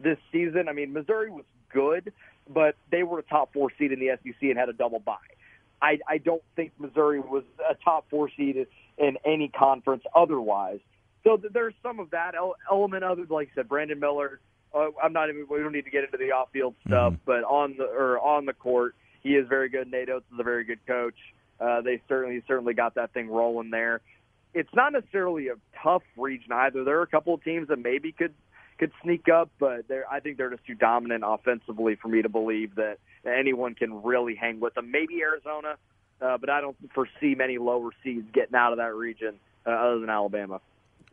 this 0.00 0.18
season. 0.32 0.68
I 0.68 0.72
mean, 0.72 0.92
Missouri 0.92 1.30
was 1.30 1.44
good, 1.72 2.12
but 2.52 2.74
they 2.90 3.02
were 3.04 3.20
a 3.20 3.22
top 3.22 3.52
four 3.52 3.70
seed 3.78 3.92
in 3.92 4.00
the 4.00 4.10
SEC 4.22 4.42
and 4.42 4.58
had 4.58 4.68
a 4.68 4.72
double 4.72 4.98
bye. 4.98 5.16
I, 5.80 5.98
I 6.08 6.18
don't 6.18 6.42
think 6.56 6.72
Missouri 6.78 7.20
was 7.20 7.44
a 7.70 7.74
top 7.74 8.06
four 8.10 8.30
seed 8.36 8.66
in 8.98 9.18
any 9.24 9.48
conference 9.48 10.02
otherwise. 10.14 10.80
So 11.24 11.40
there's 11.52 11.74
some 11.82 12.00
of 12.00 12.10
that 12.10 12.34
element 12.70 13.02
of 13.02 13.18
it. 13.18 13.30
Like 13.30 13.48
I 13.52 13.54
said, 13.56 13.68
Brandon 13.68 13.98
Miller. 13.98 14.40
Uh, 14.74 14.88
I'm 15.02 15.12
not 15.12 15.30
even. 15.30 15.46
We 15.48 15.58
don't 15.58 15.72
need 15.72 15.84
to 15.84 15.90
get 15.90 16.04
into 16.04 16.18
the 16.18 16.32
off-field 16.32 16.74
stuff, 16.86 17.12
mm-hmm. 17.12 17.22
but 17.24 17.44
on 17.44 17.76
the 17.78 17.84
or 17.84 18.18
on 18.18 18.44
the 18.44 18.52
court, 18.52 18.94
he 19.22 19.30
is 19.30 19.48
very 19.48 19.68
good. 19.68 19.90
Nate 19.90 20.10
Oats 20.10 20.26
is 20.32 20.38
a 20.38 20.42
very 20.42 20.64
good 20.64 20.84
coach. 20.86 21.14
Uh, 21.60 21.80
they 21.80 22.00
certainly 22.08 22.42
certainly 22.46 22.74
got 22.74 22.96
that 22.96 23.12
thing 23.12 23.28
rolling 23.28 23.70
there. 23.70 24.00
It's 24.52 24.72
not 24.74 24.92
necessarily 24.92 25.48
a 25.48 25.54
tough 25.82 26.02
region 26.16 26.52
either. 26.52 26.84
There 26.84 26.98
are 26.98 27.02
a 27.02 27.06
couple 27.06 27.34
of 27.34 27.42
teams 27.42 27.68
that 27.68 27.78
maybe 27.78 28.12
could 28.12 28.34
could 28.78 28.92
sneak 29.02 29.28
up, 29.28 29.50
but 29.58 29.86
they're, 29.88 30.04
I 30.10 30.20
think 30.20 30.36
they're 30.36 30.50
just 30.50 30.66
too 30.66 30.74
dominant 30.74 31.22
offensively 31.24 31.94
for 31.94 32.08
me 32.08 32.22
to 32.22 32.28
believe 32.28 32.74
that 32.74 32.98
anyone 33.24 33.74
can 33.74 34.02
really 34.02 34.34
hang 34.34 34.60
with 34.60 34.74
them. 34.74 34.90
Maybe 34.90 35.22
Arizona, 35.22 35.76
uh, 36.20 36.38
but 36.38 36.50
I 36.50 36.60
don't 36.60 36.76
foresee 36.92 37.36
many 37.36 37.58
lower 37.58 37.90
seeds 38.02 38.26
getting 38.32 38.56
out 38.56 38.72
of 38.72 38.78
that 38.78 38.94
region 38.94 39.36
uh, 39.66 39.70
other 39.70 40.00
than 40.00 40.10
Alabama. 40.10 40.60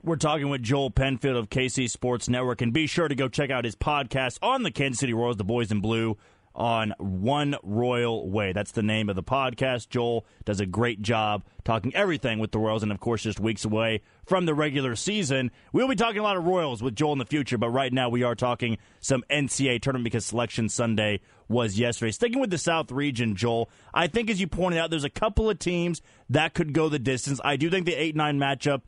We're 0.04 0.16
talking 0.16 0.50
with 0.50 0.64
Joel 0.64 0.90
Penfield 0.90 1.38
of 1.38 1.52
KC 1.52 1.88
Sports 1.88 2.28
Network, 2.28 2.62
and 2.62 2.74
be 2.74 2.88
sure 2.88 3.08
to 3.08 3.14
go 3.14 3.28
check 3.28 3.52
out 3.52 3.66
his 3.66 3.76
podcast 3.76 4.40
on 4.42 4.64
the 4.64 4.72
Kansas 4.72 5.00
City 5.00 5.14
Royals, 5.14 5.38
the 5.38 5.44
Boys 5.44 5.72
in 5.72 5.80
Blue, 5.80 6.18
on 6.56 6.96
One 6.98 7.56
Royal 7.62 8.28
Way. 8.28 8.52
That's 8.52 8.72
the 8.72 8.82
name 8.82 9.10
of 9.10 9.16
the 9.16 9.22
podcast. 9.22 9.90
Joel 9.90 10.26
does 10.44 10.60
a 10.60 10.66
great 10.66 11.04
job 11.04 11.44
talking 11.64 11.94
everything 11.94 12.40
with 12.40 12.52
the 12.52 12.58
Royals, 12.58 12.82
and 12.82 12.92
of 12.92 13.00
course, 13.00 13.22
just 13.22 13.40
weeks 13.40 13.64
away 13.64 14.02
from 14.26 14.48
the 14.48 14.56
regular 14.56 14.96
season. 14.96 15.52
We'll 15.72 15.88
be 15.88 15.96
talking 15.96 16.18
a 16.18 16.24
lot 16.24 16.36
of 16.36 16.46
Royals 16.46 16.82
with 16.82 16.96
Joel 16.96 17.14
in 17.14 17.20
the 17.20 17.26
future, 17.26 17.60
but 17.60 17.70
right 17.70 17.94
now 17.94 18.10
we 18.10 18.24
are 18.24 18.34
talking 18.34 18.80
some 19.02 19.24
NCAA 19.30 19.84
tournament 19.84 20.06
because 20.06 20.26
Selection 20.26 20.68
Sunday 20.68 21.20
was 21.48 21.78
yesterday. 21.78 22.12
Sticking 22.12 22.40
with 22.40 22.50
the 22.50 22.58
South 22.58 22.92
region, 22.92 23.36
Joel, 23.36 23.70
I 23.94 24.08
think 24.08 24.32
as 24.32 24.42
you 24.42 24.48
pointed 24.48 24.80
out, 24.80 24.90
there's 24.90 25.04
a 25.04 25.12
couple 25.12 25.48
of 25.48 25.60
teams 25.60 26.02
that 26.28 26.56
could 26.56 26.74
go 26.74 26.90
the 26.90 26.98
distance. 26.98 27.40
I 27.44 27.56
do 27.56 27.70
think 27.70 27.86
the 27.86 27.94
8 27.94 28.16
9 28.16 28.40
matchup 28.40 28.82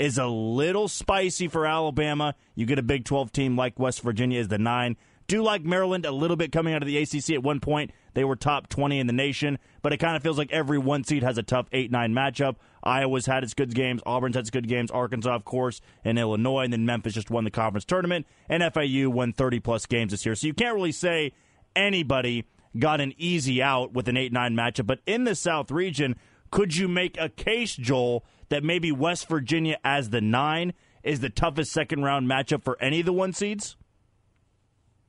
is 0.00 0.16
a 0.16 0.26
little 0.26 0.88
spicy 0.88 1.46
for 1.46 1.66
Alabama. 1.66 2.34
You 2.54 2.64
get 2.64 2.78
a 2.78 2.82
Big 2.82 3.04
12 3.04 3.30
team 3.32 3.54
like 3.54 3.78
West 3.78 4.00
Virginia 4.00 4.40
as 4.40 4.48
the 4.48 4.56
nine. 4.56 4.96
Do 5.26 5.42
like 5.42 5.62
Maryland 5.62 6.06
a 6.06 6.10
little 6.10 6.36
bit 6.36 6.50
coming 6.50 6.72
out 6.72 6.82
of 6.82 6.88
the 6.88 6.96
ACC 6.96 7.30
at 7.34 7.42
one 7.42 7.60
point. 7.60 7.92
They 8.14 8.24
were 8.24 8.34
top 8.34 8.70
20 8.70 8.98
in 8.98 9.06
the 9.06 9.12
nation, 9.12 9.58
but 9.82 9.92
it 9.92 9.98
kind 9.98 10.16
of 10.16 10.22
feels 10.22 10.38
like 10.38 10.50
every 10.52 10.78
one 10.78 11.04
seed 11.04 11.22
has 11.22 11.36
a 11.36 11.42
tough 11.42 11.66
8 11.70 11.90
9 11.90 12.14
matchup. 12.14 12.56
Iowa's 12.82 13.26
had 13.26 13.44
its 13.44 13.52
good 13.52 13.74
games. 13.74 14.00
Auburn's 14.06 14.36
had 14.36 14.40
its 14.40 14.50
good 14.50 14.66
games. 14.66 14.90
Arkansas, 14.90 15.34
of 15.34 15.44
course, 15.44 15.82
and 16.02 16.18
Illinois. 16.18 16.64
And 16.64 16.72
then 16.72 16.86
Memphis 16.86 17.12
just 17.12 17.30
won 17.30 17.44
the 17.44 17.50
conference 17.50 17.84
tournament. 17.84 18.26
And 18.48 18.62
FAU 18.72 19.10
won 19.10 19.34
30 19.34 19.60
plus 19.60 19.84
games 19.84 20.12
this 20.12 20.24
year. 20.24 20.34
So 20.34 20.46
you 20.46 20.54
can't 20.54 20.74
really 20.74 20.92
say 20.92 21.32
anybody 21.76 22.46
got 22.78 23.02
an 23.02 23.12
easy 23.18 23.62
out 23.62 23.92
with 23.92 24.08
an 24.08 24.16
8 24.16 24.32
9 24.32 24.54
matchup. 24.56 24.86
But 24.86 25.00
in 25.06 25.24
the 25.24 25.34
South 25.34 25.70
region, 25.70 26.16
could 26.50 26.74
you 26.74 26.88
make 26.88 27.20
a 27.20 27.28
case, 27.28 27.76
Joel, 27.76 28.24
that 28.50 28.62
maybe 28.62 28.92
West 28.92 29.28
Virginia 29.28 29.78
as 29.82 30.10
the 30.10 30.20
nine 30.20 30.74
is 31.02 31.20
the 31.20 31.30
toughest 31.30 31.72
second 31.72 32.02
round 32.02 32.28
matchup 32.28 32.62
for 32.62 32.76
any 32.80 33.00
of 33.00 33.06
the 33.06 33.12
one 33.12 33.32
seeds? 33.32 33.76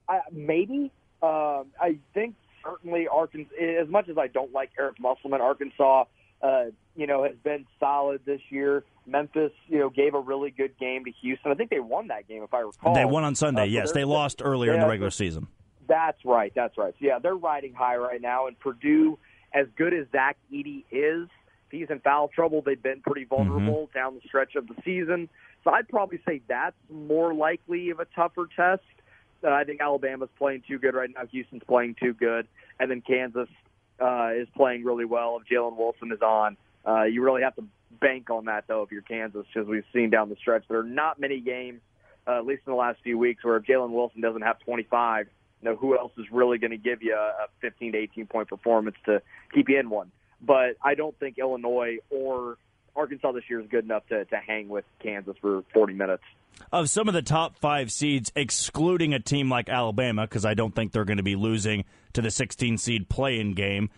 Uh, 0.08 0.20
maybe. 0.32 0.92
Um, 1.22 1.68
I 1.80 1.98
think 2.14 2.36
certainly 2.64 3.08
Arkansas. 3.08 3.54
As 3.82 3.88
much 3.90 4.10
as 4.10 4.18
I 4.18 4.28
don't 4.28 4.52
like 4.54 4.72
Eric 4.80 5.00
Musselman, 5.00 5.42
Arkansas, 5.42 6.06
uh, 6.42 6.64
you 6.96 7.08
know, 7.08 7.24
has 7.24 7.36
been 7.44 7.66
solid 7.80 8.22
this 8.26 8.42
year. 8.50 8.84
Memphis, 9.06 9.52
you 9.68 9.80
know, 9.80 9.90
gave 9.90 10.14
a 10.14 10.20
really 10.20 10.52
good 10.52 10.78
game 10.80 11.06
to 11.06 11.12
Houston. 11.22 11.52
I 11.52 11.56
think 11.56 11.70
they 11.70 11.80
won 11.80 12.08
that 12.08 12.28
game, 12.28 12.44
if 12.44 12.54
I 12.54 12.60
recall. 12.60 12.94
They 12.94 13.06
won 13.06 13.24
on 13.24 13.36
Sunday. 13.36 13.64
Uh, 13.64 13.66
yes, 13.66 13.92
they're- 13.92 14.06
lost 14.06 14.42
earlier 14.44 14.74
in 14.74 14.80
the 14.80 14.88
regular 14.88 15.12
season. 15.12 15.48
That's 15.88 16.24
right. 16.24 16.54
That's 16.56 16.78
right. 16.78 16.94
So, 17.00 17.06
yeah, 17.06 17.20
they're 17.20 17.36
riding 17.36 17.74
high 17.74 17.98
right 17.98 18.22
now. 18.22 18.48
And 18.48 18.58
Purdue, 18.60 19.18
as 19.54 19.68
good 19.76 19.94
as 19.94 20.06
Zach 20.12 20.38
Edey 20.54 20.86
is, 20.92 21.28
he's 21.72 21.90
in 21.90 22.00
foul 22.00 22.28
trouble, 22.28 22.62
they've 22.62 22.82
been 22.82 23.02
pretty 23.02 23.26
vulnerable 23.26 23.90
down 23.94 24.16
the 24.16 24.22
stretch 24.28 24.56
of 24.56 24.68
the 24.68 24.76
season. 24.84 25.30
So 25.64 25.72
I'd 25.72 25.88
probably 25.88 26.20
say 26.28 26.42
that's 26.48 26.76
more 26.90 27.34
likely 27.34 27.90
of 27.90 28.00
a 28.00 28.06
tougher 28.06 28.48
test. 28.56 28.82
Uh, 29.44 29.50
I 29.50 29.64
think 29.64 29.82
Alabama's 29.82 30.30
playing 30.38 30.64
too 30.68 30.78
good 30.78 30.94
right 30.94 31.10
now. 31.14 31.26
Houston's 31.28 31.64
playing 31.68 31.96
too 32.00 32.14
good. 32.14 32.48
And 32.80 32.90
then 32.90 33.02
Kansas 33.02 33.50
uh, 34.00 34.30
is 34.36 34.48
playing 34.56 34.84
really 34.84 35.06
well. 35.06 35.40
If 35.42 35.48
Jalen 35.48 35.78
Wilson 35.78 36.12
is 36.12 36.22
on, 36.22 36.58
uh, 36.86 37.04
you 37.04 37.24
really 37.24 37.44
have 37.44 37.56
to 37.56 37.64
bank 38.00 38.30
on 38.30 38.46
that, 38.46 38.66
though, 38.68 38.82
if 38.84 38.92
you're 38.92 39.02
Kansas, 39.02 39.46
because 39.54 39.68
we've 39.68 39.86
seen 39.94 40.10
down 40.10 40.30
the 40.30 40.36
stretch 40.36 40.64
there 40.68 40.80
are 40.80 40.84
not 40.84 41.20
many 41.20 41.40
games, 41.40 41.82
uh, 42.28 42.38
at 42.38 42.46
least 42.46 42.64
in 42.66 42.72
the 42.72 42.78
last 42.78 43.00
few 43.04 43.18
weeks, 43.18 43.44
where 43.44 43.58
if 43.58 43.64
Jalen 43.64 43.92
Wilson 43.92 44.22
doesn't 44.22 44.42
have 44.42 44.60
25, 44.60 45.28
you 45.62 45.70
know, 45.70 45.76
who 45.76 45.98
else 45.98 46.12
is 46.18 46.26
really 46.32 46.58
going 46.58 46.72
to 46.72 46.78
give 46.78 47.04
you 47.04 47.16
a 47.16 47.48
15 47.62 47.92
to 47.94 47.98
18 47.98 48.26
point 48.28 48.48
performance 48.48 48.96
to 49.06 49.22
keep 49.54 49.70
you 49.70 49.80
in 49.80 49.90
one? 49.90 50.12
But 50.42 50.78
I 50.84 50.96
don't 50.96 51.18
think 51.20 51.38
Illinois 51.38 51.98
or 52.10 52.58
Arkansas 52.96 53.32
this 53.34 53.44
year 53.50 53.62
is 53.62 53.68
good 53.70 53.86
enough 53.86 54.06
to, 54.08 54.26
to 54.26 54.38
hang 54.38 54.70
with 54.70 54.86
Kansas 55.02 55.36
for 55.42 55.64
40 55.74 55.94
minutes. 55.94 56.24
Of 56.72 56.90
some 56.90 57.08
of 57.08 57.14
the 57.14 57.22
top 57.22 57.58
five 57.58 57.92
seeds, 57.92 58.32
excluding 58.36 59.14
a 59.14 59.20
team 59.20 59.50
like 59.50 59.70
Alabama, 59.70 60.24
because 60.24 60.46
I 60.46 60.54
don't 60.54 60.76
think 60.76 60.92
they're 60.92 61.06
going 61.06 61.18
to 61.18 61.24
be 61.24 61.36
losing 61.36 61.86
to 62.14 62.22
the 62.22 62.32
16 62.32 62.78
seed 62.78 63.10
play 63.10 63.40
in 63.40 63.54
game. 63.54 63.90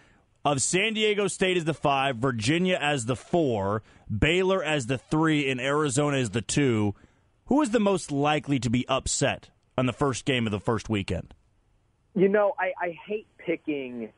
Of 0.45 0.61
San 0.61 0.93
Diego 0.93 1.27
State 1.27 1.57
as 1.57 1.63
the 1.63 1.73
five, 1.73 2.17
Virginia 2.17 2.77
as 2.79 3.05
the 3.05 3.15
four, 3.15 3.81
Baylor 4.15 4.61
as 4.61 4.87
the 4.87 4.97
three, 4.97 5.49
and 5.49 5.59
Arizona 5.59 6.17
as 6.17 6.31
the 6.31 6.41
two. 6.41 6.95
Who 7.45 7.61
is 7.61 7.71
the 7.71 7.79
most 7.79 8.11
likely 8.11 8.59
to 8.59 8.69
be 8.69 8.87
upset 8.87 9.49
on 9.77 9.85
the 9.85 9.93
first 9.93 10.25
game 10.25 10.45
of 10.45 10.51
the 10.51 10.59
first 10.59 10.89
weekend? 10.89 11.33
You 12.15 12.27
know, 12.27 12.53
I, 12.59 12.73
I 12.79 12.97
hate 13.07 13.27
picking 13.37 14.11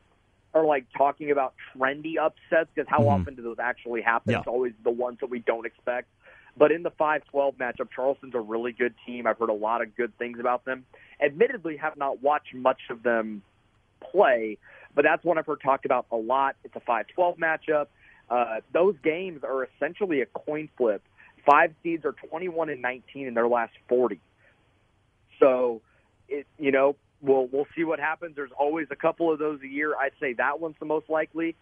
or 0.56 0.64
like 0.64 0.86
talking 0.96 1.30
about 1.30 1.52
trendy 1.74 2.16
upsets 2.16 2.70
because 2.74 2.88
how 2.88 3.02
Mhm. 3.02 3.20
often 3.20 3.34
do 3.34 3.42
those 3.42 3.58
actually 3.58 4.00
happen? 4.00 4.32
Yeah. 4.32 4.38
It's 4.38 4.48
always 4.48 4.72
the 4.82 4.90
ones 4.90 5.20
that 5.20 5.28
we 5.28 5.40
don't 5.40 5.66
expect. 5.66 6.08
But 6.56 6.72
in 6.72 6.82
the 6.82 6.90
5-12 6.90 7.56
matchup, 7.58 7.90
Charleston's 7.90 8.34
a 8.34 8.40
really 8.40 8.72
good 8.72 8.94
team. 9.04 9.26
I've 9.26 9.38
heard 9.38 9.50
a 9.50 9.54
lot 9.54 9.82
of 9.82 9.94
good 9.94 10.16
things 10.16 10.40
about 10.40 10.64
them. 10.64 10.86
Admittedly, 11.20 11.76
have 11.76 11.98
not 11.98 12.22
watched 12.22 12.54
much 12.54 12.88
of 12.88 13.02
them 13.02 13.42
play, 14.00 14.56
but 14.94 15.02
that's 15.02 15.22
one 15.22 15.36
I've 15.36 15.44
heard 15.44 15.60
talked 15.60 15.84
about 15.84 16.06
a 16.10 16.16
lot. 16.16 16.56
It's 16.64 16.74
a 16.74 16.80
5-12 16.80 17.36
matchup. 17.36 17.88
Uh, 18.30 18.62
those 18.72 18.96
games 19.02 19.44
are 19.44 19.64
essentially 19.64 20.22
a 20.22 20.26
coin 20.26 20.70
flip. 20.78 21.02
Five 21.44 21.74
seeds 21.82 22.06
are 22.06 22.12
21 22.12 22.70
and 22.70 22.80
19 22.80 23.26
in 23.26 23.34
their 23.34 23.46
last 23.46 23.74
40. 23.88 24.18
So, 25.38 25.82
it 26.28 26.46
you 26.58 26.72
know, 26.72 26.96
we'll 27.20 27.46
we'll 27.46 27.66
see 27.76 27.84
what 27.84 27.98
happens. 27.98 28.36
There's 28.36 28.50
always 28.58 28.86
a 28.90 28.96
couple 28.96 29.32
of 29.32 29.38
those 29.38 29.60
a 29.62 29.68
year. 29.68 29.94
I'd 29.96 30.12
say 30.20 30.34
that 30.34 30.60
one's 30.60 30.76
the 30.78 30.86
most 30.86 31.08
likely. 31.08 31.56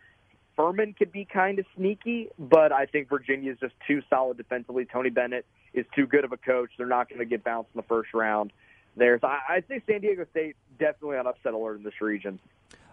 Furman 0.56 0.94
could 0.94 1.10
be 1.10 1.24
kind 1.24 1.58
of 1.58 1.66
sneaky, 1.76 2.28
but 2.38 2.72
I 2.72 2.86
think 2.86 3.08
Virginia 3.08 3.52
is 3.52 3.58
just 3.58 3.74
too 3.86 4.02
solid 4.08 4.36
defensively. 4.36 4.84
Tony 4.84 5.10
Bennett 5.10 5.44
is 5.72 5.84
too 5.96 6.06
good 6.06 6.24
of 6.24 6.32
a 6.32 6.36
coach. 6.36 6.70
They're 6.78 6.86
not 6.86 7.08
going 7.08 7.18
to 7.18 7.24
get 7.24 7.42
bounced 7.42 7.70
in 7.74 7.78
the 7.78 7.86
first 7.86 8.14
round. 8.14 8.52
There, 8.96 9.18
so 9.20 9.26
I, 9.26 9.40
I'd 9.48 9.64
say 9.66 9.82
San 9.90 10.02
Diego 10.02 10.24
State 10.30 10.54
definitely 10.78 11.16
on 11.16 11.26
upset 11.26 11.52
alert 11.52 11.78
in 11.78 11.82
this 11.82 12.00
region. 12.00 12.38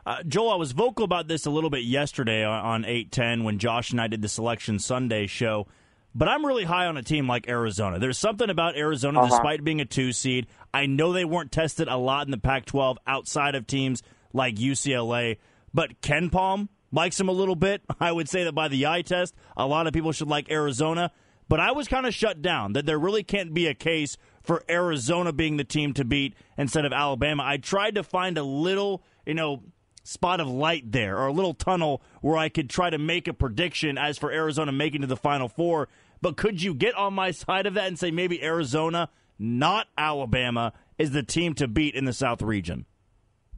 Uh, 0.03 0.23
Joel, 0.23 0.49
I 0.49 0.55
was 0.55 0.71
vocal 0.71 1.05
about 1.05 1.27
this 1.27 1.45
a 1.45 1.51
little 1.51 1.69
bit 1.69 1.83
yesterday 1.83 2.43
on, 2.43 2.65
on 2.65 2.85
810 2.85 3.43
when 3.43 3.59
Josh 3.59 3.91
and 3.91 4.01
I 4.01 4.07
did 4.07 4.23
the 4.23 4.29
Selection 4.29 4.79
Sunday 4.79 5.27
show, 5.27 5.67
but 6.13 6.27
I'm 6.27 6.45
really 6.45 6.63
high 6.63 6.85
on 6.87 6.97
a 6.97 7.03
team 7.03 7.27
like 7.27 7.47
Arizona. 7.47 7.99
There's 7.99 8.17
something 8.17 8.49
about 8.49 8.75
Arizona, 8.75 9.19
Uh-huh. 9.21 9.29
despite 9.29 9.63
being 9.63 9.81
a 9.81 9.85
two 9.85 10.11
seed. 10.13 10.47
I 10.73 10.85
know 10.85 11.11
they 11.13 11.25
weren't 11.25 11.51
tested 11.51 11.87
a 11.87 11.97
lot 11.97 12.27
in 12.27 12.31
the 12.31 12.37
Pac 12.37 12.65
12 12.65 12.97
outside 13.07 13.55
of 13.55 13.67
teams 13.67 14.03
like 14.33 14.55
UCLA, 14.55 15.37
but 15.73 16.01
KenPom 16.01 16.69
likes 16.91 17.17
them 17.17 17.29
a 17.29 17.33
little 17.33 17.55
bit. 17.55 17.81
I 17.99 18.11
would 18.11 18.29
say 18.29 18.43
that 18.45 18.53
by 18.53 18.67
the 18.67 18.87
eye 18.87 19.01
test, 19.01 19.33
a 19.57 19.65
lot 19.65 19.87
of 19.87 19.93
people 19.93 20.11
should 20.11 20.27
like 20.29 20.49
Arizona, 20.51 21.11
but 21.49 21.59
I 21.59 21.71
was 21.71 21.87
kind 21.87 22.05
of 22.05 22.13
shut 22.13 22.41
down 22.41 22.73
that 22.73 22.85
there 22.85 22.99
really 22.99 23.23
can't 23.23 23.53
be 23.53 23.67
a 23.67 23.73
case 23.73 24.17
for 24.43 24.63
Arizona 24.69 25.31
being 25.33 25.57
the 25.57 25.63
team 25.63 25.93
to 25.93 26.05
beat 26.05 26.33
instead 26.57 26.85
of 26.85 26.93
Alabama. 26.93 27.43
I 27.45 27.57
tried 27.57 27.95
to 27.95 28.03
find 28.03 28.37
a 28.37 28.43
little, 28.43 29.03
you 29.25 29.33
know, 29.33 29.63
spot 30.03 30.39
of 30.39 30.47
light 30.47 30.91
there 30.91 31.17
or 31.17 31.27
a 31.27 31.33
little 31.33 31.53
tunnel 31.53 32.01
where 32.21 32.37
I 32.37 32.49
could 32.49 32.69
try 32.69 32.89
to 32.89 32.97
make 32.97 33.27
a 33.27 33.33
prediction 33.33 33.97
as 33.97 34.17
for 34.17 34.31
Arizona 34.31 34.71
making 34.71 35.01
to 35.01 35.07
the 35.07 35.17
Final 35.17 35.47
Four. 35.47 35.87
But 36.21 36.37
could 36.37 36.61
you 36.61 36.73
get 36.73 36.95
on 36.95 37.13
my 37.13 37.31
side 37.31 37.65
of 37.65 37.73
that 37.75 37.87
and 37.87 37.97
say 37.97 38.11
maybe 38.11 38.43
Arizona, 38.43 39.09
not 39.37 39.87
Alabama, 39.97 40.73
is 40.97 41.11
the 41.11 41.23
team 41.23 41.53
to 41.55 41.67
beat 41.67 41.95
in 41.95 42.05
the 42.05 42.13
South 42.13 42.41
region? 42.41 42.85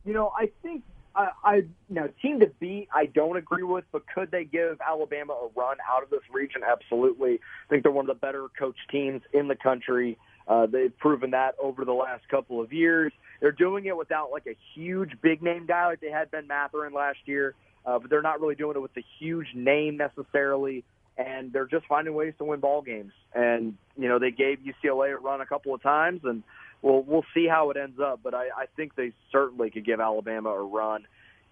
You 0.06 0.13
know, 0.13 0.32
I 0.38 0.51
think 0.62 0.84
I, 1.15 1.29
I 1.43 1.56
you 1.56 1.67
know 1.89 2.10
team 2.21 2.39
to 2.39 2.51
beat. 2.60 2.88
I 2.93 3.06
don't 3.06 3.38
agree 3.38 3.63
with, 3.63 3.86
but 3.91 4.03
could 4.13 4.32
they 4.32 4.43
give 4.43 4.79
Alabama 4.86 5.34
a 5.34 5.47
run 5.56 5.77
out 5.89 6.03
of 6.03 6.10
this 6.10 6.21
region? 6.32 6.62
Absolutely. 6.69 7.36
I 7.36 7.69
think 7.69 7.84
they're 7.84 7.91
one 7.91 8.10
of 8.10 8.15
the 8.15 8.19
better 8.19 8.47
coached 8.58 8.89
teams 8.91 9.21
in 9.34 9.47
the 9.47 9.56
country. 9.56 10.17
Uh, 10.47 10.65
they've 10.65 10.97
proven 10.97 11.32
that 11.32 11.56
over 11.62 11.86
the 11.86 11.93
last 11.93 12.27
couple 12.27 12.60
of 12.60 12.73
years. 12.73 13.13
They're 13.43 13.51
doing 13.51 13.88
it 13.88 13.97
without 13.97 14.32
like 14.32 14.47
a 14.47 14.56
huge 14.73 15.19
big 15.21 15.41
name 15.43 15.65
guy 15.65 15.88
like 15.88 15.99
they 15.99 16.10
had 16.10 16.32
Ben 16.32 16.47
Mathurin 16.47 16.93
last 16.93 17.17
year, 17.25 17.56
uh, 17.86 17.99
but 17.99 18.10
they're 18.10 18.21
not 18.21 18.39
really 18.39 18.56
doing 18.56 18.77
it 18.77 18.79
with 18.79 18.95
a 18.95 19.03
huge 19.19 19.47
name 19.53 19.97
necessarily. 19.97 20.86
And 21.17 21.51
they're 21.51 21.65
just 21.65 21.86
finding 21.88 22.13
ways 22.13 22.34
to 22.38 22.45
win 22.45 22.62
ball 22.62 22.82
games. 22.82 23.12
And 23.36 23.75
you 23.97 24.08
know 24.08 24.17
they 24.17 24.32
gave 24.32 24.60
UCLA 24.60 25.13
a 25.13 25.17
run 25.17 25.41
a 25.41 25.45
couple 25.45 25.75
of 25.75 25.84
times, 25.84 26.21
and 26.23 26.41
we'll 26.82 27.01
we'll 27.01 27.25
see 27.34 27.45
how 27.45 27.69
it 27.71 27.75
ends 27.75 27.99
up. 27.99 28.21
But 28.23 28.34
I, 28.34 28.43
I 28.56 28.65
think 28.77 28.95
they 28.95 29.12
certainly 29.29 29.69
could 29.71 29.86
give 29.86 29.99
Alabama 29.99 30.51
a 30.51 30.63
run. 30.63 31.06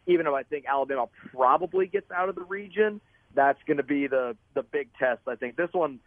Even 0.07 0.27
if 0.27 0.33
I 0.33 0.43
think 0.43 0.63
Alabama 0.69 1.09
probably 1.35 1.87
gets 1.87 2.09
out 2.09 2.29
of 2.29 2.35
the 2.35 2.45
region, 2.45 3.01
that's 3.35 3.59
going 3.67 3.77
to 3.77 3.83
be 3.83 4.07
the 4.07 4.37
the 4.53 4.63
big 4.63 4.87
test. 4.97 5.23
I 5.27 5.35
think 5.35 5.57
this 5.57 5.73
one, 5.73 5.99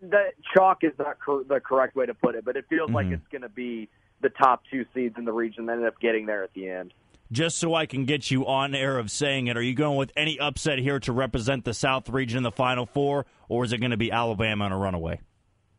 the 0.00 0.32
chalk 0.56 0.78
is 0.82 0.92
not 0.98 1.20
cor- 1.20 1.44
the 1.44 1.60
correct 1.60 1.94
way 1.94 2.06
to 2.06 2.14
put 2.14 2.36
it, 2.36 2.44
but 2.46 2.56
it 2.56 2.64
feels 2.70 2.90
like 2.90 3.08
Mhm. 3.08 3.12
it's 3.12 3.28
going 3.30 3.42
to 3.42 3.50
be 3.50 3.90
the 4.20 4.28
top 4.28 4.62
two 4.70 4.84
seeds 4.94 5.16
in 5.18 5.24
the 5.24 5.32
region 5.32 5.66
that 5.66 5.72
end 5.72 5.86
up 5.86 5.98
getting 6.00 6.26
there 6.26 6.42
at 6.42 6.52
the 6.54 6.68
end. 6.68 6.92
Just 7.32 7.58
so 7.58 7.74
I 7.74 7.86
can 7.86 8.06
get 8.06 8.30
you 8.30 8.46
on 8.46 8.74
air 8.74 8.98
of 8.98 9.10
saying 9.10 9.46
it, 9.46 9.56
are 9.56 9.62
you 9.62 9.74
going 9.74 9.96
with 9.96 10.10
any 10.16 10.38
upset 10.40 10.80
here 10.80 10.98
to 11.00 11.12
represent 11.12 11.64
the 11.64 11.74
South 11.74 12.08
region 12.08 12.38
in 12.38 12.42
the 12.42 12.50
Final 12.50 12.86
Four, 12.86 13.24
or 13.48 13.64
is 13.64 13.72
it 13.72 13.78
going 13.78 13.92
to 13.92 13.96
be 13.96 14.10
Alabama 14.10 14.66
in 14.66 14.72
a 14.72 14.78
runaway? 14.78 15.20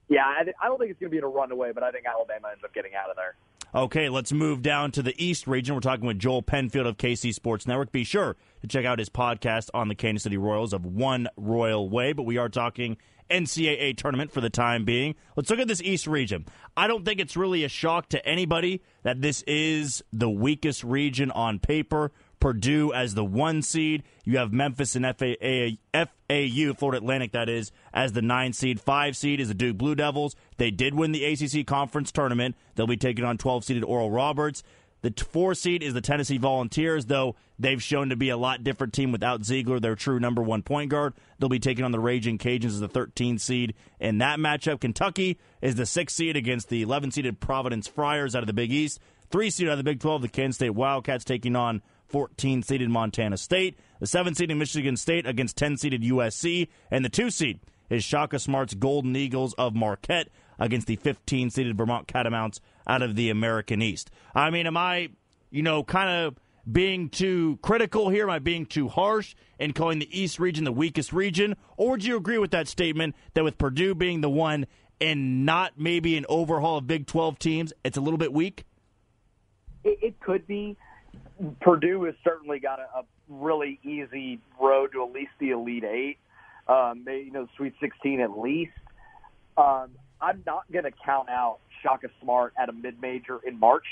Yeah, 0.08 0.24
I, 0.26 0.44
th- 0.44 0.56
I 0.62 0.68
don't 0.68 0.78
think 0.78 0.92
it's 0.92 1.00
going 1.00 1.10
to 1.10 1.12
be 1.12 1.18
in 1.18 1.24
a 1.24 1.28
runaway, 1.28 1.72
but 1.74 1.84
I 1.84 1.92
think 1.92 2.06
Alabama 2.06 2.50
ends 2.52 2.64
up 2.64 2.74
getting 2.74 2.92
out 2.96 3.10
of 3.10 3.18
there. 3.18 3.36
Okay, 3.74 4.10
let's 4.10 4.34
move 4.34 4.62
down 4.62 4.92
to 4.92 5.02
the 5.02 5.16
East 5.18 5.48
region. 5.48 5.74
We're 5.76 5.80
talking 5.80 6.06
with 6.06 6.20
Joel 6.20 6.42
Penfield 6.42 6.86
of 6.86 6.98
KC 6.98 7.34
Sports 7.34 7.66
Network. 7.66 7.94
Be 7.94 8.04
sure 8.04 8.36
to 8.60 8.68
check 8.68 8.84
out 8.84 9.00
his 9.00 9.08
podcast 9.08 9.70
on 9.74 9.88
the 9.88 9.96
Kansas 9.96 10.24
City 10.24 10.36
Royals 10.36 10.74
of 10.74 10.86
One 10.86 11.30
Royal 11.38 11.88
Way. 11.88 12.12
But 12.12 12.24
we 12.24 12.38
are 12.38 12.50
talking 12.50 12.98
NCAA 13.30 13.96
tournament 13.96 14.30
for 14.30 14.42
the 14.42 14.50
time 14.50 14.84
being. 14.84 15.16
Let's 15.38 15.50
look 15.50 15.60
at 15.60 15.70
this 15.70 15.82
East 15.82 16.06
region. 16.06 16.48
I 16.76 16.88
don't 16.88 17.06
think 17.06 17.22
it's 17.22 17.38
really 17.38 17.64
a 17.64 17.70
shock 17.70 18.10
to 18.10 18.26
anybody 18.26 18.82
that 19.04 19.22
this 19.22 19.42
is 19.44 20.04
the 20.12 20.30
weakest 20.30 20.84
region 20.84 21.32
on 21.32 21.58
paper. 21.60 22.12
Purdue 22.42 22.92
as 22.92 23.14
the 23.14 23.24
one 23.24 23.62
seed. 23.62 24.04
You 24.26 24.38
have 24.40 24.52
Memphis 24.52 24.98
and 24.98 25.06
FAU, 25.06 26.74
Florida 26.74 26.98
Atlantic, 26.98 27.32
that 27.32 27.48
is, 27.48 27.72
as 27.94 28.12
the 28.12 28.22
nine 28.22 28.52
seed. 28.52 28.82
Five 28.82 29.16
seed 29.16 29.40
is 29.40 29.48
the 29.48 29.54
Duke 29.54 29.78
Blue 29.78 29.96
Devils. 29.96 30.36
They 30.58 30.72
did 30.72 30.94
win 30.94 31.14
the 31.14 31.24
ACC 31.24 31.66
conference 31.66 32.12
tournament. 32.12 32.56
They'll 32.76 32.88
be 32.88 32.98
taking 32.98 33.24
on 33.24 33.38
12 33.38 33.64
seeded 33.64 33.84
Oral 33.86 34.12
Roberts. 34.12 34.64
The 35.02 35.14
four 35.32 35.56
seed 35.56 35.82
is 35.82 35.94
the 35.96 36.02
Tennessee 36.02 36.38
Volunteers, 36.38 37.08
though 37.08 37.36
they've 37.58 37.82
shown 37.82 38.10
to 38.10 38.16
be 38.16 38.30
a 38.30 38.38
lot 38.38 38.64
different 38.64 38.94
team 38.94 39.12
without 39.12 39.42
Zeigler, 39.42 39.82
their 39.82 39.96
true 39.96 40.20
number 40.20 40.44
one 40.44 40.62
point 40.62 40.92
guard. 40.92 41.14
They'll 41.40 41.50
be 41.50 41.60
taking 41.60 41.84
on 41.84 41.92
the 41.92 42.00
Raging 42.00 42.38
Cajuns 42.38 42.66
as 42.66 42.80
the 42.80 42.88
13 42.88 43.40
seed 43.40 43.74
in 44.00 44.20
that 44.20 44.38
matchup. 44.38 44.82
Kentucky 44.82 45.40
is 45.62 45.76
the 45.76 45.88
six 45.88 46.14
seed 46.14 46.36
against 46.36 46.70
the 46.70 46.84
11 46.84 47.12
seeded 47.12 47.40
Providence 47.40 47.88
Friars 47.88 48.36
out 48.36 48.44
of 48.44 48.48
the 48.48 48.54
Big 48.54 48.72
East. 48.72 49.00
Three 49.32 49.50
seed 49.50 49.68
out 49.68 49.74
of 49.74 49.78
the 49.80 49.84
Big 49.84 50.00
12, 50.00 50.22
the 50.22 50.28
Kansas 50.28 50.58
State 50.58 50.72
Wildcats 50.72 51.24
taking 51.24 51.56
on 51.56 51.82
14 52.12 52.64
seeded 52.64 52.90
Montana 52.90 53.38
State. 53.38 53.78
The 54.00 54.08
seven 54.08 54.36
seeded 54.36 54.58
Michigan 54.58 54.98
State 54.98 55.26
against 55.26 55.58
10 55.58 55.78
seeded 55.78 56.04
USC. 56.04 56.68
And 56.90 57.06
the 57.06 57.10
two 57.10 57.30
seed 57.30 57.60
is 57.90 58.04
Shaka 58.04 58.40
Smart's 58.40 58.74
Golden 58.74 59.16
Eagles 59.16 59.54
of 59.56 59.76
Marquette 59.76 60.30
against 60.60 60.88
the 60.88 60.96
15 60.98 61.50
seeded 61.50 61.78
Vermont 61.78 62.08
Catamounts 62.08 62.60
out 62.88 63.02
of 63.02 63.16
the 63.16 63.30
American 63.30 63.82
East. 63.82 64.12
I 64.36 64.50
mean, 64.50 64.68
am 64.68 64.78
I, 64.78 65.10
you 65.50 65.64
know, 65.64 65.84
kind 65.84 66.10
of 66.10 66.36
being 66.70 67.10
too 67.10 67.58
critical 67.62 68.10
here? 68.10 68.24
Am 68.24 68.30
I 68.30 68.40
being 68.40 68.66
too 68.66 68.88
harsh 68.88 69.36
and 69.60 69.74
calling 69.74 70.00
the 70.00 70.20
East 70.20 70.40
region 70.40 70.64
the 70.64 70.72
weakest 70.72 71.14
region? 71.14 71.56
Or 71.78 71.98
do 71.98 72.08
you 72.08 72.18
agree 72.18 72.38
with 72.38 72.52
that 72.52 72.68
statement 72.68 73.16
that 73.34 73.44
with 73.44 73.58
Purdue 73.58 73.96
being 73.96 74.22
the 74.22 74.30
one 74.30 74.68
and 75.00 75.46
not 75.46 75.74
maybe 75.78 76.16
an 76.16 76.26
overhaul 76.30 76.78
of 76.78 76.88
Big 76.88 77.08
12 77.08 77.40
teams, 77.40 77.74
it's 77.84 77.98
a 77.98 78.02
little 78.02 78.20
bit 78.20 78.32
weak? 78.32 78.66
It, 79.84 79.98
it 80.02 80.20
could 80.20 80.46
be. 80.46 80.78
Purdue 81.62 82.04
has 82.04 82.16
certainly 82.24 82.60
got 82.60 82.80
a, 82.80 83.00
a 83.00 83.04
really 83.30 83.80
easy 83.84 84.40
road 84.60 84.92
to 84.94 85.04
at 85.04 85.12
least 85.12 85.32
the 85.40 85.52
Elite 85.52 85.84
Eight, 85.84 86.18
um, 86.68 87.04
maybe, 87.06 87.26
you 87.26 87.32
know, 87.32 87.48
Sweet 87.58 87.74
16 87.80 88.22
at 88.22 88.38
least. 88.38 88.72
Um, 89.58 89.92
I'm 90.22 90.44
not 90.46 90.72
going 90.72 90.86
to 90.86 90.92
count 90.92 91.30
out 91.30 91.60
Shaka 91.82 92.10
Smart 92.22 92.54
at 92.58 92.70
a 92.70 92.74
mid-major 92.74 93.40
in 93.46 93.60
March. 93.60 93.86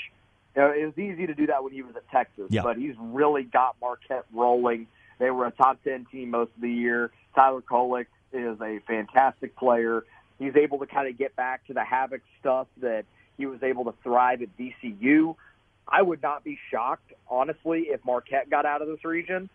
You 0.54 0.62
know, 0.62 0.72
it 0.72 0.84
was 0.84 0.98
easy 0.98 1.26
to 1.26 1.34
do 1.34 1.46
that 1.48 1.62
when 1.62 1.72
he 1.72 1.82
was 1.82 1.94
at 1.96 2.08
Texas, 2.10 2.46
yeah. 2.50 2.62
but 2.62 2.76
he's 2.76 2.94
really 2.98 3.44
got 3.44 3.76
Marquette 3.80 4.26
rolling. 4.32 4.86
They 5.18 5.30
were 5.30 5.46
a 5.46 5.50
top 5.50 5.82
10 5.84 6.06
team 6.10 6.30
most 6.30 6.50
of 6.56 6.62
the 6.62 6.70
year. 6.70 7.10
Tyler 7.34 7.62
Kolek 7.62 8.06
is 8.32 8.60
a 8.60 8.80
fantastic 8.86 9.56
player. 9.56 10.04
He's 10.38 10.56
able 10.56 10.78
to 10.78 10.86
kind 10.86 11.08
of 11.08 11.18
get 11.18 11.36
back 11.36 11.66
to 11.66 11.74
the 11.74 11.84
havoc 11.84 12.22
stuff 12.40 12.66
that 12.80 13.04
he 13.36 13.46
was 13.46 13.62
able 13.62 13.84
to 13.84 13.94
thrive 14.02 14.42
at 14.42 14.48
VCU. 14.56 15.36
I 15.90 16.02
would 16.02 16.22
not 16.22 16.44
be 16.44 16.58
shocked, 16.70 17.12
honestly, 17.28 17.86
if 17.88 18.04
Marquette 18.04 18.48
got 18.48 18.64
out 18.64 18.82
of 18.82 18.88
this 18.88 19.04
region. 19.04 19.50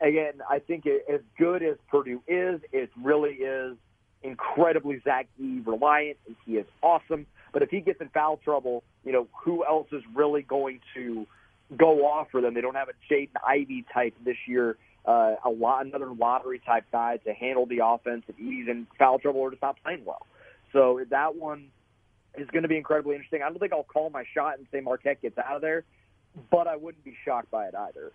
Again, 0.00 0.34
I 0.48 0.58
think 0.58 0.86
it, 0.86 1.04
as 1.12 1.20
good 1.38 1.62
as 1.62 1.76
Purdue 1.90 2.22
is, 2.26 2.60
it 2.72 2.90
really 3.00 3.34
is 3.34 3.76
incredibly 4.22 5.00
Zach 5.04 5.28
Edey 5.40 5.66
reliant, 5.66 6.18
and 6.26 6.36
he 6.46 6.56
is 6.56 6.66
awesome. 6.82 7.26
But 7.52 7.62
if 7.62 7.70
he 7.70 7.80
gets 7.80 8.00
in 8.00 8.08
foul 8.08 8.38
trouble, 8.38 8.82
you 9.04 9.12
know, 9.12 9.28
who 9.44 9.64
else 9.64 9.88
is 9.92 10.02
really 10.14 10.42
going 10.42 10.80
to 10.94 11.26
go 11.76 12.06
off 12.06 12.28
for 12.30 12.40
them? 12.40 12.54
They 12.54 12.60
don't 12.60 12.76
have 12.76 12.88
a 12.88 13.12
Jaden 13.12 13.30
Ivey 13.46 13.84
type 13.92 14.14
this 14.24 14.36
year, 14.46 14.76
uh, 15.04 15.34
a 15.44 15.50
lot, 15.50 15.84
another 15.84 16.12
lottery 16.12 16.60
type 16.64 16.84
guy 16.92 17.18
to 17.18 17.32
handle 17.32 17.66
the 17.66 17.80
offense 17.84 18.22
if 18.28 18.36
he's 18.36 18.68
in 18.68 18.86
foul 18.98 19.18
trouble 19.18 19.40
or 19.40 19.50
just 19.50 19.62
not 19.62 19.76
playing 19.82 20.04
well. 20.04 20.26
So 20.72 21.00
that 21.10 21.36
one 21.36 21.68
is 22.36 22.48
going 22.50 22.62
to 22.62 22.68
be 22.68 22.76
incredibly 22.76 23.14
interesting. 23.14 23.42
I 23.42 23.48
don't 23.48 23.58
think 23.58 23.72
I'll 23.72 23.82
call 23.82 24.10
my 24.10 24.24
shot 24.34 24.58
and 24.58 24.66
say 24.72 24.80
Marquette 24.80 25.20
gets 25.22 25.38
out 25.38 25.56
of 25.56 25.62
there, 25.62 25.84
but 26.50 26.66
I 26.66 26.76
wouldn't 26.76 27.04
be 27.04 27.14
shocked 27.24 27.50
by 27.50 27.66
it 27.66 27.74
either. 27.74 28.12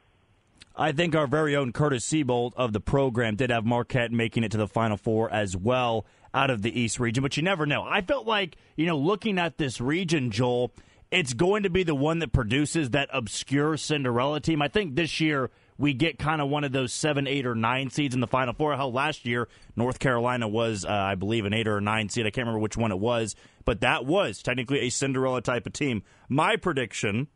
I 0.75 0.91
think 0.91 1.15
our 1.15 1.27
very 1.27 1.55
own 1.55 1.71
Curtis 1.71 2.05
Seabold 2.07 2.53
of 2.55 2.71
the 2.71 2.79
program 2.79 3.35
did 3.35 3.49
have 3.49 3.65
Marquette 3.65 4.11
making 4.11 4.43
it 4.43 4.51
to 4.51 4.57
the 4.57 4.67
Final 4.67 4.97
Four 4.97 5.31
as 5.31 5.57
well 5.57 6.05
out 6.33 6.49
of 6.51 6.61
the 6.61 6.79
East 6.79 6.99
region, 6.99 7.23
but 7.23 7.35
you 7.35 7.41
never 7.41 7.65
know. 7.65 7.83
I 7.83 8.01
felt 8.01 8.27
like, 8.27 8.57
you 8.75 8.85
know, 8.85 8.97
looking 8.97 9.39
at 9.39 9.57
this 9.57 9.81
region, 9.81 10.29
Joel, 10.29 10.71
it's 11.09 11.33
going 11.33 11.63
to 11.63 11.69
be 11.69 11.83
the 11.83 11.95
one 11.95 12.19
that 12.19 12.31
produces 12.31 12.91
that 12.91 13.09
obscure 13.11 13.77
Cinderella 13.77 14.39
team. 14.39 14.61
I 14.61 14.67
think 14.67 14.95
this 14.95 15.19
year 15.19 15.49
we 15.77 15.93
get 15.93 16.17
kind 16.17 16.41
of 16.41 16.49
one 16.49 16.63
of 16.63 16.71
those 16.71 16.93
seven, 16.93 17.27
eight, 17.27 17.45
or 17.45 17.55
nine 17.55 17.89
seeds 17.89 18.15
in 18.15 18.21
the 18.21 18.27
Final 18.27 18.53
Four. 18.53 18.75
How 18.75 18.87
last 18.87 19.25
year 19.25 19.47
North 19.75 19.99
Carolina 19.99 20.47
was, 20.47 20.85
uh, 20.85 20.89
I 20.89 21.15
believe, 21.15 21.45
an 21.45 21.53
eight 21.53 21.67
or 21.67 21.77
a 21.77 21.81
nine 21.81 22.09
seed. 22.09 22.25
I 22.25 22.29
can't 22.29 22.45
remember 22.45 22.59
which 22.59 22.77
one 22.77 22.91
it 22.91 22.99
was, 22.99 23.35
but 23.65 23.81
that 23.81 24.05
was 24.05 24.41
technically 24.41 24.79
a 24.81 24.89
Cinderella 24.89 25.41
type 25.41 25.65
of 25.65 25.73
team. 25.73 26.03
My 26.29 26.55
prediction, 26.55 27.27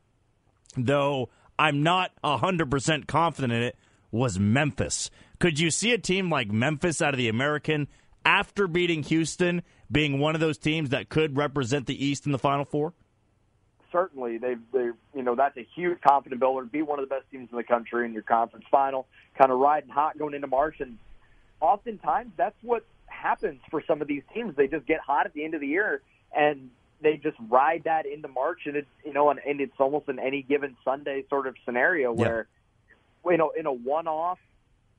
though 0.75 1.29
I'm 1.59 1.83
not 1.83 2.11
100% 2.23 3.07
confident 3.07 3.53
in 3.53 3.61
it, 3.61 3.77
was 4.11 4.39
Memphis. 4.39 5.09
Could 5.39 5.59
you 5.59 5.71
see 5.71 5.93
a 5.93 5.97
team 5.97 6.29
like 6.29 6.51
Memphis 6.51 7.01
out 7.01 7.13
of 7.13 7.17
the 7.17 7.29
American 7.29 7.87
after 8.25 8.67
beating 8.67 9.03
Houston 9.03 9.61
being 9.91 10.19
one 10.19 10.35
of 10.35 10.41
those 10.41 10.57
teams 10.57 10.89
that 10.89 11.09
could 11.09 11.37
represent 11.37 11.87
the 11.87 12.05
East 12.05 12.25
in 12.25 12.31
the 12.31 12.39
Final 12.39 12.65
Four? 12.65 12.93
Certainly, 13.91 14.37
they've 14.37 14.61
they 14.71 14.89
you 15.15 15.23
know 15.23 15.35
that's 15.35 15.57
a 15.57 15.67
huge 15.75 15.99
confident 16.01 16.39
builder. 16.39 16.65
Be 16.65 16.81
one 16.81 16.99
of 16.99 17.07
the 17.07 17.13
best 17.13 17.29
teams 17.31 17.49
in 17.51 17.57
the 17.57 17.63
country 17.63 18.05
in 18.05 18.13
your 18.13 18.21
conference 18.23 18.65
final, 18.71 19.07
kind 19.37 19.51
of 19.51 19.59
riding 19.59 19.89
hot 19.89 20.17
going 20.17 20.33
into 20.33 20.47
March, 20.47 20.79
and 20.79 20.97
oftentimes 21.59 22.31
that's 22.37 22.55
what 22.61 22.85
happens 23.07 23.59
for 23.69 23.83
some 23.85 24.01
of 24.01 24.07
these 24.07 24.23
teams. 24.33 24.55
They 24.55 24.67
just 24.67 24.85
get 24.85 24.99
hot 24.99 25.25
at 25.25 25.33
the 25.33 25.43
end 25.43 25.53
of 25.53 25.61
the 25.61 25.67
year, 25.67 26.01
and 26.35 26.69
they 27.01 27.17
just 27.17 27.37
ride 27.49 27.83
that 27.85 28.05
into 28.05 28.27
March, 28.27 28.61
and 28.65 28.75
it's 28.75 28.87
you 29.05 29.13
know, 29.13 29.29
and, 29.29 29.39
and 29.45 29.59
it's 29.59 29.79
almost 29.79 30.07
an 30.07 30.19
any 30.19 30.41
given 30.41 30.77
Sunday 30.83 31.25
sort 31.29 31.47
of 31.47 31.55
scenario 31.65 32.13
where, 32.13 32.47
you 33.25 33.37
know, 33.37 33.51
in 33.57 33.65
a 33.65 33.73
one-off, 33.73 34.39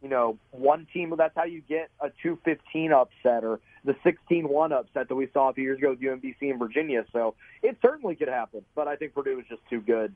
you 0.02 0.08
know, 0.08 0.38
one 0.50 0.86
team. 0.92 1.14
That's 1.16 1.36
how 1.36 1.44
you 1.44 1.62
get 1.68 1.90
a 2.00 2.10
two 2.22 2.38
fifteen 2.44 2.92
upset 2.92 3.44
or 3.44 3.60
the 3.84 3.94
16-1 4.04 4.72
upset 4.72 5.08
that 5.08 5.14
we 5.14 5.28
saw 5.32 5.50
a 5.50 5.52
few 5.52 5.64
years 5.64 5.78
ago 5.78 5.90
with 5.90 6.00
UMBC 6.00 6.50
and 6.50 6.58
Virginia. 6.58 7.04
So 7.12 7.34
it 7.62 7.76
certainly 7.82 8.14
could 8.14 8.28
happen, 8.28 8.64
but 8.74 8.86
I 8.86 8.96
think 8.96 9.14
Purdue 9.14 9.40
is 9.40 9.46
just 9.48 9.62
too 9.68 9.80
good, 9.80 10.14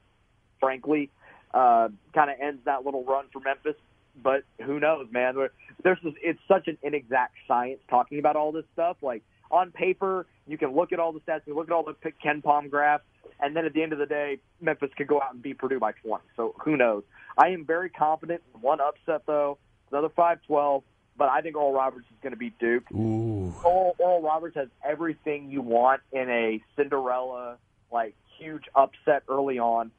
frankly. 0.61 1.11
Uh, 1.53 1.89
kind 2.15 2.31
of 2.31 2.37
ends 2.41 2.61
that 2.65 2.85
little 2.85 3.05
run 3.05 3.27
for 3.33 3.41
Memphis, 3.41 3.77
but 4.23 4.45
who 4.65 4.79
knows, 4.79 5.09
man? 5.11 5.35
There's 5.83 5.99
just, 6.03 6.17
it's 6.23 6.39
such 6.47 6.69
an 6.69 6.79
inexact 6.83 7.35
science 7.49 7.81
talking 7.89 8.19
about 8.19 8.37
all 8.37 8.53
this 8.53 8.65
stuff. 8.73 8.99
Like 9.03 9.23
on 9.51 9.73
paper, 9.73 10.27
you 10.47 10.59
can 10.59 10.75
look 10.75 10.93
at 10.93 11.01
all 11.01 11.13
the 11.13 11.21
stats, 11.21 11.41
you 11.47 11.55
look 11.55 11.69
at 11.69 11.73
all 11.73 11.85
the 11.85 11.97
KenPom 12.25 12.71
graphs, 12.71 13.05
and 13.41 13.57
then 13.57 13.65
at 13.65 13.73
the 13.73 13.83
end 13.83 13.93
of 13.93 13.99
the 13.99 14.07
day, 14.07 14.39
Memphis 14.61 14.91
could 14.97 15.07
go 15.07 15.21
out 15.21 15.33
and 15.35 15.43
beat 15.43 15.59
Purdue 15.59 15.79
by 15.79 15.93
20. 15.93 16.23
So 16.37 16.55
who 16.65 16.77
knows? 16.77 17.03
I 17.39 17.49
am 17.49 17.65
very 17.65 17.91
confident 17.91 18.43
in 18.55 18.61
one 18.61 18.81
upset, 18.81 19.23
though. 19.27 19.59
Another 19.91 20.09
5-12, 20.09 20.83
but 21.17 21.29
I 21.29 21.41
think 21.41 21.57
Oral 21.57 21.73
Roberts 21.73 22.07
is 22.11 22.17
going 22.23 22.33
to 22.33 22.39
beat 22.39 22.59
Duke. 22.59 22.85
Ooh. 22.93 23.55
Oral, 23.65 23.95
Oral 23.99 24.23
Roberts 24.23 24.57
has 24.57 24.69
everything 24.85 25.51
you 25.51 25.63
want 25.63 26.03
in 26.13 26.29
a 26.29 26.63
Cinderella, 26.77 27.57
like, 27.93 28.15
huge 28.39 28.65
upset 28.75 29.23
early 29.29 29.59
on. 29.59 29.91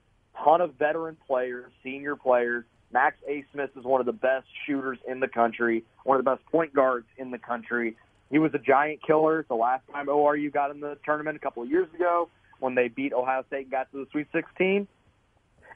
Ton 0.44 0.62
of 0.62 0.76
veteran 0.76 1.18
players, 1.28 1.72
senior 1.84 2.16
players. 2.16 2.64
Max 2.92 3.18
Abmas 3.30 3.76
is 3.78 3.84
one 3.84 4.00
of 4.00 4.06
the 4.06 4.14
best 4.14 4.46
shooters 4.66 5.00
in 5.08 5.20
the 5.20 5.28
country, 5.28 5.84
one 6.04 6.18
of 6.18 6.24
the 6.24 6.32
best 6.32 6.46
point 6.52 6.74
guards 6.74 7.08
in 7.18 7.32
the 7.32 7.38
country. 7.38 7.98
He 8.30 8.40
was 8.40 8.54
a 8.54 8.60
giant 8.60 9.02
killer 9.06 9.46
the 9.48 9.56
last 9.56 9.84
time 9.92 10.08
ORU 10.08 10.52
got 10.54 10.72
in 10.72 10.80
the 10.80 10.98
tournament 11.04 11.38
a 11.38 11.40
couple 11.40 11.64
of 11.64 11.70
years 11.70 11.88
ago 11.94 12.30
when 12.60 12.76
they 12.76 12.88
beat 12.88 13.14
Ohio 13.14 13.44
State 13.48 13.64
and 13.64 13.72
got 13.72 13.92
to 13.92 14.06
the 14.06 14.08
Sweet 14.12 14.28
16. 14.32 14.88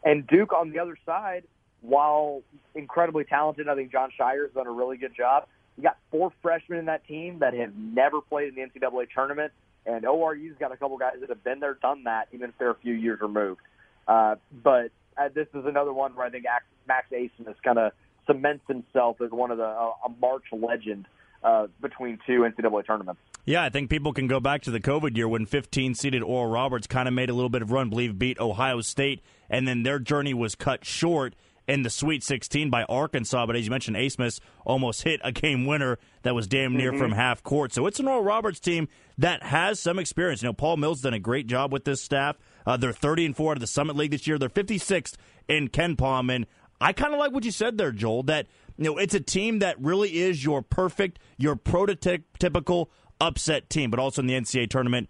And 0.03 0.27
Duke 0.27 0.53
on 0.53 0.71
the 0.71 0.79
other 0.79 0.97
side, 1.05 1.43
while 1.81 2.41
incredibly 2.75 3.23
talented, 3.23 3.67
I 3.67 3.75
think 3.75 3.91
John 3.91 4.11
has 4.17 4.51
done 4.53 4.67
a 4.67 4.71
really 4.71 4.97
good 4.97 5.15
job. 5.15 5.47
You 5.77 5.83
got 5.83 5.97
four 6.11 6.31
freshmen 6.41 6.79
in 6.79 6.85
that 6.85 7.05
team 7.07 7.39
that 7.39 7.53
have 7.53 7.75
never 7.75 8.21
played 8.21 8.49
in 8.49 8.55
the 8.55 8.61
NCAA 8.61 9.07
tournament, 9.13 9.51
and 9.85 10.05
ORU's 10.05 10.55
got 10.59 10.71
a 10.71 10.77
couple 10.77 10.97
guys 10.97 11.15
that 11.21 11.29
have 11.29 11.43
been 11.43 11.59
there, 11.59 11.75
done 11.75 12.03
that, 12.03 12.27
even 12.33 12.49
if 12.49 12.57
they're 12.57 12.71
a 12.71 12.75
few 12.75 12.93
years 12.93 13.19
removed. 13.21 13.61
Uh, 14.07 14.35
but 14.63 14.91
uh, 15.17 15.29
this 15.33 15.47
is 15.53 15.65
another 15.65 15.93
one 15.93 16.15
where 16.15 16.25
I 16.25 16.29
think 16.29 16.45
Max 16.87 17.07
Abmas 17.11 17.55
kind 17.63 17.79
of 17.79 17.93
cements 18.27 18.63
himself 18.67 19.21
as 19.21 19.31
one 19.31 19.51
of 19.51 19.57
the 19.57 19.65
uh, 19.65 19.91
a 20.05 20.09
March 20.19 20.45
legend 20.51 21.07
uh, 21.43 21.67
between 21.81 22.19
two 22.27 22.41
NCAA 22.41 22.85
tournaments. 22.85 23.21
Yeah, 23.45 23.63
I 23.63 23.69
think 23.69 23.89
people 23.89 24.13
can 24.13 24.27
go 24.27 24.39
back 24.39 24.61
to 24.63 24.71
the 24.71 24.79
COVID 24.79 25.17
year 25.17 25.27
when 25.27 25.47
15 25.47 25.95
seeded 25.95 26.21
Oral 26.21 26.51
Roberts 26.51 26.85
kind 26.85 27.07
of 27.07 27.13
made 27.13 27.29
a 27.29 27.33
little 27.33 27.49
bit 27.49 27.63
of 27.63 27.71
run, 27.71 27.89
believe 27.89 28.19
beat 28.19 28.39
Ohio 28.39 28.81
State, 28.81 29.21
and 29.49 29.67
then 29.67 29.81
their 29.81 29.97
journey 29.97 30.33
was 30.35 30.53
cut 30.53 30.85
short 30.85 31.33
in 31.67 31.83
the 31.83 31.89
Sweet 31.89 32.23
16 32.23 32.69
by 32.69 32.83
Arkansas. 32.83 33.45
But 33.45 33.55
as 33.55 33.65
you 33.65 33.71
mentioned, 33.71 33.97
Abmas 33.97 34.39
almost 34.65 35.03
hit 35.03 35.21
a 35.23 35.31
game 35.31 35.65
winner 35.65 35.99
that 36.23 36.35
was 36.35 36.47
damn 36.47 36.75
near 36.75 36.91
mm-hmm. 36.91 36.99
from 36.99 37.11
half 37.11 37.43
court. 37.43 37.73
So 37.73 37.87
it's 37.87 37.99
an 37.99 38.07
Oral 38.07 38.23
Roberts 38.23 38.59
team 38.59 38.87
that 39.17 39.43
has 39.43 39.79
some 39.79 39.99
experience. 39.99 40.41
You 40.41 40.49
know, 40.49 40.53
Paul 40.53 40.77
Mills 40.77 41.01
done 41.01 41.13
a 41.13 41.19
great 41.19 41.47
job 41.47 41.71
with 41.71 41.85
this 41.85 42.01
staff. 42.01 42.37
Uh, 42.65 42.77
they're 42.77 42.91
30 42.91 43.27
and 43.27 43.35
four 43.35 43.51
out 43.51 43.57
of 43.57 43.61
the 43.61 43.67
Summit 43.67 43.95
League 43.95 44.11
this 44.11 44.27
year. 44.27 44.37
They're 44.37 44.49
56th 44.49 45.15
in 45.47 45.69
KenPom, 45.69 46.33
and 46.33 46.45
I 46.79 46.93
kind 46.93 47.13
of 47.13 47.19
like 47.19 47.31
what 47.31 47.45
you 47.45 47.51
said 47.51 47.77
there, 47.77 47.91
Joel. 47.91 48.23
That 48.23 48.47
you 48.77 48.85
know, 48.85 48.97
it's 48.97 49.13
a 49.13 49.19
team 49.19 49.59
that 49.59 49.79
really 49.79 50.19
is 50.19 50.43
your 50.43 50.61
perfect, 50.61 51.19
your 51.37 51.55
prototypical 51.55 52.87
upset 53.19 53.69
team, 53.69 53.91
but 53.91 53.99
also 53.99 54.21
in 54.21 54.27
the 54.27 54.33
NCAA 54.33 54.69
tournament. 54.69 55.09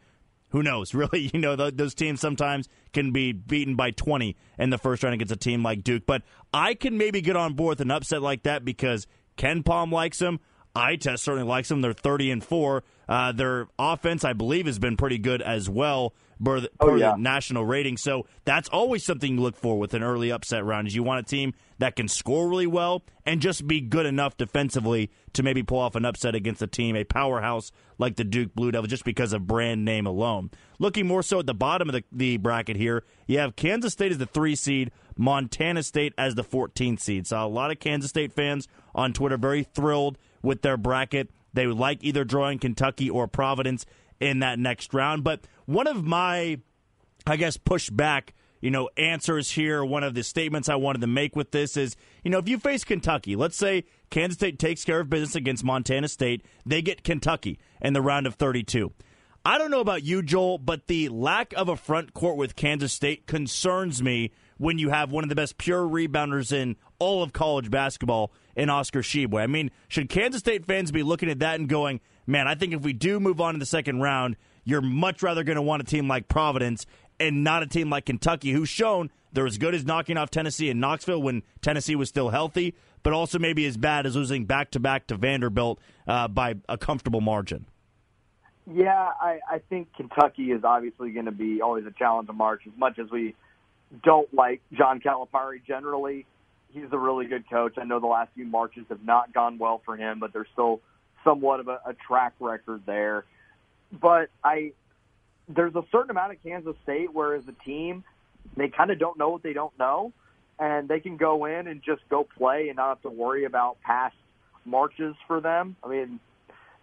Who 0.51 0.63
knows? 0.63 0.93
Really, 1.01 1.31
you 1.33 1.39
know, 1.39 1.55
those 1.55 1.95
teams 1.95 2.21
sometimes 2.21 2.69
can 2.93 3.11
be 3.11 3.31
beaten 3.31 3.75
by 3.75 3.91
20 3.91 4.35
in 4.59 4.69
the 4.69 4.77
first 4.77 5.01
round 5.03 5.15
against 5.15 5.33
a 5.33 5.37
team 5.37 5.63
like 5.63 5.83
Duke. 5.83 6.03
But 6.05 6.21
I 6.53 6.75
can 6.75 6.97
maybe 6.97 7.21
get 7.21 7.35
on 7.35 7.53
board 7.53 7.79
with 7.79 7.81
an 7.81 7.89
upset 7.89 8.21
like 8.21 8.43
that 8.43 8.63
because 8.63 9.07
KenPom 9.37 9.91
likes 9.91 10.19
them. 10.19 10.39
I-Test 10.75 11.23
certainly 11.23 11.47
likes 11.47 11.69
them. 11.69 11.81
They're 11.81 11.93
30 11.93 12.31
and 12.31 12.43
4. 12.43 12.83
Uh, 13.11 13.33
their 13.33 13.67
offense, 13.77 14.23
I 14.23 14.31
believe, 14.31 14.67
has 14.67 14.79
been 14.79 14.95
pretty 14.95 15.17
good 15.17 15.41
as 15.41 15.69
well 15.69 16.13
per, 16.41 16.61
the, 16.61 16.71
oh, 16.79 16.95
yeah. 16.95 17.11
the 17.11 17.17
national 17.17 17.65
rating. 17.65 17.97
So 17.97 18.25
that's 18.45 18.69
always 18.69 19.03
something 19.03 19.35
you 19.35 19.41
look 19.41 19.57
for 19.57 19.77
with 19.77 19.93
an 19.93 20.01
early 20.01 20.31
upset 20.31 20.63
round 20.63 20.87
is 20.87 20.95
you 20.95 21.03
want 21.03 21.19
a 21.19 21.29
team 21.29 21.53
that 21.79 21.97
can 21.97 22.07
score 22.07 22.47
really 22.47 22.67
well 22.67 23.03
and 23.25 23.41
just 23.41 23.67
be 23.67 23.81
good 23.81 24.05
enough 24.05 24.37
defensively 24.37 25.11
to 25.33 25.43
maybe 25.43 25.61
pull 25.61 25.79
off 25.79 25.95
an 25.95 26.05
upset 26.05 26.35
against 26.35 26.61
a 26.61 26.67
team, 26.67 26.95
a 26.95 27.03
powerhouse 27.03 27.73
like 27.97 28.15
the 28.15 28.23
Duke 28.23 28.55
Blue 28.55 28.71
Devils, 28.71 28.89
just 28.89 29.03
because 29.03 29.33
of 29.33 29.45
brand 29.45 29.83
name 29.83 30.07
alone. 30.07 30.49
Looking 30.79 31.05
more 31.05 31.21
so 31.21 31.39
at 31.39 31.47
the 31.47 31.53
bottom 31.53 31.89
of 31.89 31.93
the, 31.93 32.05
the 32.13 32.37
bracket 32.37 32.77
here, 32.77 33.03
you 33.27 33.39
have 33.39 33.57
Kansas 33.57 33.91
State 33.91 34.13
as 34.13 34.19
the 34.19 34.25
three 34.25 34.55
seed, 34.55 34.89
Montana 35.17 35.83
State 35.83 36.13
as 36.17 36.35
the 36.35 36.45
14th 36.45 37.01
seed. 37.01 37.27
So 37.27 37.45
a 37.45 37.45
lot 37.45 37.71
of 37.71 37.79
Kansas 37.79 38.09
State 38.09 38.31
fans 38.31 38.69
on 38.95 39.11
Twitter 39.11 39.35
very 39.35 39.63
thrilled 39.63 40.17
with 40.41 40.61
their 40.61 40.77
bracket. 40.77 41.29
They 41.53 41.67
would 41.67 41.77
like 41.77 42.03
either 42.03 42.23
drawing 42.23 42.59
Kentucky 42.59 43.09
or 43.09 43.27
Providence 43.27 43.85
in 44.19 44.39
that 44.39 44.59
next 44.59 44.93
round. 44.93 45.23
But 45.23 45.41
one 45.65 45.87
of 45.87 46.03
my, 46.03 46.59
I 47.25 47.35
guess, 47.35 47.57
pushback 47.57 48.29
you 48.61 48.69
know, 48.69 48.89
answers 48.95 49.51
here. 49.51 49.83
One 49.83 50.03
of 50.03 50.13
the 50.13 50.23
statements 50.23 50.69
I 50.69 50.75
wanted 50.75 51.01
to 51.01 51.07
make 51.07 51.35
with 51.35 51.51
this 51.51 51.75
is, 51.75 51.97
you 52.23 52.31
know, 52.31 52.37
if 52.37 52.47
you 52.47 52.59
face 52.59 52.83
Kentucky, 52.83 53.35
let's 53.35 53.57
say 53.57 53.83
Kansas 54.09 54.37
State 54.37 54.59
takes 54.59 54.85
care 54.85 55.01
of 55.01 55.09
business 55.09 55.35
against 55.35 55.63
Montana 55.63 56.07
State, 56.07 56.45
they 56.65 56.81
get 56.81 57.03
Kentucky 57.03 57.59
in 57.81 57.93
the 57.93 58.01
round 58.01 58.27
of 58.27 58.35
32. 58.35 58.93
I 59.43 59.57
don't 59.57 59.71
know 59.71 59.79
about 59.79 60.03
you, 60.03 60.21
Joel, 60.21 60.59
but 60.59 60.85
the 60.85 61.09
lack 61.09 61.53
of 61.53 61.67
a 61.67 61.75
front 61.75 62.13
court 62.13 62.37
with 62.37 62.55
Kansas 62.55 62.93
State 62.93 63.25
concerns 63.25 64.01
me 64.03 64.31
when 64.57 64.77
you 64.77 64.91
have 64.91 65.11
one 65.11 65.23
of 65.23 65.29
the 65.29 65.35
best 65.35 65.57
pure 65.57 65.83
rebounders 65.83 66.53
in 66.53 66.75
all 66.99 67.23
of 67.23 67.33
college 67.33 67.71
basketball 67.71 68.31
in 68.55 68.69
Oscar 68.69 69.01
Tshiebwe. 69.01 69.41
I 69.41 69.47
mean, 69.47 69.71
should 69.87 70.09
Kansas 70.09 70.39
State 70.39 70.65
fans 70.65 70.91
be 70.91 71.03
looking 71.03 71.29
at 71.29 71.39
that 71.39 71.59
and 71.59 71.67
going, 71.67 72.01
man, 72.25 72.47
I 72.47 72.55
think 72.55 72.73
if 72.73 72.81
we 72.81 72.93
do 72.93 73.19
move 73.19 73.41
on 73.41 73.53
to 73.53 73.59
the 73.59 73.65
second 73.65 74.01
round, 74.01 74.35
you're 74.63 74.81
much 74.81 75.23
rather 75.23 75.43
going 75.43 75.55
to 75.55 75.61
want 75.61 75.81
a 75.81 75.85
team 75.85 76.07
like 76.07 76.27
Providence 76.27 76.85
and 77.19 77.43
not 77.43 77.63
a 77.63 77.67
team 77.67 77.89
like 77.89 78.05
Kentucky, 78.05 78.51
who's 78.51 78.69
shown 78.69 79.09
they're 79.33 79.45
as 79.45 79.57
good 79.57 79.73
as 79.73 79.85
knocking 79.85 80.17
off 80.17 80.29
Tennessee 80.29 80.69
in 80.69 80.79
Knoxville 80.79 81.21
when 81.21 81.43
Tennessee 81.61 81.95
was 81.95 82.09
still 82.09 82.29
healthy, 82.29 82.75
but 83.03 83.13
also 83.13 83.39
maybe 83.39 83.65
as 83.65 83.77
bad 83.77 84.05
as 84.05 84.15
losing 84.15 84.45
back 84.45 84.71
to 84.71 84.79
back 84.79 85.07
to 85.07 85.15
Vanderbilt 85.15 85.79
uh, 86.07 86.27
by 86.27 86.55
a 86.67 86.77
comfortable 86.77 87.21
margin. 87.21 87.65
Yeah, 88.71 89.09
I, 89.19 89.39
I 89.49 89.59
think 89.69 89.93
Kentucky 89.95 90.51
is 90.51 90.63
obviously 90.63 91.11
going 91.11 91.25
to 91.25 91.31
be 91.31 91.61
always 91.61 91.85
a 91.85 91.91
challenge 91.91 92.27
to 92.27 92.33
March. 92.33 92.61
As 92.67 92.77
much 92.77 92.99
as 92.99 93.09
we 93.09 93.35
don't 94.03 94.31
like 94.33 94.61
John 94.73 94.99
Calipari 94.99 95.63
generally, 95.65 96.25
he's 96.73 96.91
a 96.91 96.97
really 96.97 97.25
good 97.25 97.49
coach. 97.49 97.75
I 97.77 97.83
know 97.83 97.99
the 97.99 98.07
last 98.07 98.31
few 98.33 98.45
marches 98.45 98.85
have 98.89 99.03
not 99.03 99.33
gone 99.33 99.57
well 99.57 99.81
for 99.85 99.95
him, 99.95 100.19
but 100.19 100.33
there's 100.33 100.47
still 100.53 100.81
somewhat 101.23 101.59
of 101.59 101.67
a, 101.67 101.79
a 101.85 101.93
track 102.07 102.33
record 102.39 102.81
there. 102.85 103.25
But 103.91 104.29
I, 104.43 104.71
there's 105.47 105.75
a 105.75 105.83
certain 105.91 106.11
amount 106.11 106.33
of 106.33 106.43
Kansas 106.43 106.75
State 106.83 107.13
where, 107.13 107.35
as 107.35 107.43
a 107.47 107.63
team, 107.65 108.03
they 108.55 108.69
kind 108.69 108.91
of 108.91 108.99
don't 108.99 109.17
know 109.17 109.29
what 109.29 109.43
they 109.43 109.53
don't 109.53 109.77
know, 109.77 110.13
and 110.59 110.87
they 110.87 110.99
can 110.99 111.17
go 111.17 111.45
in 111.45 111.67
and 111.67 111.81
just 111.83 112.01
go 112.09 112.27
play 112.37 112.67
and 112.69 112.77
not 112.77 112.89
have 112.89 113.01
to 113.01 113.09
worry 113.09 113.45
about 113.45 113.77
past 113.81 114.15
marches 114.65 115.15
for 115.27 115.41
them. 115.41 115.75
I 115.83 115.89
mean, 115.89 116.19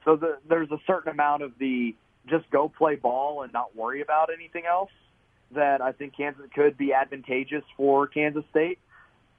so 0.04 0.16
the, 0.16 0.38
there's 0.48 0.70
a 0.70 0.78
certain 0.86 1.12
amount 1.12 1.42
of 1.42 1.52
the 1.58 1.94
just 2.28 2.50
go 2.50 2.68
play 2.68 2.96
ball 2.96 3.42
and 3.42 3.52
not 3.52 3.74
worry 3.74 4.02
about 4.02 4.28
anything 4.32 4.64
else 4.70 4.90
that 5.54 5.80
I 5.80 5.92
think 5.92 6.14
Kansas 6.16 6.44
could 6.54 6.76
be 6.76 6.92
advantageous 6.92 7.64
for 7.76 8.06
Kansas 8.06 8.44
State 8.50 8.78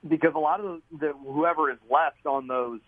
because 0.08 0.34
a 0.36 0.39
lot 0.39 0.60
of 0.60 0.82
the, 0.97 1.14
whoever 1.14 1.72
is 1.72 1.78
left 1.89 2.26
on 2.26 2.47
those 2.47 2.80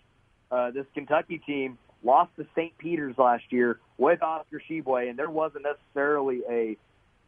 uh, 0.50 0.70
this 0.70 0.86
Kentucky 0.94 1.38
team 1.38 1.78
lost 2.04 2.30
to 2.36 2.46
St. 2.54 2.76
Peter's 2.78 3.16
last 3.16 3.44
year 3.50 3.78
with 3.96 4.22
Oscar 4.22 4.60
Tshiebwe, 4.60 5.08
and 5.08 5.18
there 5.18 5.30
wasn't 5.30 5.64
necessarily 5.64 6.42
a 6.48 6.76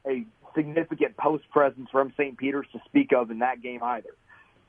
a 0.07 0.25
significant 0.55 1.17
post 1.17 1.45
presence 1.51 1.89
from 1.91 2.13
St. 2.17 2.37
Peter's 2.37 2.67
to 2.73 2.81
speak 2.87 3.13
of 3.13 3.31
in 3.31 3.39
that 3.39 3.63
game 3.63 3.83
either. 3.83 4.15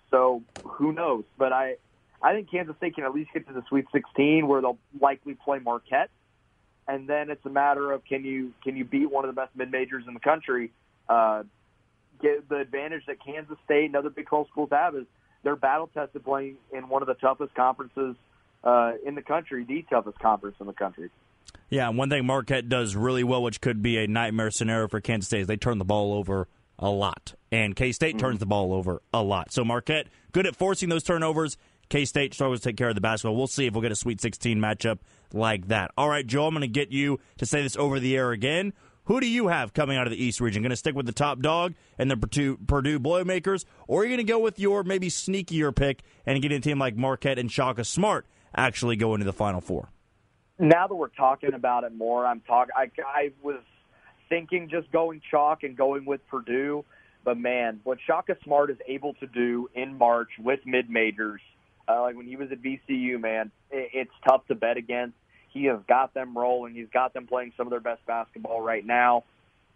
So 0.10 0.44
who 0.64 0.94
knows? 0.94 1.26
But 1.38 1.52
I 1.52 1.76
I 2.22 2.34
think 2.34 2.50
Kansas 2.50 2.76
State 2.78 2.96
can 2.96 3.04
at 3.04 3.14
least 3.14 3.32
get 3.34 3.48
to 3.48 3.54
the 3.54 3.64
Sweet 3.68 3.86
16 3.92 4.48
where 4.48 4.62
they'll 4.62 4.80
likely 5.00 5.36
play 5.36 5.60
Marquette, 5.60 6.10
and 6.88 7.08
then 7.08 7.30
it's 7.30 7.46
a 7.46 7.50
matter 7.50 7.92
of 7.92 8.06
can 8.06 8.24
you 8.24 8.54
can 8.64 8.78
you 8.78 8.86
beat 8.86 9.12
one 9.12 9.26
of 9.26 9.34
the 9.34 9.40
best 9.40 9.56
mid 9.56 9.72
majors 9.72 10.06
in 10.08 10.14
the 10.14 10.20
country. 10.20 10.72
Uh, 11.08 11.44
get 12.22 12.48
the 12.50 12.58
advantage 12.58 13.04
that 13.08 13.24
Kansas 13.24 13.58
State 13.66 13.86
and 13.86 13.96
other 13.96 14.10
Big 14.10 14.28
12 14.28 14.48
schools 14.50 14.70
have 14.72 14.96
is 14.96 15.06
they're 15.44 15.56
battle 15.56 15.90
tested 15.94 16.24
playing 16.24 16.58
in 16.74 16.90
one 16.90 17.02
of 17.02 17.08
the 17.08 17.14
toughest 17.16 17.54
conferences 17.56 18.16
uh, 18.64 18.94
in 19.06 19.16
the 19.16 19.22
country, 19.22 19.64
the 19.64 19.86
toughest 19.90 20.20
conference 20.20 20.56
in 20.60 20.68
the 20.68 20.74
country. 20.74 21.10
Yeah, 21.70 21.88
and 21.88 21.98
one 21.98 22.10
thing 22.10 22.26
Marquette 22.26 22.70
does 22.70 22.96
really 22.96 23.24
well, 23.24 23.42
which 23.42 23.62
could 23.62 23.82
be 23.82 23.98
a 23.98 24.08
nightmare 24.08 24.52
scenario 24.52 24.88
for 24.88 25.02
Kansas 25.02 25.28
State, 25.28 25.42
is 25.42 25.48
they 25.48 25.58
turn 25.58 25.78
the 25.78 25.86
ball 25.86 26.14
over 26.14 26.48
a 26.78 26.90
lot. 26.90 27.34
And 27.52 27.76
K 27.76 27.92
State 27.92 28.16
mm-hmm. 28.16 28.26
turns 28.26 28.40
the 28.40 28.46
ball 28.46 28.74
over 28.74 29.02
a 29.14 29.24
lot. 29.24 29.52
So 29.52 29.64
Marquette, 29.64 30.08
good 30.32 30.46
at 30.46 30.56
forcing 30.56 30.90
those 30.90 31.04
turnovers. 31.04 31.58
K 31.90 32.06
State 32.06 32.34
struggles 32.34 32.62
to 32.62 32.70
take 32.70 32.78
care 32.78 32.90
of 32.90 32.96
the 32.96 33.02
basketball. 33.02 33.36
We'll 33.36 33.48
see 33.48 33.68
if 33.68 33.74
we'll 33.74 33.82
get 33.82 33.92
a 33.92 33.96
Sweet 33.96 34.20
16 34.20 34.60
matchup 34.60 35.00
like 35.34 35.68
that. 35.68 35.92
All 35.98 36.10
right, 36.10 36.26
Joe, 36.26 36.48
I'm 36.48 36.54
going 36.54 36.62
to 36.62 36.68
get 36.68 36.92
you 36.92 37.20
to 37.38 37.46
say 37.46 37.62
this 37.62 37.78
over 37.78 38.00
the 38.00 38.16
air 38.16 38.32
again. 38.32 38.74
Who 39.06 39.20
do 39.20 39.28
you 39.28 39.48
have 39.48 39.74
coming 39.74 39.98
out 39.98 40.08
of 40.08 40.12
the 40.12 40.24
East 40.24 40.42
region? 40.42 40.64
Going 40.64 40.72
to 40.72 40.76
stick 40.76 40.96
with 40.96 41.06
the 41.06 41.12
top 41.12 41.40
dog 41.40 41.74
and 41.98 42.10
the 42.10 42.18
Purdue, 42.18 43.00
Boilermakers, 43.00 43.66
or 43.88 44.02
are 44.02 44.06
you 44.06 44.10
going 44.10 44.26
to 44.26 44.32
go 44.32 44.40
with 44.40 44.60
your 44.60 44.84
maybe 44.84 45.10
sneakier 45.10 45.76
pick 45.76 46.02
and 46.26 46.42
get 46.42 46.52
a 46.52 46.60
team 46.60 46.80
like 46.80 46.96
Marquette 46.96 47.38
and 47.38 47.52
Shaka 47.52 47.84
Smart 47.84 48.26
actually 48.56 48.96
go 48.96 49.14
into 49.14 49.26
the 49.26 49.34
Final 49.34 49.62
Four? 49.62 49.90
Now 50.58 50.88
that 50.88 50.96
we're 50.96 51.10
talking 51.10 51.54
about 51.54 51.84
it 51.84 51.94
more, 51.94 52.26
I'm 52.26 52.42
talking. 52.42 52.72
I, 52.76 52.90
I 53.06 53.32
was 53.44 53.62
thinking 54.30 54.70
just 54.70 54.92
going 54.92 55.22
chalk 55.30 55.64
and 55.64 55.78
going 55.78 56.06
with 56.06 56.26
Purdue, 56.28 56.84
but 57.24 57.38
man, 57.38 57.82
what 57.84 58.00
Shaka 58.08 58.38
Smart 58.44 58.72
is 58.72 58.78
able 58.88 59.14
to 59.16 59.28
do 59.28 59.70
in 59.76 59.98
March 59.98 60.30
with 60.40 60.62
mid 60.66 60.90
majors 60.90 61.42
uh, 61.88 62.02
like 62.02 62.16
when 62.16 62.28
he 62.28 62.36
was 62.36 62.52
at 62.52 62.62
VCU, 62.62 63.20
man, 63.20 63.52
it, 63.72 63.90
it's 63.94 64.12
tough 64.28 64.46
to 64.48 64.56
bet 64.56 64.78
against. 64.78 65.16
He 65.56 65.64
has 65.66 65.80
got 65.88 66.14
them 66.14 66.38
rolling. 66.38 66.76
He's 66.76 66.90
got 66.94 67.14
them 67.14 67.28
playing 67.28 67.54
some 67.56 67.66
of 67.66 67.72
their 67.72 67.80
best 67.80 68.06
basketball 68.06 68.60
right 68.60 68.86
now. 68.86 69.24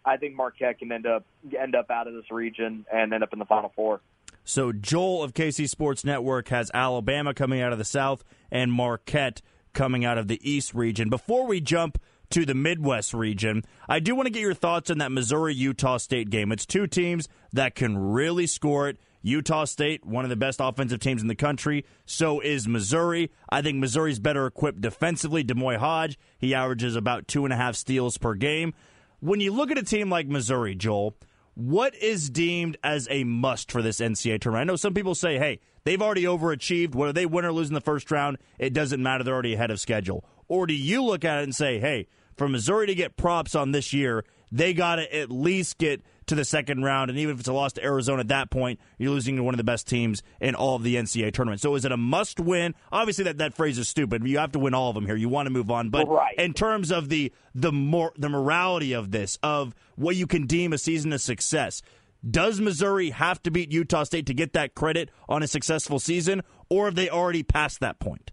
I 0.04 0.18
think 0.18 0.36
Marquette 0.36 0.78
can 0.78 0.92
end 0.92 1.08
up 1.08 1.24
end 1.58 1.74
up 1.74 1.90
out 1.90 2.06
of 2.06 2.14
this 2.14 2.30
region 2.30 2.86
and 2.92 3.14
end 3.14 3.24
up 3.24 3.32
in 3.32 3.40
the 3.40 3.46
Final 3.46 3.72
Four. 3.74 4.02
So 4.44 4.74
Joel 4.74 5.24
of 5.24 5.34
KC 5.34 5.70
Sports 5.70 6.04
Network 6.04 6.50
has 6.50 6.70
Alabama 6.74 7.34
coming 7.34 7.62
out 7.62 7.72
of 7.72 7.78
the 7.78 7.86
South 7.86 8.26
and 8.52 8.74
Marquette 8.74 9.42
coming 9.74 10.04
out 10.04 10.18
of 10.18 10.28
the 10.28 10.40
East 10.44 10.74
region. 10.74 11.10
Before 11.10 11.48
we 11.48 11.62
jump 11.62 11.98
to 12.32 12.46
the 12.46 12.54
Midwest 12.54 13.14
region, 13.14 13.64
I 13.88 14.02
do 14.02 14.16
want 14.16 14.26
to 14.26 14.32
get 14.32 14.42
your 14.42 14.54
thoughts 14.54 14.92
on 14.92 14.98
that 14.98 15.14
Missouri 15.14 15.56
Utah 15.56 15.98
State 15.98 16.30
game. 16.30 16.52
It's 16.52 16.66
two 16.66 16.88
teams 16.88 17.30
that 17.54 17.76
can 17.76 17.98
really 17.98 18.48
score 18.48 18.90
it. 18.90 18.98
Utah 19.22 19.66
State, 19.66 20.06
one 20.06 20.26
of 20.26 20.30
the 20.30 20.36
best 20.36 20.60
offensive 20.62 21.00
teams 21.00 21.22
in 21.22 21.28
the 21.28 21.36
country. 21.36 21.86
So 22.06 22.40
is 22.40 22.68
Missouri. 22.68 23.32
I 23.50 23.62
think 23.62 23.78
Missouri's 23.78 24.20
better 24.20 24.46
equipped 24.46 24.82
defensively. 24.82 25.44
D'Moi 25.44 25.78
Hodge, 25.78 26.18
he 26.38 26.54
averages 26.54 26.96
about 26.96 27.28
two 27.28 27.46
and 27.46 27.54
a 27.54 27.58
half 27.58 27.76
steals 27.76 28.18
per 28.18 28.34
game. 28.34 28.74
When 29.20 29.42
you 29.42 29.52
look 29.52 29.72
at 29.72 29.78
a 29.78 29.84
team 29.84 30.10
like 30.10 30.28
Missouri, 30.28 30.76
Joel, 30.76 31.16
what 31.56 31.94
is 31.96 32.30
deemed 32.30 32.78
as 32.84 33.08
a 33.12 33.26
must 33.26 33.72
for 33.72 33.82
this 33.82 34.00
NCAA 34.00 34.40
tournament? 34.40 34.70
I 34.70 34.72
know 34.72 34.78
some 34.78 34.94
people 34.94 35.14
say, 35.14 35.38
hey, 35.38 35.60
they've 35.84 36.02
already 36.02 36.24
overachieved. 36.24 36.96
Whether 36.96 37.12
they 37.12 37.26
win 37.26 37.44
or 37.44 37.52
lose 37.52 37.68
in 37.68 37.74
the 37.74 37.82
first 37.82 38.10
round, 38.12 38.38
it 38.58 38.74
doesn't 38.74 39.04
matter. 39.04 39.26
They're 39.26 39.34
already 39.34 39.56
ahead 39.56 39.72
of 39.72 39.80
schedule. 39.82 40.24
Or 40.48 40.66
do 40.66 40.74
you 40.74 41.04
look 41.04 41.26
at 41.26 41.40
it 41.40 41.44
and 41.44 41.54
say, 41.54 41.80
hey, 41.80 42.08
for 42.38 42.48
Missouri 42.48 42.88
to 42.88 42.96
get 42.96 43.18
props 43.18 43.56
on 43.56 43.74
this 43.74 43.92
year, 43.92 44.24
they 44.52 44.74
got 44.74 44.96
to 44.96 45.16
at 45.16 45.30
least 45.30 45.78
get 45.78 46.02
to 46.30 46.36
the 46.36 46.46
second 46.46 46.84
round. 46.84 47.10
And 47.10 47.20
even 47.20 47.34
if 47.34 47.40
it's 47.40 47.50
a 47.50 47.54
loss 47.54 47.74
to 47.74 47.84
Arizona 47.84 48.22
at 48.22 48.30
that 48.30 48.50
point, 48.50 48.80
you're 48.98 49.12
losing 49.12 49.36
to 49.36 49.44
one 49.44 49.54
of 49.54 49.58
the 49.58 49.64
best 49.64 49.88
teams 49.88 50.24
in 50.40 50.56
all 50.56 50.76
of 50.76 50.84
the 50.84 50.96
NCAA 50.96 51.34
tournament. 51.34 51.62
So 51.62 51.76
is 51.76 51.86
it 51.86 51.92
a 51.92 51.98
must 51.98 52.40
win? 52.40 52.76
Obviously, 52.92 53.26
that, 53.26 53.40
that 53.40 53.54
phrase 53.54 53.78
is 53.78 53.90
stupid. 53.90 54.26
You 54.26 54.38
have 54.38 54.54
to 54.54 54.60
win 54.60 54.74
all 54.74 54.90
of 54.90 54.96
them 54.96 55.06
here. 55.06 55.16
You 55.16 55.30
want 55.30 55.48
to 55.48 55.52
move 55.52 55.70
on. 55.70 55.90
But 55.90 56.08
right. 56.08 56.36
in 56.38 56.54
terms 56.54 56.92
of 56.92 57.10
the 57.10 57.32
the 57.54 57.72
more 57.72 58.14
the 58.18 58.30
morality 58.30 58.94
of 58.94 59.12
this, 59.12 59.38
of 59.44 59.76
what 59.96 60.16
you 60.16 60.28
can 60.28 60.46
deem 60.46 60.72
a 60.72 60.78
season 60.78 61.12
of 61.14 61.22
success, 61.22 61.82
does 62.28 62.62
Missouri 62.62 63.10
have 63.10 63.42
to 63.44 63.52
beat 63.52 63.72
Utah 63.72 64.04
State 64.04 64.28
to 64.28 64.34
get 64.34 64.54
that 64.54 64.76
credit 64.76 65.10
on 65.28 65.44
a 65.44 65.48
successful 65.48 66.00
season, 66.00 66.42
or 66.70 66.86
have 66.86 66.96
they 66.96 67.10
already 67.10 67.44
passed 67.44 67.80
that 67.80 68.00
point? 68.00 68.32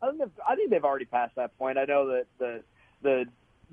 I 0.00 0.10
think, 0.10 0.22
I 0.48 0.54
think 0.54 0.70
they've 0.70 0.84
already 0.84 1.06
passed 1.06 1.34
that 1.36 1.56
point. 1.58 1.78
I 1.78 1.84
know 1.84 2.06
that 2.08 2.26
the 2.38 2.62
the 3.02 3.24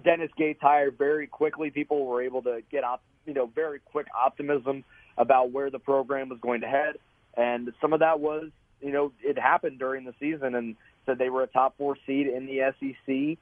Dennis 0.03 0.31
Gates 0.37 0.59
hire 0.61 0.91
very 0.91 1.27
quickly. 1.27 1.69
People 1.69 2.05
were 2.05 2.21
able 2.21 2.41
to 2.43 2.61
get 2.71 2.83
up, 2.83 3.01
you 3.25 3.33
know, 3.33 3.45
very 3.47 3.79
quick 3.79 4.07
optimism 4.15 4.83
about 5.17 5.51
where 5.51 5.69
the 5.69 5.79
program 5.79 6.29
was 6.29 6.39
going 6.41 6.61
to 6.61 6.67
head, 6.67 6.97
and 7.37 7.71
some 7.79 7.93
of 7.93 7.99
that 8.01 8.19
was, 8.19 8.49
you 8.81 8.91
know, 8.91 9.11
it 9.23 9.37
happened 9.37 9.79
during 9.79 10.03
the 10.03 10.13
season, 10.19 10.55
and 10.55 10.75
said 11.05 11.17
they 11.17 11.29
were 11.29 11.43
a 11.43 11.47
top 11.47 11.77
four 11.77 11.97
seed 12.05 12.27
in 12.27 12.45
the 12.45 12.73
SEC. 12.79 13.37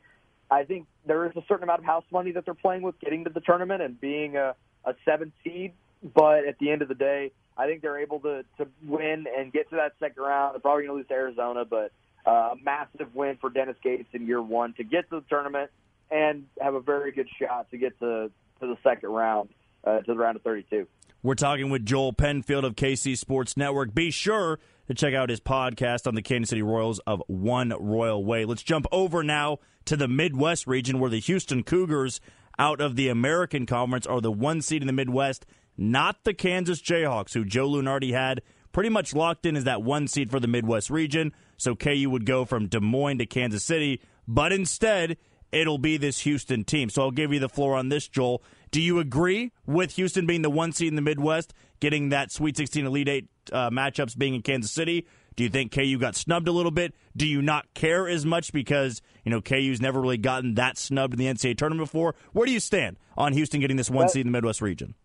I 0.51 0.63
think 0.65 0.85
there 1.05 1.25
is 1.25 1.31
a 1.35 1.43
certain 1.47 1.63
amount 1.63 1.79
of 1.79 1.85
house 1.85 2.03
money 2.11 2.31
that 2.33 2.45
they're 2.45 2.53
playing 2.53 2.83
with 2.83 2.99
getting 2.99 3.23
to 3.23 3.29
the 3.29 3.39
tournament 3.39 3.81
and 3.81 3.99
being 3.99 4.35
a, 4.35 4.55
a 4.85 4.93
seventh 5.05 5.33
seed, 5.43 5.73
but 6.13 6.45
at 6.45 6.59
the 6.59 6.69
end 6.69 6.81
of 6.81 6.87
the 6.87 6.95
day, 6.95 7.31
I 7.57 7.65
think 7.67 7.81
they're 7.81 7.99
able 7.99 8.19
to 8.21 8.43
to 8.57 8.67
win 8.85 9.25
and 9.35 9.51
get 9.51 9.69
to 9.69 9.77
that 9.77 9.93
second 9.99 10.21
round. 10.21 10.53
They're 10.53 10.59
probably 10.59 10.85
going 10.85 10.95
to 10.95 10.97
lose 10.97 11.07
to 11.07 11.13
Arizona, 11.13 11.65
but 11.65 11.91
uh, 12.25 12.53
a 12.53 12.55
massive 12.63 13.13
win 13.15 13.37
for 13.39 13.49
Dennis 13.49 13.77
Gates 13.83 14.09
in 14.13 14.27
year 14.27 14.41
one 14.41 14.73
to 14.73 14.83
get 14.83 15.09
to 15.09 15.19
the 15.19 15.25
tournament 15.29 15.69
and 16.13 16.45
have 16.61 16.75
a 16.75 16.79
very 16.79 17.11
good 17.11 17.27
shot 17.41 17.71
to 17.71 17.77
get 17.77 17.99
to, 17.99 18.29
to 18.59 18.67
the 18.67 18.77
second 18.83 19.09
round, 19.09 19.49
uh, 19.83 19.99
to 19.99 20.13
the 20.13 20.15
round 20.15 20.35
of 20.35 20.43
32. 20.43 20.87
We're 21.23 21.35
talking 21.35 21.69
with 21.69 21.85
Joel 21.85 22.13
Penfield 22.13 22.65
of 22.65 22.75
KC 22.75 23.17
Sports 23.17 23.57
Network. 23.57 23.95
Be 23.95 24.11
sure 24.11 24.59
to 24.87 24.93
check 24.93 25.13
out 25.13 25.29
his 25.29 25.39
podcast 25.39 26.05
on 26.05 26.15
the 26.15 26.21
Kansas 26.21 26.49
City 26.49 26.61
Royals 26.61 26.99
of 27.07 27.23
One 27.27 27.73
Royal 27.79 28.23
Way. 28.23 28.45
Let's 28.45 28.61
jump 28.61 28.85
over 28.91 29.23
now 29.23 29.59
to 29.85 29.95
the 29.95 30.07
Midwest 30.07 30.67
region 30.67 30.99
where 30.99 31.09
the 31.09 31.19
Houston 31.19 31.63
Cougars 31.63 32.21
out 32.59 32.79
of 32.79 32.95
the 32.95 33.09
American 33.09 33.65
Conference 33.65 34.05
are 34.05 34.21
the 34.21 34.31
one 34.31 34.61
seed 34.61 34.83
in 34.83 34.87
the 34.87 34.93
Midwest, 34.93 35.45
not 35.77 36.23
the 36.25 36.33
Kansas 36.33 36.81
Jayhawks, 36.81 37.33
who 37.33 37.45
Joe 37.45 37.69
Lunardi 37.69 38.11
had 38.11 38.41
pretty 38.71 38.89
much 38.89 39.15
locked 39.15 39.45
in 39.45 39.55
as 39.55 39.63
that 39.63 39.81
one 39.81 40.07
seed 40.07 40.29
for 40.29 40.39
the 40.39 40.47
Midwest 40.47 40.89
region. 40.89 41.31
So 41.57 41.75
KU 41.75 42.09
would 42.09 42.25
go 42.25 42.45
from 42.45 42.67
Des 42.67 42.79
Moines 42.79 43.19
to 43.19 43.25
Kansas 43.25 43.63
City, 43.63 44.01
but 44.27 44.51
instead 44.51 45.17
it'll 45.53 45.77
be 45.77 45.97
this 45.97 46.19
Houston 46.19 46.63
team. 46.63 46.89
So 46.89 47.03
I'll 47.03 47.11
give 47.11 47.31
you 47.31 47.39
the 47.39 47.49
floor 47.49 47.75
on 47.75 47.89
this, 47.89 48.07
Joel. 48.07 48.43
Do 48.71 48.81
you 48.81 48.99
agree 48.99 49.51
with 49.65 49.95
Houston 49.95 50.25
being 50.25 50.41
the 50.41 50.49
one 50.49 50.71
seed 50.71 50.87
in 50.87 50.95
the 50.95 51.01
Midwest, 51.01 51.53
getting 51.79 52.09
that 52.09 52.31
Sweet 52.31 52.57
16 52.57 52.85
Elite 52.85 53.07
Eight 53.07 53.27
uh, 53.51 53.69
matchups 53.69 54.17
being 54.17 54.33
in 54.35 54.41
Kansas 54.41 54.71
City? 54.71 55.05
Do 55.35 55.43
you 55.43 55.49
think 55.49 55.71
KU 55.71 55.97
got 55.97 56.15
snubbed 56.15 56.47
a 56.47 56.51
little 56.51 56.71
bit? 56.71 56.93
Do 57.15 57.27
you 57.27 57.41
not 57.41 57.71
care 57.73 58.07
as 58.07 58.25
much 58.25 58.51
because 58.51 59.01
you 59.23 59.31
know 59.31 59.41
KU's 59.41 59.81
never 59.81 60.01
really 60.01 60.17
gotten 60.17 60.55
that 60.55 60.77
snubbed 60.77 61.13
in 61.13 61.19
the 61.19 61.25
NCAA 61.25 61.57
tournament 61.57 61.89
before? 61.89 62.15
Where 62.33 62.45
do 62.45 62.51
you 62.51 62.59
stand 62.59 62.97
on 63.17 63.33
Houston 63.33 63.59
getting 63.59 63.77
this 63.77 63.89
one 63.89 64.09
seed 64.09 64.25
in 64.25 64.31
the 64.31 64.35
Midwest 64.35 64.61
region? 64.61 64.95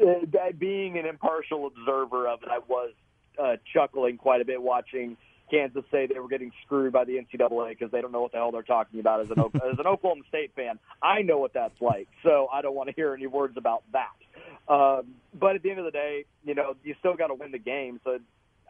Uh, 0.00 0.24
being 0.56 0.98
an 0.98 1.06
impartial 1.06 1.66
observer 1.66 2.28
of 2.28 2.42
it, 2.42 2.48
I 2.50 2.58
was 2.68 2.92
uh, 3.38 3.56
chuckling 3.72 4.16
quite 4.16 4.40
a 4.40 4.44
bit 4.44 4.62
watching 4.62 5.16
Kansas 5.50 5.84
say 5.90 6.06
they 6.06 6.18
were 6.18 6.28
getting 6.28 6.52
screwed 6.64 6.92
by 6.92 7.04
the 7.04 7.14
NCAA 7.14 7.70
because 7.70 7.90
they 7.90 8.00
don't 8.00 8.12
know 8.12 8.22
what 8.22 8.32
the 8.32 8.38
hell 8.38 8.52
they're 8.52 8.62
talking 8.62 9.00
about. 9.00 9.20
As 9.20 9.30
an 9.30 9.38
as 9.54 9.78
an 9.78 9.86
Oklahoma 9.86 10.22
State 10.28 10.52
fan, 10.54 10.78
I 11.02 11.22
know 11.22 11.38
what 11.38 11.54
that's 11.54 11.80
like, 11.80 12.08
so 12.22 12.48
I 12.52 12.62
don't 12.62 12.74
want 12.74 12.88
to 12.88 12.94
hear 12.94 13.14
any 13.14 13.26
words 13.26 13.56
about 13.56 13.82
that. 13.92 14.72
Um, 14.72 15.14
but 15.34 15.56
at 15.56 15.62
the 15.62 15.70
end 15.70 15.78
of 15.78 15.84
the 15.86 15.90
day, 15.90 16.24
you 16.44 16.54
know, 16.54 16.76
you 16.84 16.94
still 16.98 17.14
got 17.14 17.28
to 17.28 17.34
win 17.34 17.52
the 17.52 17.58
game. 17.58 18.00
So 18.04 18.18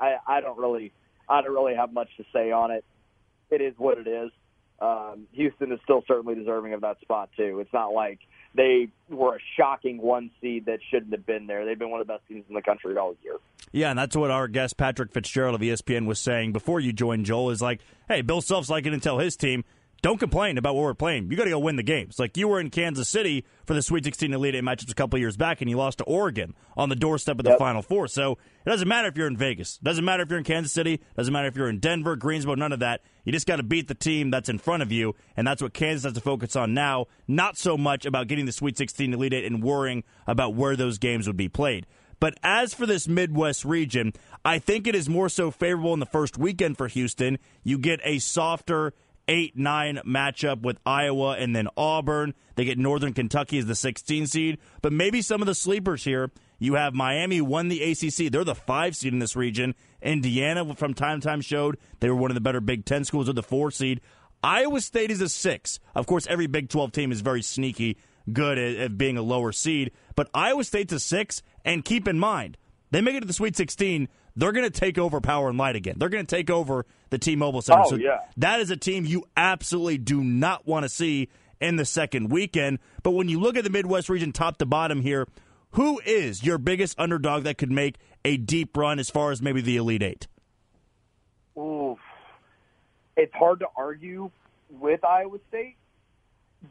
I, 0.00 0.16
I 0.26 0.40
don't 0.40 0.58
really, 0.58 0.92
I 1.28 1.42
don't 1.42 1.52
really 1.52 1.74
have 1.74 1.92
much 1.92 2.08
to 2.18 2.24
say 2.32 2.52
on 2.52 2.70
it. 2.70 2.84
It 3.50 3.60
is 3.60 3.74
what 3.76 3.98
it 3.98 4.06
is. 4.06 4.30
Um, 4.80 5.26
Houston 5.32 5.72
is 5.72 5.80
still 5.82 6.04
certainly 6.06 6.34
deserving 6.34 6.72
of 6.72 6.82
that 6.82 7.00
spot 7.00 7.30
too. 7.36 7.58
It's 7.60 7.72
not 7.72 7.92
like 7.92 8.20
they 8.54 8.88
were 9.08 9.36
a 9.36 9.38
shocking 9.56 9.98
one 9.98 10.30
seed 10.40 10.66
that 10.66 10.78
shouldn't 10.90 11.12
have 11.12 11.26
been 11.26 11.46
there. 11.46 11.64
They've 11.64 11.78
been 11.78 11.90
one 11.90 12.00
of 12.00 12.06
the 12.06 12.12
best 12.12 12.26
teams 12.28 12.44
in 12.48 12.54
the 12.54 12.62
country 12.62 12.96
all 12.96 13.14
year. 13.22 13.36
Yeah, 13.72 13.90
and 13.90 13.98
that's 13.98 14.16
what 14.16 14.30
our 14.30 14.48
guest 14.48 14.76
Patrick 14.76 15.12
Fitzgerald 15.12 15.54
of 15.54 15.60
ESPN 15.60 16.06
was 16.06 16.18
saying 16.18 16.52
before 16.52 16.80
you 16.80 16.92
joined 16.92 17.26
Joel. 17.26 17.50
Is 17.50 17.60
like, 17.60 17.80
hey, 18.08 18.22
Bill 18.22 18.40
Self's 18.40 18.70
like 18.70 18.86
and 18.86 19.02
tell 19.02 19.18
his 19.18 19.36
team 19.36 19.64
don't 20.00 20.18
complain 20.18 20.58
about 20.58 20.76
what 20.76 20.82
we're 20.82 20.94
playing. 20.94 21.30
You 21.30 21.36
got 21.36 21.44
to 21.44 21.50
go 21.50 21.58
win 21.58 21.76
the 21.76 21.82
games. 21.82 22.18
Like 22.18 22.36
you 22.36 22.46
were 22.46 22.60
in 22.60 22.70
Kansas 22.70 23.08
City 23.08 23.44
for 23.66 23.74
the 23.74 23.82
Sweet 23.82 24.04
16 24.04 24.32
Elite 24.32 24.54
Eight 24.54 24.62
matchups 24.62 24.90
a 24.90 24.94
couple 24.94 25.18
years 25.18 25.36
back, 25.36 25.60
and 25.60 25.68
you 25.68 25.76
lost 25.76 25.98
to 25.98 26.04
Oregon 26.04 26.54
on 26.76 26.88
the 26.88 26.96
doorstep 26.96 27.38
of 27.38 27.44
the 27.44 27.50
yep. 27.50 27.58
Final 27.58 27.82
Four. 27.82 28.06
So 28.06 28.38
it 28.64 28.70
doesn't 28.70 28.86
matter 28.86 29.08
if 29.08 29.16
you're 29.16 29.26
in 29.26 29.36
Vegas. 29.36 29.78
It 29.82 29.84
doesn't 29.84 30.04
matter 30.04 30.22
if 30.22 30.30
you're 30.30 30.38
in 30.38 30.44
Kansas 30.44 30.72
City. 30.72 30.94
It 30.94 31.16
doesn't 31.16 31.32
matter 31.32 31.48
if 31.48 31.56
you're 31.56 31.68
in 31.68 31.80
Denver, 31.80 32.14
Greensboro. 32.14 32.54
None 32.54 32.72
of 32.72 32.80
that. 32.80 33.00
You 33.24 33.32
just 33.32 33.46
got 33.46 33.56
to 33.56 33.62
beat 33.64 33.88
the 33.88 33.94
team 33.94 34.30
that's 34.30 34.48
in 34.48 34.58
front 34.58 34.82
of 34.82 34.92
you, 34.92 35.16
and 35.36 35.46
that's 35.46 35.60
what 35.60 35.74
Kansas 35.74 36.04
has 36.04 36.12
to 36.14 36.20
focus 36.20 36.54
on 36.54 36.74
now. 36.74 37.06
Not 37.26 37.56
so 37.56 37.76
much 37.76 38.06
about 38.06 38.28
getting 38.28 38.46
the 38.46 38.52
Sweet 38.52 38.78
16 38.78 39.12
Elite 39.12 39.34
Eight 39.34 39.44
and 39.44 39.62
worrying 39.62 40.04
about 40.26 40.54
where 40.54 40.76
those 40.76 40.98
games 40.98 41.26
would 41.26 41.36
be 41.36 41.48
played. 41.48 41.86
But 42.20 42.38
as 42.42 42.74
for 42.74 42.86
this 42.86 43.06
Midwest 43.06 43.64
region, 43.64 44.12
I 44.44 44.58
think 44.58 44.86
it 44.86 44.94
is 44.94 45.08
more 45.08 45.28
so 45.28 45.50
favorable 45.50 45.94
in 45.94 46.00
the 46.00 46.06
first 46.06 46.36
weekend 46.36 46.76
for 46.76 46.88
Houston. 46.88 47.38
You 47.62 47.78
get 47.78 48.00
a 48.02 48.18
softer 48.18 48.92
8 49.28 49.56
9 49.56 50.00
matchup 50.06 50.62
with 50.62 50.78
Iowa 50.84 51.36
and 51.38 51.54
then 51.54 51.68
Auburn. 51.76 52.34
They 52.56 52.64
get 52.64 52.78
Northern 52.78 53.12
Kentucky 53.12 53.58
as 53.58 53.66
the 53.66 53.74
16 53.74 54.26
seed. 54.26 54.58
But 54.82 54.92
maybe 54.92 55.22
some 55.22 55.42
of 55.42 55.46
the 55.46 55.54
sleepers 55.54 56.04
here. 56.04 56.30
You 56.58 56.74
have 56.74 56.92
Miami 56.92 57.40
won 57.40 57.68
the 57.68 57.82
ACC. 57.82 58.32
They're 58.32 58.42
the 58.42 58.54
five 58.54 58.96
seed 58.96 59.12
in 59.12 59.20
this 59.20 59.36
region. 59.36 59.76
Indiana, 60.02 60.74
from 60.74 60.94
time 60.94 61.20
to 61.20 61.28
time, 61.28 61.40
showed 61.40 61.78
they 62.00 62.10
were 62.10 62.16
one 62.16 62.32
of 62.32 62.34
the 62.34 62.40
better 62.40 62.60
Big 62.60 62.84
Ten 62.84 63.04
schools. 63.04 63.26
They're 63.26 63.34
the 63.34 63.42
four 63.44 63.70
seed. 63.70 64.00
Iowa 64.42 64.80
State 64.80 65.10
is 65.10 65.20
a 65.20 65.28
six. 65.28 65.78
Of 65.94 66.06
course, 66.06 66.26
every 66.28 66.46
Big 66.46 66.68
12 66.68 66.92
team 66.92 67.12
is 67.12 67.20
very 67.20 67.42
sneaky, 67.42 67.96
good 68.32 68.58
at, 68.58 68.76
at 68.76 68.98
being 68.98 69.16
a 69.16 69.22
lower 69.22 69.52
seed. 69.52 69.92
But 70.16 70.30
Iowa 70.34 70.64
State's 70.64 70.92
a 70.92 71.00
six. 71.00 71.42
And 71.64 71.84
keep 71.84 72.08
in 72.08 72.18
mind, 72.18 72.56
they 72.90 73.00
make 73.00 73.14
it 73.14 73.20
to 73.20 73.26
the 73.26 73.32
Sweet 73.32 73.56
16 73.56 74.08
they're 74.38 74.52
going 74.52 74.70
to 74.70 74.80
take 74.80 74.98
over 74.98 75.20
Power 75.20 75.48
and 75.48 75.58
Light 75.58 75.74
again. 75.74 75.96
They're 75.98 76.08
going 76.08 76.24
to 76.24 76.36
take 76.36 76.48
over 76.48 76.86
the 77.10 77.18
T-Mobile 77.18 77.60
Center. 77.60 77.82
Oh, 77.84 77.90
so 77.90 77.96
yeah. 77.96 78.20
that 78.36 78.60
is 78.60 78.70
a 78.70 78.76
team 78.76 79.04
you 79.04 79.24
absolutely 79.36 79.98
do 79.98 80.22
not 80.22 80.64
want 80.66 80.84
to 80.84 80.88
see 80.88 81.28
in 81.60 81.74
the 81.74 81.84
second 81.84 82.30
weekend. 82.30 82.78
But 83.02 83.10
when 83.10 83.28
you 83.28 83.40
look 83.40 83.56
at 83.56 83.64
the 83.64 83.70
Midwest 83.70 84.08
region 84.08 84.30
top 84.30 84.58
to 84.58 84.66
bottom 84.66 85.02
here, 85.02 85.26
who 85.72 86.00
is 86.06 86.44
your 86.44 86.56
biggest 86.56 86.98
underdog 87.00 87.42
that 87.44 87.58
could 87.58 87.72
make 87.72 87.96
a 88.24 88.36
deep 88.36 88.76
run 88.76 89.00
as 89.00 89.10
far 89.10 89.32
as 89.32 89.42
maybe 89.42 89.60
the 89.60 89.76
Elite 89.76 90.04
Eight? 90.04 90.28
Ooh, 91.58 91.98
it's 93.16 93.34
hard 93.34 93.58
to 93.60 93.66
argue 93.76 94.30
with 94.70 95.04
Iowa 95.04 95.38
State, 95.48 95.76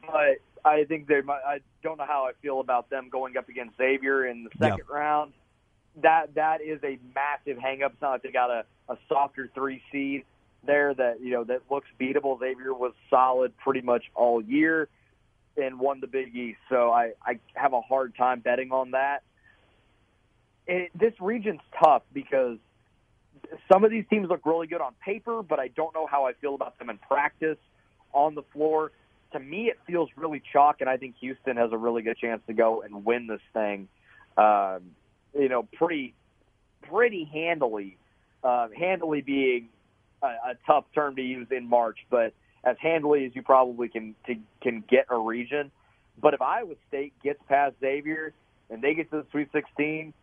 but 0.01 0.38
I 0.63 0.86
think 0.86 1.07
they 1.07 1.20
might. 1.20 1.41
I 1.45 1.59
don't 1.84 1.97
know 1.97 2.05
how 2.07 2.24
I 2.24 2.32
feel 2.41 2.61
about 2.61 2.89
them 2.89 3.09
going 3.11 3.36
up 3.36 3.49
against 3.49 3.76
Xavier 3.78 4.26
in 4.26 4.45
the 4.45 4.49
second 4.57 4.86
yeah. 4.89 4.95
round 4.95 5.34
that 6.01 6.35
that 6.35 6.61
is 6.61 6.79
a 6.83 6.99
massive 7.15 7.61
hangup. 7.61 7.93
It's 7.93 8.01
not 8.01 8.11
like 8.11 8.23
they 8.23 8.31
got 8.31 8.51
a, 8.51 8.65
a 8.89 8.97
softer 9.09 9.49
three 9.53 9.81
seed 9.91 10.25
there 10.65 10.93
that 10.93 11.21
you 11.21 11.31
know 11.31 11.43
that 11.45 11.61
looks 11.69 11.87
beatable. 11.99 12.39
Xavier 12.39 12.73
was 12.73 12.93
solid 13.09 13.57
pretty 13.57 13.81
much 13.81 14.03
all 14.15 14.41
year 14.41 14.89
and 15.55 15.79
won 15.79 15.99
the 15.99 16.07
Big 16.07 16.35
East, 16.35 16.59
so 16.69 16.91
I 16.91 17.13
I 17.25 17.39
have 17.53 17.73
a 17.73 17.81
hard 17.81 18.15
time 18.15 18.41
betting 18.41 18.71
on 18.71 18.91
that. 18.91 19.23
It, 20.67 20.91
this 20.93 21.13
region's 21.19 21.61
tough 21.81 22.03
because 22.13 22.57
some 23.71 23.83
of 23.83 23.91
these 23.91 24.05
teams 24.09 24.29
look 24.29 24.45
really 24.45 24.67
good 24.67 24.81
on 24.81 24.93
paper, 25.03 25.41
but 25.41 25.59
I 25.59 25.69
don't 25.69 25.93
know 25.95 26.05
how 26.05 26.25
I 26.25 26.33
feel 26.33 26.55
about 26.55 26.77
them 26.77 26.89
in 26.89 26.97
practice 26.97 27.57
on 28.13 28.35
the 28.35 28.43
floor. 28.53 28.91
To 29.33 29.39
me, 29.39 29.69
it 29.69 29.79
feels 29.87 30.09
really 30.15 30.41
chalk, 30.51 30.77
and 30.81 30.89
I 30.89 30.97
think 30.97 31.15
Houston 31.19 31.57
has 31.57 31.71
a 31.71 31.77
really 31.77 32.01
good 32.01 32.17
chance 32.17 32.41
to 32.47 32.53
go 32.53 32.81
and 32.81 33.05
win 33.05 33.27
this 33.27 33.41
thing. 33.53 33.87
Um, 34.37 34.91
you 35.38 35.49
know, 35.49 35.63
pretty 35.73 36.13
pretty 36.89 37.29
handily. 37.31 37.97
Uh, 38.43 38.67
handily 38.77 39.21
being 39.21 39.67
a, 40.21 40.27
a 40.27 40.55
tough 40.65 40.85
term 40.93 41.15
to 41.15 41.21
use 41.21 41.47
in 41.51 41.67
March, 41.67 41.97
but 42.09 42.33
as 42.63 42.77
handily 42.79 43.25
as 43.25 43.35
you 43.35 43.41
probably 43.41 43.89
can 43.89 44.15
to, 44.25 44.35
can 44.61 44.83
get 44.88 45.05
a 45.09 45.17
region. 45.17 45.71
But 46.21 46.33
if 46.33 46.41
Iowa 46.41 46.75
State 46.88 47.13
gets 47.23 47.39
past 47.47 47.75
Xavier 47.79 48.33
and 48.69 48.81
they 48.81 48.93
get 48.93 49.09
to 49.11 49.17
the 49.17 49.25
Sweet 49.31 49.49
16, 49.51 50.13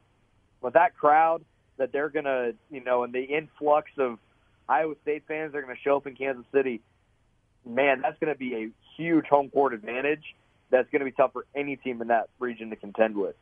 with 0.61 0.75
that 0.75 0.97
crowd 0.97 1.45
that 1.77 1.93
they're 1.93 2.09
to, 2.25 2.55
you 2.71 2.83
know, 2.83 3.05
and 3.05 3.13
the 3.13 3.23
influx 3.23 3.91
of 3.99 4.19
Iowa 4.69 4.95
State 5.03 5.25
fans 5.29 5.53
that 5.53 5.59
are 5.59 5.63
to 5.77 5.83
show 5.83 5.97
up 5.97 6.07
in 6.07 6.15
Kansas 6.15 6.45
City, 6.53 6.81
man, 7.67 8.01
that's 8.01 8.19
to 8.33 8.39
be 8.39 8.55
a 8.55 8.71
huge 8.97 9.27
home 9.27 9.51
court 9.51 9.75
advantage. 9.75 10.35
That's 10.71 10.89
to 11.01 11.05
be 11.05 11.13
tough 11.13 11.33
for 11.33 11.45
any 11.55 11.77
team 11.77 12.01
in 12.01 12.09
that 12.09 12.29
region 12.39 12.71
to 12.71 12.77
contend 12.77 13.17
with. 13.17 13.37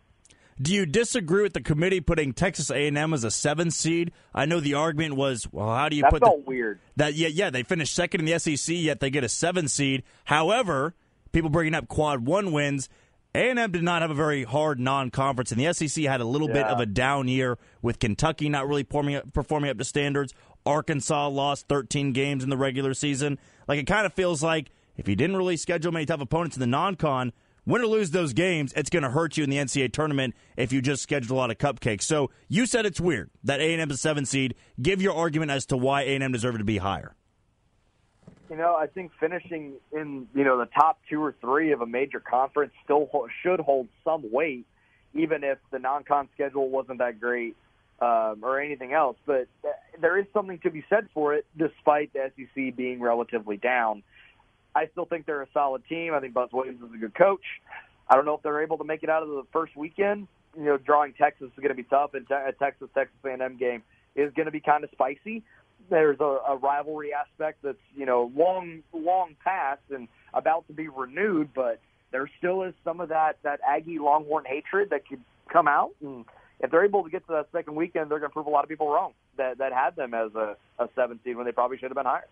Do 0.60 0.72
you 0.72 0.86
disagree 0.86 1.42
with 1.42 1.54
the 1.54 1.62
committee 1.62 2.00
putting 2.00 2.32
Texas 2.32 2.70
A&M 2.70 3.14
as 3.14 3.24
a 3.24 3.30
seven 3.30 3.70
seed? 3.70 4.12
I 4.34 4.44
know 4.44 4.60
the 4.60 4.74
argument 4.74 5.16
was, 5.16 5.48
well, 5.50 5.74
how 5.74 5.88
do 5.88 5.96
you 5.96 6.02
that 6.02 6.10
put 6.10 6.22
the, 6.22 6.42
weird? 6.46 6.80
That 6.96 7.14
yeah, 7.14 7.28
yeah, 7.28 7.50
they 7.50 7.62
finished 7.62 7.94
second 7.94 8.20
in 8.20 8.26
the 8.26 8.38
SEC, 8.38 8.74
yet 8.76 9.00
they 9.00 9.10
get 9.10 9.24
a 9.24 9.28
seven 9.28 9.68
seed. 9.68 10.02
However, 10.24 10.94
people 11.32 11.50
bringing 11.50 11.74
up 11.74 11.88
quad 11.88 12.26
one 12.26 12.52
wins. 12.52 12.88
A&M 13.34 13.72
did 13.72 13.82
not 13.82 14.02
have 14.02 14.10
a 14.10 14.14
very 14.14 14.44
hard 14.44 14.78
non-conference, 14.78 15.52
and 15.52 15.60
the 15.60 15.72
SEC 15.72 16.04
had 16.04 16.20
a 16.20 16.24
little 16.24 16.48
yeah. 16.48 16.54
bit 16.54 16.66
of 16.66 16.80
a 16.80 16.86
down 16.86 17.28
year 17.28 17.56
with 17.80 17.98
Kentucky 17.98 18.50
not 18.50 18.68
really 18.68 18.84
performing, 18.84 19.22
performing 19.32 19.70
up 19.70 19.78
to 19.78 19.84
standards. 19.84 20.34
Arkansas 20.66 21.28
lost 21.28 21.66
13 21.68 22.12
games 22.12 22.44
in 22.44 22.50
the 22.50 22.58
regular 22.58 22.92
season. 22.92 23.38
Like 23.66 23.80
it 23.80 23.86
kind 23.86 24.04
of 24.04 24.12
feels 24.12 24.42
like 24.42 24.70
if 24.98 25.08
you 25.08 25.16
didn't 25.16 25.36
really 25.36 25.56
schedule 25.56 25.92
many 25.92 26.04
tough 26.04 26.20
opponents 26.20 26.56
in 26.56 26.60
the 26.60 26.66
non-con, 26.66 27.32
win 27.66 27.82
or 27.82 27.86
lose 27.86 28.10
those 28.10 28.32
games, 28.32 28.72
it's 28.74 28.90
going 28.90 29.02
to 29.02 29.10
hurt 29.10 29.36
you 29.36 29.44
in 29.44 29.50
the 29.50 29.56
NCAA 29.56 29.92
tournament 29.92 30.34
if 30.56 30.72
you 30.72 30.82
just 30.82 31.02
schedule 31.02 31.36
a 31.36 31.38
lot 31.38 31.50
of 31.50 31.58
cupcakes. 31.58 32.02
So 32.02 32.30
you 32.48 32.66
said 32.66 32.86
it's 32.86 33.00
weird 33.00 33.30
that 33.44 33.60
A&M 33.60 33.90
is 33.90 33.96
a 33.96 34.00
seven 34.00 34.24
seed. 34.26 34.54
Give 34.80 35.00
your 35.00 35.14
argument 35.14 35.50
as 35.50 35.66
to 35.66 35.76
why 35.76 36.02
A&M 36.02 36.32
deserved 36.32 36.58
to 36.58 36.64
be 36.64 36.78
higher. 36.78 37.14
You 38.50 38.58
know, 38.58 38.76
I 38.76 38.86
think 38.86 39.12
finishing 39.18 39.74
in 39.92 40.28
you 40.34 40.44
know 40.44 40.58
the 40.58 40.66
top 40.66 40.98
two 41.08 41.22
or 41.22 41.34
three 41.40 41.72
of 41.72 41.80
a 41.80 41.86
major 41.86 42.20
conference 42.20 42.72
still 42.84 43.08
should 43.42 43.60
hold 43.60 43.88
some 44.04 44.30
weight, 44.30 44.66
even 45.14 45.42
if 45.42 45.56
the 45.70 45.78
non-con 45.78 46.28
schedule 46.34 46.68
wasn't 46.68 46.98
that 46.98 47.18
great 47.18 47.56
um, 48.02 48.40
or 48.42 48.60
anything 48.60 48.92
else. 48.92 49.16
But 49.24 49.46
there 49.98 50.18
is 50.18 50.26
something 50.34 50.58
to 50.64 50.70
be 50.70 50.84
said 50.90 51.08
for 51.14 51.32
it, 51.32 51.46
despite 51.56 52.12
the 52.12 52.30
SEC 52.36 52.76
being 52.76 53.00
relatively 53.00 53.56
down. 53.56 54.02
I 54.74 54.86
still 54.92 55.04
think 55.04 55.26
they're 55.26 55.42
a 55.42 55.48
solid 55.52 55.82
team. 55.88 56.14
I 56.14 56.20
think 56.20 56.34
Buzz 56.34 56.50
Williams 56.52 56.80
is 56.82 56.94
a 56.94 56.98
good 56.98 57.14
coach. 57.14 57.44
I 58.08 58.16
don't 58.16 58.24
know 58.24 58.34
if 58.34 58.42
they're 58.42 58.62
able 58.62 58.78
to 58.78 58.84
make 58.84 59.02
it 59.02 59.10
out 59.10 59.22
of 59.22 59.28
the 59.28 59.44
first 59.52 59.76
weekend. 59.76 60.28
You 60.56 60.64
know, 60.64 60.76
drawing 60.76 61.14
Texas 61.14 61.46
is 61.46 61.56
going 61.56 61.68
to 61.68 61.74
be 61.74 61.84
tough, 61.84 62.14
and 62.14 62.26
a 62.30 62.52
Texas 62.52 62.88
Texas 62.94 63.16
A&M 63.24 63.56
game 63.56 63.82
is 64.14 64.32
going 64.34 64.46
to 64.46 64.52
be 64.52 64.60
kind 64.60 64.84
of 64.84 64.90
spicy. 64.90 65.42
There's 65.88 66.20
a, 66.20 66.38
a 66.48 66.56
rivalry 66.56 67.12
aspect 67.14 67.62
that's 67.62 67.78
you 67.96 68.06
know 68.06 68.30
long 68.36 68.82
long 68.92 69.34
past 69.42 69.80
and 69.90 70.08
about 70.34 70.66
to 70.68 70.74
be 70.74 70.88
renewed, 70.88 71.50
but 71.54 71.80
there 72.12 72.30
still 72.38 72.62
is 72.62 72.74
some 72.84 73.00
of 73.00 73.08
that 73.08 73.38
that 73.42 73.60
Aggie 73.66 73.98
Longhorn 73.98 74.44
hatred 74.46 74.90
that 74.90 75.08
could 75.08 75.20
come 75.50 75.66
out. 75.66 75.92
And 76.02 76.24
if 76.60 76.70
they're 76.70 76.84
able 76.84 77.02
to 77.04 77.10
get 77.10 77.26
to 77.26 77.32
that 77.32 77.48
second 77.52 77.74
weekend, 77.74 78.10
they're 78.10 78.18
going 78.18 78.30
to 78.30 78.34
prove 78.34 78.46
a 78.46 78.50
lot 78.50 78.64
of 78.64 78.68
people 78.68 78.88
wrong 78.88 79.12
that 79.38 79.58
that 79.58 79.72
had 79.72 79.96
them 79.96 80.14
as 80.14 80.34
a, 80.34 80.56
a 80.78 80.88
seven 80.94 81.18
seed 81.24 81.36
when 81.36 81.46
they 81.46 81.52
probably 81.52 81.78
should 81.78 81.90
have 81.90 81.96
been 81.96 82.06
higher. 82.06 82.26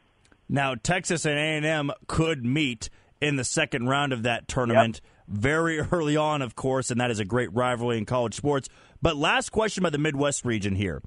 Now, 0.52 0.74
Texas 0.74 1.24
and 1.26 1.38
A&M 1.64 1.92
could 2.08 2.44
meet 2.44 2.90
in 3.20 3.36
the 3.36 3.44
second 3.44 3.86
round 3.86 4.12
of 4.12 4.24
that 4.24 4.48
tournament 4.48 5.00
yep. 5.02 5.38
very 5.38 5.78
early 5.92 6.16
on, 6.16 6.42
of 6.42 6.56
course, 6.56 6.90
and 6.90 7.00
that 7.00 7.12
is 7.12 7.20
a 7.20 7.24
great 7.24 7.54
rivalry 7.54 7.98
in 7.98 8.04
college 8.04 8.34
sports. 8.34 8.68
But 9.00 9.16
last 9.16 9.50
question 9.50 9.82
about 9.82 9.92
the 9.92 9.98
Midwest 9.98 10.44
region 10.44 10.74
here. 10.74 11.02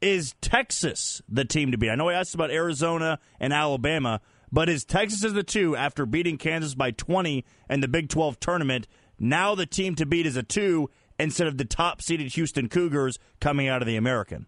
Is 0.00 0.34
Texas 0.40 1.20
the 1.28 1.44
team 1.44 1.72
to 1.72 1.78
beat? 1.78 1.90
I 1.90 1.94
know 1.94 2.08
I 2.08 2.14
asked 2.14 2.34
about 2.34 2.50
Arizona 2.50 3.18
and 3.38 3.52
Alabama, 3.52 4.22
But 4.50 4.70
is 4.70 4.84
Texas 4.86 5.24
as 5.24 5.34
the 5.34 5.42
two 5.42 5.76
after 5.76 6.06
beating 6.06 6.38
Kansas 6.38 6.74
by 6.74 6.90
20 6.92 7.44
in 7.68 7.80
the 7.80 7.88
Big 7.88 8.08
12 8.08 8.40
tournament? 8.40 8.88
Now 9.18 9.54
the 9.54 9.66
team 9.66 9.94
to 9.96 10.06
beat 10.06 10.24
is 10.24 10.36
a 10.36 10.42
two 10.42 10.88
instead 11.18 11.48
of 11.48 11.58
the 11.58 11.64
top 11.66 12.00
seeded 12.00 12.32
Houston 12.34 12.70
Cougars 12.70 13.18
coming 13.40 13.68
out 13.68 13.82
of 13.82 13.86
the 13.86 13.96
American. 13.96 14.46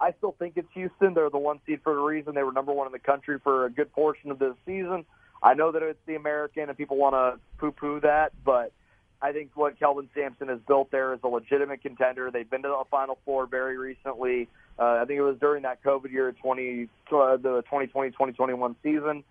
I 0.00 0.12
still 0.18 0.34
think 0.38 0.54
it's 0.56 0.68
Houston. 0.74 1.14
They're 1.14 1.30
the 1.30 1.38
one 1.38 1.60
seed 1.66 1.80
for 1.82 1.98
a 1.98 2.02
reason. 2.02 2.34
They 2.34 2.42
were 2.42 2.52
number 2.52 2.72
one 2.72 2.86
in 2.86 2.92
the 2.92 2.98
country 2.98 3.38
for 3.42 3.66
a 3.66 3.70
good 3.70 3.92
portion 3.92 4.30
of 4.30 4.38
this 4.38 4.54
season. 4.64 5.04
I 5.42 5.54
know 5.54 5.72
that 5.72 5.82
it's 5.82 5.98
the 6.06 6.14
American 6.14 6.68
and 6.68 6.76
people 6.76 6.96
want 6.96 7.14
to 7.14 7.40
poo-poo 7.58 8.00
that, 8.00 8.32
but 8.44 8.72
I 9.20 9.32
think 9.32 9.50
what 9.54 9.78
Kelvin 9.78 10.08
Sampson 10.14 10.48
has 10.48 10.60
built 10.66 10.90
there 10.90 11.12
is 11.14 11.20
a 11.24 11.28
legitimate 11.28 11.82
contender. 11.82 12.30
They've 12.30 12.48
been 12.48 12.62
to 12.62 12.68
the 12.68 12.84
Final 12.90 13.18
Four 13.24 13.46
very 13.46 13.76
recently. 13.76 14.48
Uh, 14.78 15.00
I 15.02 15.04
think 15.06 15.18
it 15.18 15.22
was 15.22 15.36
during 15.38 15.64
that 15.64 15.82
COVID 15.82 16.12
year, 16.12 16.30
20, 16.30 16.88
uh, 17.12 17.36
the 17.36 17.64
2020-2021 17.70 18.76
season. 18.82 19.24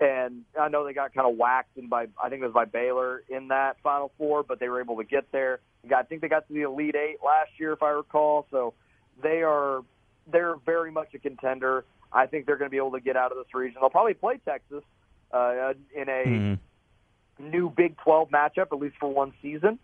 And 0.00 0.44
I 0.58 0.68
know 0.68 0.86
they 0.86 0.94
got 0.94 1.12
kind 1.12 1.28
of 1.28 1.36
whacked 1.36 1.76
in 1.76 1.88
by, 1.88 2.06
I 2.22 2.28
think 2.28 2.40
it 2.40 2.46
was 2.46 2.54
by 2.54 2.64
Baylor 2.64 3.22
in 3.28 3.48
that 3.48 3.76
Final 3.82 4.12
Four, 4.16 4.42
but 4.42 4.60
they 4.60 4.68
were 4.68 4.80
able 4.80 4.96
to 4.98 5.04
get 5.04 5.30
there. 5.32 5.60
I 5.94 6.02
think 6.04 6.22
they 6.22 6.28
got 6.28 6.46
to 6.48 6.54
the 6.54 6.62
Elite 6.62 6.94
Eight 6.94 7.18
last 7.24 7.50
year, 7.58 7.72
if 7.72 7.82
I 7.82 7.90
recall. 7.90 8.46
So 8.50 8.74
they 9.22 9.42
are, 9.42 9.82
they're 10.30 10.56
very 10.66 10.90
much 10.90 11.14
a 11.14 11.18
contender. 11.18 11.84
I 12.12 12.26
think 12.26 12.46
they're 12.46 12.56
going 12.56 12.68
to 12.68 12.70
be 12.70 12.78
able 12.78 12.92
to 12.92 13.00
get 13.00 13.16
out 13.16 13.32
of 13.32 13.38
this 13.38 13.52
region. 13.54 13.78
They'll 13.80 13.90
probably 13.90 14.14
play 14.14 14.40
Texas 14.44 14.82
uh, 15.32 15.74
in 15.94 16.08
a 16.08 16.24
mm-hmm. 16.26 17.50
new 17.50 17.70
Big 17.70 17.96
12 17.98 18.30
matchup, 18.30 18.72
at 18.72 18.78
least 18.78 18.96
for 18.98 19.12
one 19.12 19.32
season. 19.42 19.78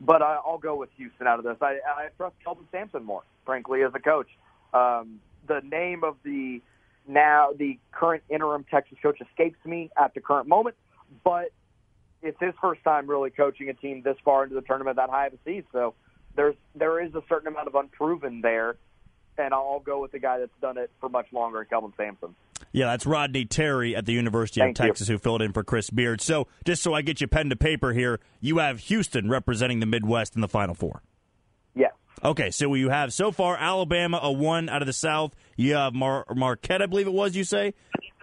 But 0.00 0.22
I, 0.22 0.38
I'll 0.44 0.58
go 0.58 0.74
with 0.76 0.90
Houston 0.96 1.26
out 1.26 1.38
of 1.38 1.44
this. 1.44 1.56
I, 1.60 1.78
I 1.86 2.08
trust 2.16 2.34
Kelvin 2.42 2.66
Sampson 2.72 3.04
more, 3.04 3.22
frankly, 3.46 3.82
as 3.82 3.92
a 3.94 4.00
coach. 4.00 4.28
Um, 4.72 5.20
the 5.46 5.60
name 5.60 6.02
of 6.04 6.16
the 6.24 6.60
now 7.06 7.50
the 7.56 7.78
current 7.92 8.22
interim 8.30 8.64
Texas 8.70 8.98
coach 9.02 9.20
escapes 9.20 9.58
me 9.64 9.90
at 9.96 10.14
the 10.14 10.20
current 10.20 10.48
moment, 10.48 10.74
but 11.22 11.52
it's 12.22 12.38
his 12.40 12.54
first 12.60 12.82
time 12.82 13.08
really 13.08 13.30
coaching 13.30 13.68
a 13.68 13.74
team 13.74 14.02
this 14.02 14.16
far 14.24 14.44
into 14.44 14.54
the 14.54 14.62
tournament 14.62 14.96
that 14.96 15.10
high 15.10 15.26
of 15.26 15.34
a 15.34 15.38
seed. 15.44 15.64
So 15.72 15.94
there's 16.36 16.56
there 16.74 17.02
is 17.02 17.14
a 17.14 17.22
certain 17.28 17.48
amount 17.48 17.68
of 17.68 17.74
unproven 17.74 18.40
there, 18.40 18.76
and 19.38 19.52
I'll 19.54 19.80
go 19.80 20.00
with 20.00 20.12
the 20.12 20.18
guy 20.18 20.38
that's 20.38 20.52
done 20.60 20.78
it 20.78 20.90
for 21.00 21.08
much 21.08 21.32
longer, 21.32 21.64
Kelvin 21.64 21.92
Sampson. 21.96 22.34
Yeah, 22.72 22.86
that's 22.86 23.06
Rodney 23.06 23.44
Terry 23.44 23.94
at 23.94 24.06
the 24.06 24.12
University 24.12 24.60
Thank 24.60 24.78
of 24.78 24.86
Texas 24.86 25.08
you. 25.08 25.14
who 25.14 25.18
filled 25.18 25.42
in 25.42 25.52
for 25.52 25.62
Chris 25.62 25.90
Beard. 25.90 26.20
So, 26.20 26.48
just 26.64 26.82
so 26.82 26.94
I 26.94 27.02
get 27.02 27.20
you 27.20 27.26
pen 27.26 27.50
to 27.50 27.56
paper 27.56 27.92
here, 27.92 28.20
you 28.40 28.58
have 28.58 28.80
Houston 28.80 29.28
representing 29.28 29.80
the 29.80 29.86
Midwest 29.86 30.34
in 30.34 30.40
the 30.40 30.48
Final 30.48 30.74
Four. 30.74 31.02
Yes. 31.74 31.92
Okay, 32.24 32.50
so 32.50 32.72
you 32.74 32.90
have 32.90 33.12
so 33.12 33.32
far 33.32 33.56
Alabama 33.56 34.18
a 34.22 34.32
one 34.32 34.68
out 34.68 34.82
of 34.82 34.86
the 34.86 34.92
South. 34.92 35.34
You 35.56 35.74
have 35.74 35.94
Mar- 35.94 36.26
Marquette, 36.34 36.82
I 36.82 36.86
believe 36.86 37.06
it 37.06 37.12
was. 37.12 37.36
You 37.36 37.44
say 37.44 37.74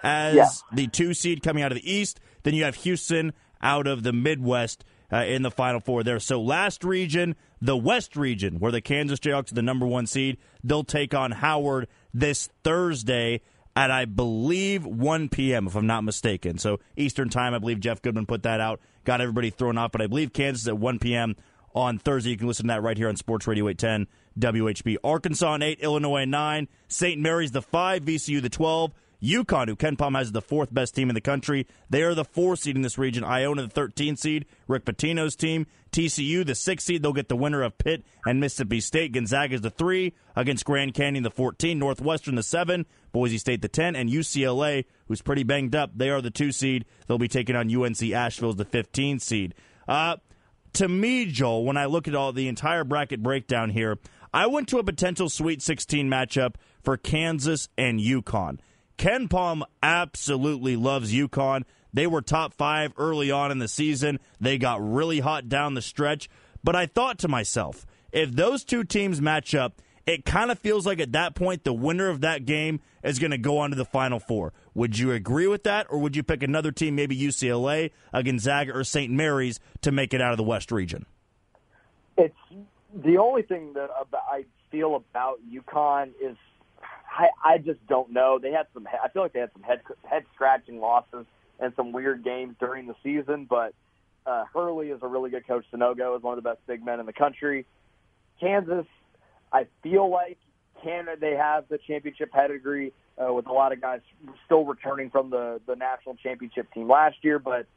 as 0.04 0.36
yeah. 0.36 0.48
the 0.74 0.88
two 0.88 1.14
seed 1.14 1.44
coming 1.44 1.64
out 1.64 1.72
of 1.72 1.78
the 1.78 1.92
East. 1.92 2.20
Then 2.44 2.54
you 2.54 2.64
have 2.64 2.76
Houston 2.76 3.34
out 3.62 3.88
of 3.88 4.04
the 4.04 4.14
Midwest 4.14 4.84
uh, 5.12 5.18
in 5.18 5.42
the 5.42 5.52
Final 5.52 5.80
Four 5.80 6.04
there. 6.04 6.20
So 6.20 6.42
last 6.42 6.84
region, 6.84 7.36
the 7.62 7.78
West 7.78 8.16
region, 8.16 8.60
where 8.60 8.72
the 8.72 8.82
Kansas 8.82 9.20
Jayhawks 9.20 9.52
are 9.52 9.56
the 9.56 9.62
number 9.62 9.86
one 9.86 10.08
seed, 10.08 10.38
they'll 10.64 10.84
take 10.84 11.14
on 11.14 11.32
Howard 11.32 11.88
this 12.14 12.50
Thursday 12.64 13.42
at 13.76 13.92
I 13.92 14.06
believe 14.06 14.86
1 14.86 15.30
p.m. 15.30 15.68
if 15.68 15.76
I'm 15.76 15.88
not 15.88 16.04
mistaken. 16.04 16.58
So 16.58 16.80
Eastern 16.96 17.30
time, 17.30 17.54
I 17.54 17.60
believe 17.60 17.80
Jeff 17.80 18.02
Goodman 18.02 18.26
put 18.26 18.44
that 18.44 18.60
out, 18.60 18.82
got 19.06 19.22
everybody 19.22 19.50
thrown 19.50 19.78
off. 19.78 19.92
But 19.92 20.02
I 20.02 20.08
believe 20.08 20.34
Kansas 20.34 20.68
at 20.68 20.78
1 20.78 21.00
p.m. 21.00 21.36
on 21.74 21.98
Thursday. 21.98 22.32
You 22.32 22.38
can 22.38 22.48
listen 22.48 22.68
to 22.68 22.74
that 22.74 22.84
right 22.84 22.98
here 22.98 23.10
on 23.10 23.16
Sports 23.16 23.48
Radio 23.48 23.68
810 23.70 24.08
WHB. 24.40 24.98
Arkansas 25.04 25.58
8, 25.62 25.80
Illinois 25.80 26.26
9, 26.26 26.68
St. 26.88 27.22
Mary's 27.22 27.52
the 27.52 27.62
5, 27.62 28.04
VCU 28.04 28.42
the 28.42 28.50
12. 28.50 28.92
UConn, 29.22 29.68
who 29.68 29.76
KenPom 29.76 30.18
has 30.18 30.32
the 30.32 30.42
fourth 30.42 30.74
best 30.74 30.96
team 30.96 31.10
in 31.10 31.14
the 31.14 31.22
country, 31.22 31.68
they 31.90 32.02
are 32.02 32.16
the 32.16 32.26
four 32.26 32.56
seed 32.56 32.76
in 32.76 32.82
this 32.82 32.98
region. 32.98 33.24
Iona, 33.24 33.64
the 33.64 33.70
13 33.70 34.16
seed. 34.16 34.46
Rick 34.68 34.86
Pitino's 34.86 35.36
team. 35.36 35.68
TCU, 35.92 36.46
the 36.46 36.56
six 36.56 36.86
seed. 36.86 37.04
They'll 37.04 37.14
get 37.14 37.30
the 37.30 37.36
winner 37.36 37.62
of 37.62 37.78
Pitt 37.78 38.04
and 38.26 38.40
Mississippi 38.40 38.80
State. 38.80 39.12
Gonzaga 39.12 39.56
is 39.56 39.62
the 39.62 39.70
three 39.70 40.14
against 40.36 40.66
Grand 40.66 40.94
Canyon, 40.94 41.24
the 41.24 41.30
14. 41.30 41.78
Northwestern, 41.78 42.36
the 42.36 42.44
seven. 42.44 42.86
Boise 43.12 43.38
State, 43.38 43.62
the 43.62 43.68
10. 43.68 43.96
And 43.96 44.10
UCLA, 44.10 44.86
who's 45.08 45.22
pretty 45.22 45.44
banged 45.44 45.76
up, 45.76 45.92
they 45.96 46.10
are 46.10 46.22
the 46.22 46.32
two 46.32 46.52
seed. 46.52 46.86
They'll 47.08 47.18
be 47.18 47.28
taking 47.28 47.56
on 47.56 47.74
UNC 47.74 48.02
Asheville 48.02 48.50
as 48.50 48.56
the 48.56 48.66
15 48.66 49.20
seed. 49.20 49.54
Uh, 49.88 50.18
to 50.74 50.88
me, 50.88 51.26
Joel, 51.26 51.66
when 51.66 51.78
I 51.78 51.86
look 51.86 52.08
at 52.08 52.16
all 52.16 52.32
the 52.32 52.48
entire 52.48 52.84
bracket 52.84 53.22
breakdown 53.22 53.70
here, 53.70 54.00
I 54.34 54.48
went 54.48 54.70
to 54.70 54.80
a 54.80 54.84
potential 54.84 55.30
Sweet 55.30 55.62
16 55.62 56.10
matchup 56.10 56.56
for 56.82 56.96
Kansas 56.96 57.68
and 57.78 58.00
UConn. 58.00 58.60
KenPom 59.02 59.64
absolutely 59.82 60.76
loves 60.76 61.12
UConn. 61.12 61.64
They 61.92 62.06
were 62.06 62.22
top 62.22 62.54
five 62.54 62.94
early 62.98 63.32
on 63.32 63.50
in 63.50 63.58
the 63.58 63.68
season. 63.68 64.20
They 64.40 64.60
got 64.60 64.80
really 64.80 65.22
hot 65.22 65.50
down 65.50 65.74
the 65.74 65.82
stretch. 65.82 66.30
But 66.64 66.76
I 66.76 66.86
thought 66.86 67.18
to 67.20 67.28
myself, 67.28 67.88
if 68.12 68.32
those 68.32 68.64
two 68.64 68.84
teams 68.84 69.20
match 69.20 69.56
up, 69.56 69.82
it 70.06 70.24
kind 70.24 70.52
of 70.52 70.60
feels 70.60 70.86
like 70.86 71.00
at 71.00 71.14
that 71.14 71.34
point 71.34 71.64
the 71.64 71.74
winner 71.74 72.10
of 72.10 72.22
that 72.22 72.46
game 72.46 72.80
is 73.04 73.18
going 73.18 73.32
to 73.32 73.40
go 73.40 73.58
on 73.58 73.72
to 73.72 73.76
the 73.76 73.86
Final 73.86 74.20
Four. 74.20 74.54
Would 74.76 75.00
you 75.00 75.12
agree 75.14 75.48
with 75.48 75.64
that, 75.64 75.88
or 75.90 75.98
would 75.98 76.16
you 76.16 76.22
pick 76.22 76.44
another 76.44 76.72
team, 76.72 76.94
maybe 76.94 77.18
UCLA, 77.18 77.90
a 78.14 78.22
Gonzaga, 78.22 78.72
or 78.72 78.84
St. 78.84 79.12
Mary's, 79.12 79.60
to 79.82 79.92
make 79.92 80.14
it 80.14 80.22
out 80.22 80.30
of 80.30 80.38
the 80.38 80.44
West 80.44 80.72
region? 80.72 81.08
It's 82.18 82.36
the 82.94 83.18
only 83.18 83.42
thing 83.42 83.74
that 83.74 83.90
I 84.32 84.46
feel 84.70 84.96
about 84.96 85.40
UConn 85.52 86.12
is 86.24 86.38
I, 87.12 87.28
I 87.44 87.58
just 87.58 87.86
don't 87.88 88.12
know. 88.12 88.40
They 88.42 88.52
had 88.52 88.68
some. 88.74 88.88
I 88.88 89.10
feel 89.10 89.22
like 89.22 89.34
they 89.34 89.40
had 89.40 89.52
some 89.54 89.64
head 89.64 89.82
head 90.10 90.24
scratching 90.34 90.80
losses 90.80 91.26
and 91.60 91.74
some 91.76 91.92
weird 91.92 92.24
games 92.24 92.56
during 92.60 92.88
the 92.88 92.96
season. 93.04 93.46
But 93.50 93.74
uh, 94.26 94.46
Hurley 94.54 94.90
is 94.90 95.00
a 95.02 95.08
really 95.08 95.30
good 95.30 95.46
coach. 95.46 95.66
Sanogo 95.74 96.16
is 96.18 96.24
one 96.24 96.38
of 96.38 96.44
the 96.44 96.50
best 96.50 96.66
big 96.68 96.84
men 96.86 97.00
in 97.00 97.06
the 97.06 97.14
country. 97.14 97.66
Kansas, 98.40 98.86
I 99.52 99.68
feel 99.84 100.10
like 100.10 100.38
can 100.84 101.08
they 101.20 101.36
have 101.36 101.66
the 101.70 101.78
championship 101.78 102.32
pedigree 102.32 102.94
uh, 103.18 103.32
with 103.34 103.46
a 103.46 103.52
lot 103.52 103.74
of 103.74 103.82
guys 103.82 104.00
still 104.46 104.66
returning 104.66 105.10
from 105.10 105.30
the 105.30 105.60
the 105.68 105.76
national 105.76 106.16
championship 106.16 106.72
team 106.74 106.90
last 106.90 107.18
year, 107.24 107.40
but 107.40 107.68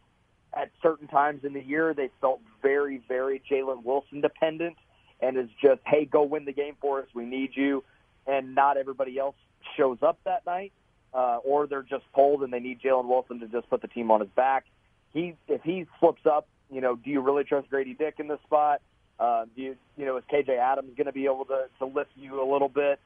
at 0.56 0.70
certain 0.80 1.08
times 1.08 1.44
in 1.44 1.52
the 1.52 1.62
year 1.62 1.92
they 1.92 2.08
felt 2.20 2.40
very 2.62 3.02
very 3.08 3.42
Jalen 3.50 3.82
Wilson 3.84 4.20
dependent 4.20 4.76
and 5.20 5.36
is 5.36 5.48
just 5.60 5.80
hey 5.86 6.04
go 6.04 6.22
win 6.22 6.44
the 6.44 6.52
game 6.52 6.76
for 6.80 7.00
us 7.00 7.08
we 7.14 7.24
need 7.24 7.50
you 7.54 7.82
and 8.26 8.54
not 8.54 8.76
everybody 8.76 9.18
else 9.18 9.36
shows 9.76 9.98
up 10.02 10.18
that 10.24 10.44
night, 10.46 10.72
uh, 11.12 11.38
or 11.44 11.66
they're 11.66 11.82
just 11.82 12.04
pulled 12.12 12.42
and 12.42 12.52
they 12.52 12.60
need 12.60 12.80
Jalen 12.80 13.06
Wilson 13.06 13.40
to 13.40 13.48
just 13.48 13.68
put 13.70 13.82
the 13.82 13.88
team 13.88 14.10
on 14.10 14.20
his 14.20 14.30
back. 14.30 14.64
He, 15.12 15.34
if 15.48 15.62
he 15.62 15.86
slips 16.00 16.26
up, 16.26 16.48
you 16.70 16.80
know, 16.80 16.96
do 16.96 17.10
you 17.10 17.20
really 17.20 17.44
trust 17.44 17.70
Grady 17.70 17.94
Dick 17.94 18.16
in 18.18 18.28
this 18.28 18.40
spot? 18.44 18.80
Uh, 19.18 19.44
do 19.54 19.62
you, 19.62 19.76
you 19.96 20.06
know, 20.06 20.16
is 20.16 20.24
KJ 20.32 20.58
Adams 20.58 20.90
going 20.96 21.06
to 21.06 21.12
be 21.12 21.26
able 21.26 21.44
to, 21.46 21.66
to 21.78 21.86
lift 21.86 22.10
you 22.16 22.42
a 22.42 22.48
little 22.50 22.68
bit? 22.68 22.98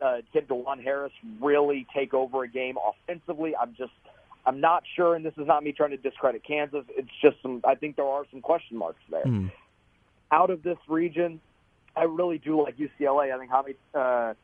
Uh, 0.00 0.18
can 0.32 0.42
Dajuan 0.42 0.82
Harris 0.82 1.12
really 1.40 1.86
take 1.94 2.14
over 2.14 2.44
a 2.44 2.48
game 2.48 2.76
offensively? 2.76 3.56
I'm 3.56 3.74
just, 3.76 3.92
I'm 4.44 4.60
not 4.60 4.84
sure, 4.94 5.14
and 5.14 5.24
this 5.24 5.34
is 5.36 5.46
not 5.46 5.64
me 5.64 5.72
trying 5.72 5.90
to 5.90 5.96
discredit 5.96 6.44
Kansas. 6.44 6.84
It's 6.90 7.08
just 7.20 7.36
some, 7.42 7.62
I 7.64 7.74
think 7.74 7.96
there 7.96 8.06
are 8.06 8.24
some 8.30 8.42
question 8.42 8.76
marks 8.76 9.00
there. 9.10 9.24
Mm. 9.24 9.50
Out 10.30 10.50
of 10.50 10.62
this 10.62 10.78
region, 10.86 11.40
I 11.96 12.04
really 12.04 12.38
do 12.38 12.62
like 12.62 12.76
UCLA. 12.76 13.34
I 13.34 13.38
think 13.38 13.50
Jaime, 13.50 13.74
uh, 13.94 14.34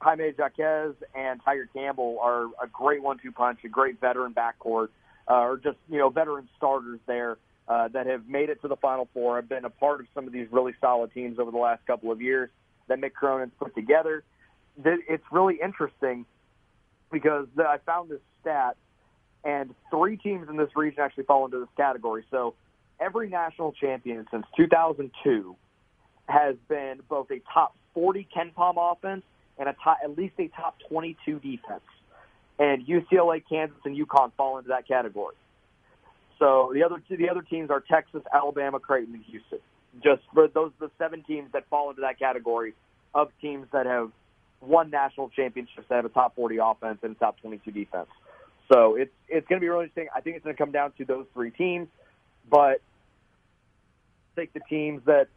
Jaime 0.00 0.32
Jaquez 0.36 0.94
and 1.14 1.40
Tiger 1.44 1.68
Campbell 1.74 2.18
are 2.20 2.44
a 2.62 2.66
great 2.72 3.02
one-two 3.02 3.32
punch, 3.32 3.60
a 3.64 3.68
great 3.68 4.00
veteran 4.00 4.34
backcourt, 4.34 4.88
uh, 5.28 5.34
or 5.34 5.56
just 5.56 5.78
you 5.88 5.98
know 5.98 6.10
veteran 6.10 6.48
starters 6.56 7.00
there 7.06 7.38
uh, 7.68 7.88
that 7.88 8.06
have 8.06 8.28
made 8.28 8.50
it 8.50 8.60
to 8.62 8.68
the 8.68 8.76
Final 8.76 9.08
Four, 9.12 9.36
have 9.36 9.48
been 9.48 9.64
a 9.64 9.70
part 9.70 10.00
of 10.00 10.06
some 10.14 10.26
of 10.26 10.32
these 10.32 10.46
really 10.50 10.74
solid 10.80 11.12
teams 11.12 11.38
over 11.38 11.50
the 11.50 11.58
last 11.58 11.84
couple 11.86 12.12
of 12.12 12.20
years 12.20 12.50
that 12.88 13.00
Mick 13.00 13.12
Cronin's 13.12 13.52
put 13.58 13.74
together. 13.74 14.22
It's 14.84 15.24
really 15.32 15.58
interesting 15.62 16.26
because 17.10 17.46
I 17.58 17.78
found 17.84 18.10
this 18.10 18.20
stat, 18.40 18.76
and 19.44 19.74
three 19.90 20.16
teams 20.16 20.48
in 20.48 20.56
this 20.56 20.68
region 20.76 21.00
actually 21.00 21.24
fall 21.24 21.46
into 21.46 21.58
this 21.58 21.68
category. 21.76 22.24
So 22.30 22.54
every 23.00 23.28
national 23.28 23.72
champion 23.72 24.26
since 24.30 24.46
2002 24.56 25.56
has 26.28 26.56
been 26.68 27.00
both 27.08 27.30
a 27.30 27.40
top 27.52 27.74
40 27.94 28.28
KenPom 28.36 28.74
offense 28.76 29.24
and 29.58 29.68
a 29.68 29.74
top, 29.82 29.98
at 30.02 30.16
least 30.16 30.34
a 30.38 30.48
top 30.48 30.76
22 30.88 31.38
defense. 31.40 31.82
And 32.58 32.86
UCLA, 32.86 33.42
Kansas, 33.48 33.76
and 33.84 33.96
UConn 33.96 34.32
fall 34.36 34.58
into 34.58 34.68
that 34.68 34.88
category. 34.88 35.34
So 36.38 36.70
the 36.74 36.84
other 36.84 37.02
the 37.08 37.30
other 37.30 37.42
teams 37.42 37.70
are 37.70 37.80
Texas, 37.80 38.22
Alabama, 38.32 38.78
Creighton, 38.78 39.14
and 39.14 39.24
Houston. 39.24 39.58
Just 40.02 40.22
for 40.34 40.48
those 40.48 40.72
the 40.78 40.90
seven 40.98 41.22
teams 41.22 41.50
that 41.52 41.66
fall 41.68 41.90
into 41.90 42.02
that 42.02 42.18
category 42.18 42.74
of 43.14 43.30
teams 43.40 43.66
that 43.72 43.86
have 43.86 44.10
won 44.60 44.90
national 44.90 45.30
championships 45.30 45.86
that 45.88 45.96
have 45.96 46.04
a 46.04 46.10
top 46.10 46.34
40 46.34 46.58
offense 46.58 46.98
and 47.02 47.16
a 47.16 47.18
top 47.18 47.40
22 47.40 47.70
defense. 47.70 48.08
So 48.72 48.96
it's 48.96 49.12
it's 49.28 49.46
going 49.48 49.60
to 49.60 49.64
be 49.64 49.68
really 49.68 49.84
interesting. 49.84 50.08
I 50.14 50.20
think 50.20 50.36
it's 50.36 50.44
going 50.44 50.56
to 50.56 50.62
come 50.62 50.72
down 50.72 50.92
to 50.98 51.04
those 51.04 51.26
three 51.32 51.50
teams, 51.50 51.88
but 52.50 52.80
take 54.34 54.52
the 54.52 54.60
teams 54.68 55.02
that 55.06 55.28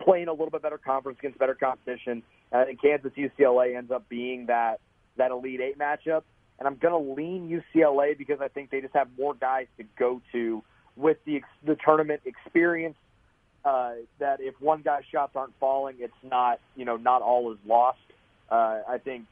play 0.00 0.22
in 0.22 0.28
a 0.28 0.32
little 0.32 0.50
bit 0.50 0.62
better 0.62 0.78
conference 0.78 1.18
against 1.20 1.38
better 1.38 1.54
competition. 1.54 2.22
I 2.54 2.64
think 2.64 2.80
Kansas 2.80 3.12
UCLA 3.16 3.76
ends 3.76 3.90
up 3.90 4.08
being 4.08 4.46
that 4.46 4.80
that 5.16 5.30
Elite 5.30 5.60
Eight 5.60 5.78
matchup. 5.78 6.22
and 6.58 6.68
I'm 6.68 6.76
going 6.76 6.92
to 6.92 7.12
lean 7.14 7.48
UCLA 7.48 8.16
because 8.16 8.40
I 8.40 8.48
think 8.48 8.70
they 8.70 8.80
just 8.80 8.94
have 8.94 9.08
more 9.18 9.34
guys 9.34 9.66
to 9.78 9.84
go 9.98 10.20
to 10.32 10.62
with 10.96 11.18
the 11.24 11.42
the 11.64 11.76
tournament 11.84 12.22
experience. 12.24 12.96
Uh, 13.64 13.94
that 14.18 14.40
if 14.40 14.54
one 14.60 14.82
guy's 14.82 15.04
shots 15.10 15.32
aren't 15.34 15.54
falling, 15.58 15.96
it's 15.98 16.12
not 16.22 16.60
you 16.76 16.84
know 16.84 16.96
not 16.96 17.22
all 17.22 17.52
is 17.52 17.58
lost. 17.66 17.98
Uh, 18.50 18.80
I 18.88 18.98
think 19.02 19.24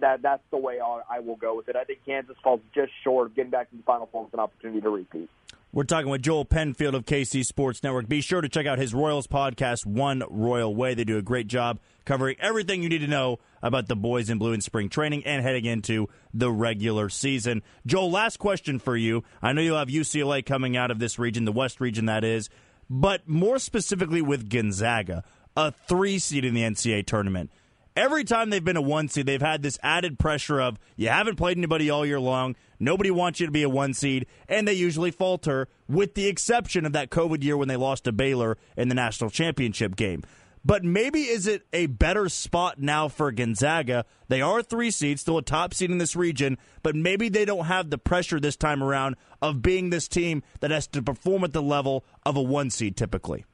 that 0.00 0.22
that's 0.22 0.42
the 0.50 0.56
way 0.56 0.78
I 0.80 1.20
will 1.20 1.36
go 1.36 1.56
with 1.56 1.68
it. 1.68 1.76
I 1.76 1.84
think 1.84 2.00
Kansas 2.04 2.36
falls 2.42 2.60
just 2.74 2.92
short 3.04 3.28
of 3.28 3.36
getting 3.36 3.50
back 3.50 3.70
to 3.70 3.76
the 3.76 3.82
Final 3.82 4.08
Four 4.10 4.24
with 4.24 4.34
an 4.34 4.40
opportunity 4.40 4.80
to 4.80 4.90
repeat. 4.90 5.30
We're 5.76 5.84
talking 5.84 6.08
with 6.08 6.22
Joel 6.22 6.46
Penfield 6.46 6.94
of 6.94 7.04
KC 7.04 7.44
Sports 7.44 7.82
Network. 7.82 8.08
Be 8.08 8.22
sure 8.22 8.40
to 8.40 8.48
check 8.48 8.64
out 8.64 8.78
his 8.78 8.94
Royals 8.94 9.26
podcast, 9.26 9.84
One 9.84 10.22
Royal 10.30 10.74
Way. 10.74 10.94
They 10.94 11.04
do 11.04 11.18
a 11.18 11.22
great 11.22 11.48
job 11.48 11.80
covering 12.06 12.36
everything 12.40 12.82
you 12.82 12.88
need 12.88 13.00
to 13.00 13.06
know 13.06 13.40
about 13.62 13.86
the 13.86 13.94
boys 13.94 14.30
in 14.30 14.38
blue 14.38 14.54
in 14.54 14.62
spring 14.62 14.88
training 14.88 15.26
and 15.26 15.42
heading 15.42 15.66
into 15.66 16.08
the 16.32 16.50
regular 16.50 17.10
season. 17.10 17.62
Joel, 17.84 18.10
last 18.10 18.38
question 18.38 18.78
for 18.78 18.96
you. 18.96 19.22
I 19.42 19.52
know 19.52 19.60
you'll 19.60 19.76
have 19.76 19.88
UCLA 19.88 20.42
coming 20.46 20.78
out 20.78 20.90
of 20.90 20.98
this 20.98 21.18
region, 21.18 21.44
the 21.44 21.52
West 21.52 21.78
region 21.78 22.06
that 22.06 22.24
is, 22.24 22.48
but 22.88 23.28
more 23.28 23.58
specifically 23.58 24.22
with 24.22 24.48
Gonzaga, 24.48 25.24
a 25.58 25.72
three 25.72 26.18
seed 26.18 26.46
in 26.46 26.54
the 26.54 26.62
NCAA 26.62 27.04
tournament 27.04 27.50
every 27.96 28.22
time 28.22 28.50
they've 28.50 28.64
been 28.64 28.76
a 28.76 28.82
one 28.82 29.08
seed, 29.08 29.26
they've 29.26 29.40
had 29.40 29.62
this 29.62 29.78
added 29.82 30.18
pressure 30.18 30.60
of 30.60 30.78
you 30.96 31.08
haven't 31.08 31.36
played 31.36 31.56
anybody 31.56 31.90
all 31.90 32.06
year 32.06 32.20
long. 32.20 32.54
Nobody 32.78 33.10
wants 33.10 33.40
you 33.40 33.46
to 33.46 33.52
be 33.52 33.62
a 33.62 33.68
one 33.68 33.94
seed, 33.94 34.26
and 34.48 34.68
they 34.68 34.74
usually 34.74 35.10
falter, 35.10 35.68
with 35.88 36.14
the 36.14 36.28
exception 36.28 36.84
of 36.84 36.92
that 36.92 37.10
COVID 37.10 37.42
year 37.42 37.56
when 37.56 37.68
they 37.68 37.76
lost 37.76 38.04
to 38.04 38.12
Baylor 38.12 38.58
in 38.76 38.88
the 38.88 38.94
national 38.94 39.30
championship 39.30 39.96
game. 39.96 40.22
But 40.64 40.82
maybe 40.82 41.22
is 41.22 41.46
it 41.46 41.62
a 41.72 41.86
better 41.86 42.28
spot 42.28 42.80
now 42.80 43.06
for 43.06 43.30
Gonzaga? 43.30 44.04
They 44.26 44.40
are 44.40 44.62
three 44.62 44.90
seeds, 44.90 45.20
still 45.20 45.38
a 45.38 45.42
top 45.42 45.72
seed 45.72 45.92
in 45.92 45.98
this 45.98 46.16
region, 46.16 46.58
but 46.82 46.96
maybe 46.96 47.28
they 47.28 47.44
don't 47.44 47.66
have 47.66 47.88
the 47.88 47.98
pressure 47.98 48.40
this 48.40 48.56
time 48.56 48.82
around 48.82 49.14
of 49.40 49.62
being 49.62 49.90
this 49.90 50.08
team 50.08 50.42
that 50.58 50.72
has 50.72 50.88
to 50.88 51.02
perform 51.02 51.44
at 51.44 51.52
the 51.52 51.62
level 51.62 52.04
of 52.24 52.36
a 52.36 52.42
one 52.42 52.70
seed 52.70 52.96
typically. 52.96 53.44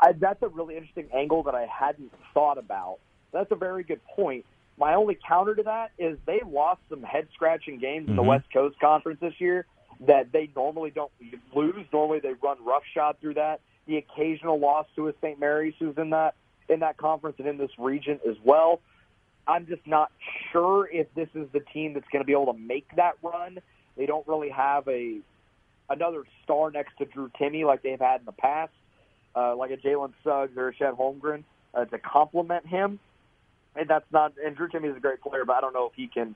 I, 0.00 0.12
that's 0.12 0.42
a 0.42 0.48
really 0.48 0.76
interesting 0.76 1.08
angle 1.14 1.44
that 1.44 1.54
I 1.54 1.66
hadn't 1.66 2.12
thought 2.34 2.58
about 2.58 2.98
that's 3.32 3.50
a 3.50 3.56
very 3.56 3.82
good 3.82 4.00
point. 4.14 4.44
My 4.78 4.94
only 4.94 5.18
counter 5.28 5.54
to 5.54 5.62
that 5.64 5.90
is 5.98 6.18
they 6.26 6.40
lost 6.46 6.80
some 6.88 7.02
head 7.02 7.28
scratching 7.34 7.78
games 7.78 8.04
mm-hmm. 8.04 8.10
in 8.10 8.16
the 8.16 8.22
mm-hmm. 8.22 8.30
West 8.30 8.46
Coast 8.52 8.80
Conference 8.80 9.20
this 9.20 9.34
year 9.38 9.66
that 10.06 10.32
they 10.32 10.50
normally 10.56 10.90
don't 10.90 11.12
lose. 11.54 11.86
Normally 11.92 12.20
they 12.20 12.32
run 12.42 12.56
roughshod 12.64 13.16
through 13.20 13.34
that. 13.34 13.60
The 13.86 13.98
occasional 13.98 14.58
loss 14.58 14.86
to 14.96 15.08
a 15.08 15.12
St. 15.20 15.38
Mary's 15.38 15.74
who's 15.78 15.96
in 15.98 16.10
that 16.10 16.34
in 16.68 16.80
that 16.80 16.96
conference 16.96 17.36
and 17.38 17.48
in 17.48 17.58
this 17.58 17.70
region 17.78 18.20
as 18.28 18.36
well. 18.44 18.80
I'm 19.46 19.66
just 19.66 19.84
not 19.86 20.12
sure 20.52 20.88
if 20.90 21.12
this 21.14 21.28
is 21.34 21.48
the 21.52 21.60
team 21.60 21.94
that's 21.94 22.06
going 22.12 22.22
to 22.22 22.26
be 22.26 22.32
able 22.32 22.52
to 22.52 22.58
make 22.58 22.86
that 22.96 23.14
run. 23.22 23.58
They 23.96 24.06
don't 24.06 24.26
really 24.28 24.50
have 24.50 24.86
a 24.88 25.18
another 25.90 26.22
star 26.44 26.70
next 26.70 26.96
to 26.98 27.04
Drew 27.04 27.30
Timme 27.40 27.66
like 27.66 27.82
they've 27.82 28.00
had 28.00 28.20
in 28.20 28.26
the 28.26 28.32
past, 28.32 28.72
uh, 29.34 29.56
like 29.56 29.72
a 29.72 29.76
Jalen 29.76 30.12
Suggs 30.22 30.56
or 30.56 30.68
a 30.68 30.74
Chet 30.74 30.94
Holmgren 30.94 31.42
uh, 31.74 31.84
to 31.86 31.98
complement 31.98 32.66
him 32.66 33.00
and 33.76 33.88
that's 33.88 34.10
not. 34.12 34.34
And 34.44 34.56
Drew 34.56 34.68
Timme 34.68 34.90
is 34.90 34.96
a 34.96 35.00
great 35.00 35.20
player, 35.20 35.44
but 35.44 35.54
I 35.54 35.60
don't 35.60 35.72
know 35.72 35.86
if 35.86 35.92
he 35.94 36.08
can 36.08 36.34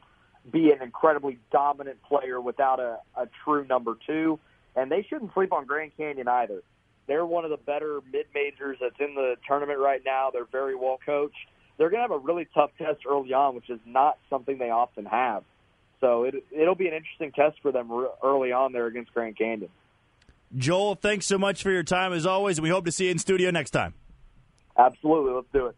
be 0.51 0.71
an 0.71 0.83
incredibly 0.83 1.39
dominant 1.51 2.03
player 2.03 2.41
without 2.41 2.81
a, 2.81 2.99
a 3.17 3.29
true 3.45 3.67
number 3.67 3.97
two. 4.07 4.39
And 4.77 4.91
they 4.91 5.07
shouldn't 5.09 5.33
sleep 5.35 5.53
on 5.53 5.67
Grand 5.67 5.93
Canyon 5.97 6.29
either. 6.29 6.63
They're 7.07 7.27
one 7.27 7.45
of 7.45 7.51
the 7.51 7.57
better 7.57 8.01
mid 8.13 8.27
majors 8.35 8.79
that's 8.81 8.99
in 8.99 9.15
the 9.15 9.37
tournament 9.47 9.79
right 9.79 10.03
now. 10.05 10.31
They're 10.33 10.47
very 10.51 10.75
well 10.75 10.99
coached. 11.05 11.37
They're 11.77 11.91
going 11.91 12.03
to 12.07 12.15
have 12.15 12.23
a 12.23 12.25
really 12.25 12.47
tough 12.55 12.71
test 12.79 13.01
early 13.09 13.33
on, 13.33 13.55
which 13.55 13.69
is 13.69 13.81
not 13.85 14.19
something 14.31 14.59
they 14.59 14.71
often 14.71 15.05
have. 15.07 15.45
So 16.01 16.25
it, 16.25 16.35
it'll 16.51 16.75
be 16.75 16.87
an 16.87 16.95
interesting 16.95 17.33
test 17.33 17.61
for 17.63 17.73
them 17.73 17.91
early 18.23 18.53
on 18.53 18.73
there 18.73 18.87
against 18.87 19.13
Grand 19.13 19.37
Canyon. 19.37 19.71
Joel, 20.57 20.95
thanks 20.95 21.27
so 21.27 21.37
much 21.37 21.63
for 21.63 21.71
your 21.71 21.83
time 21.83 22.13
as 22.13 22.27
always. 22.27 22.61
We 22.61 22.69
hope 22.69 22.85
to 22.85 22.93
see 22.93 23.07
you 23.07 23.11
in 23.11 23.19
studio 23.19 23.51
next 23.51 23.71
time. 23.71 23.95
Absolutely. 24.77 25.33
Let's 25.33 25.49
do 25.53 25.67
it. 25.67 25.77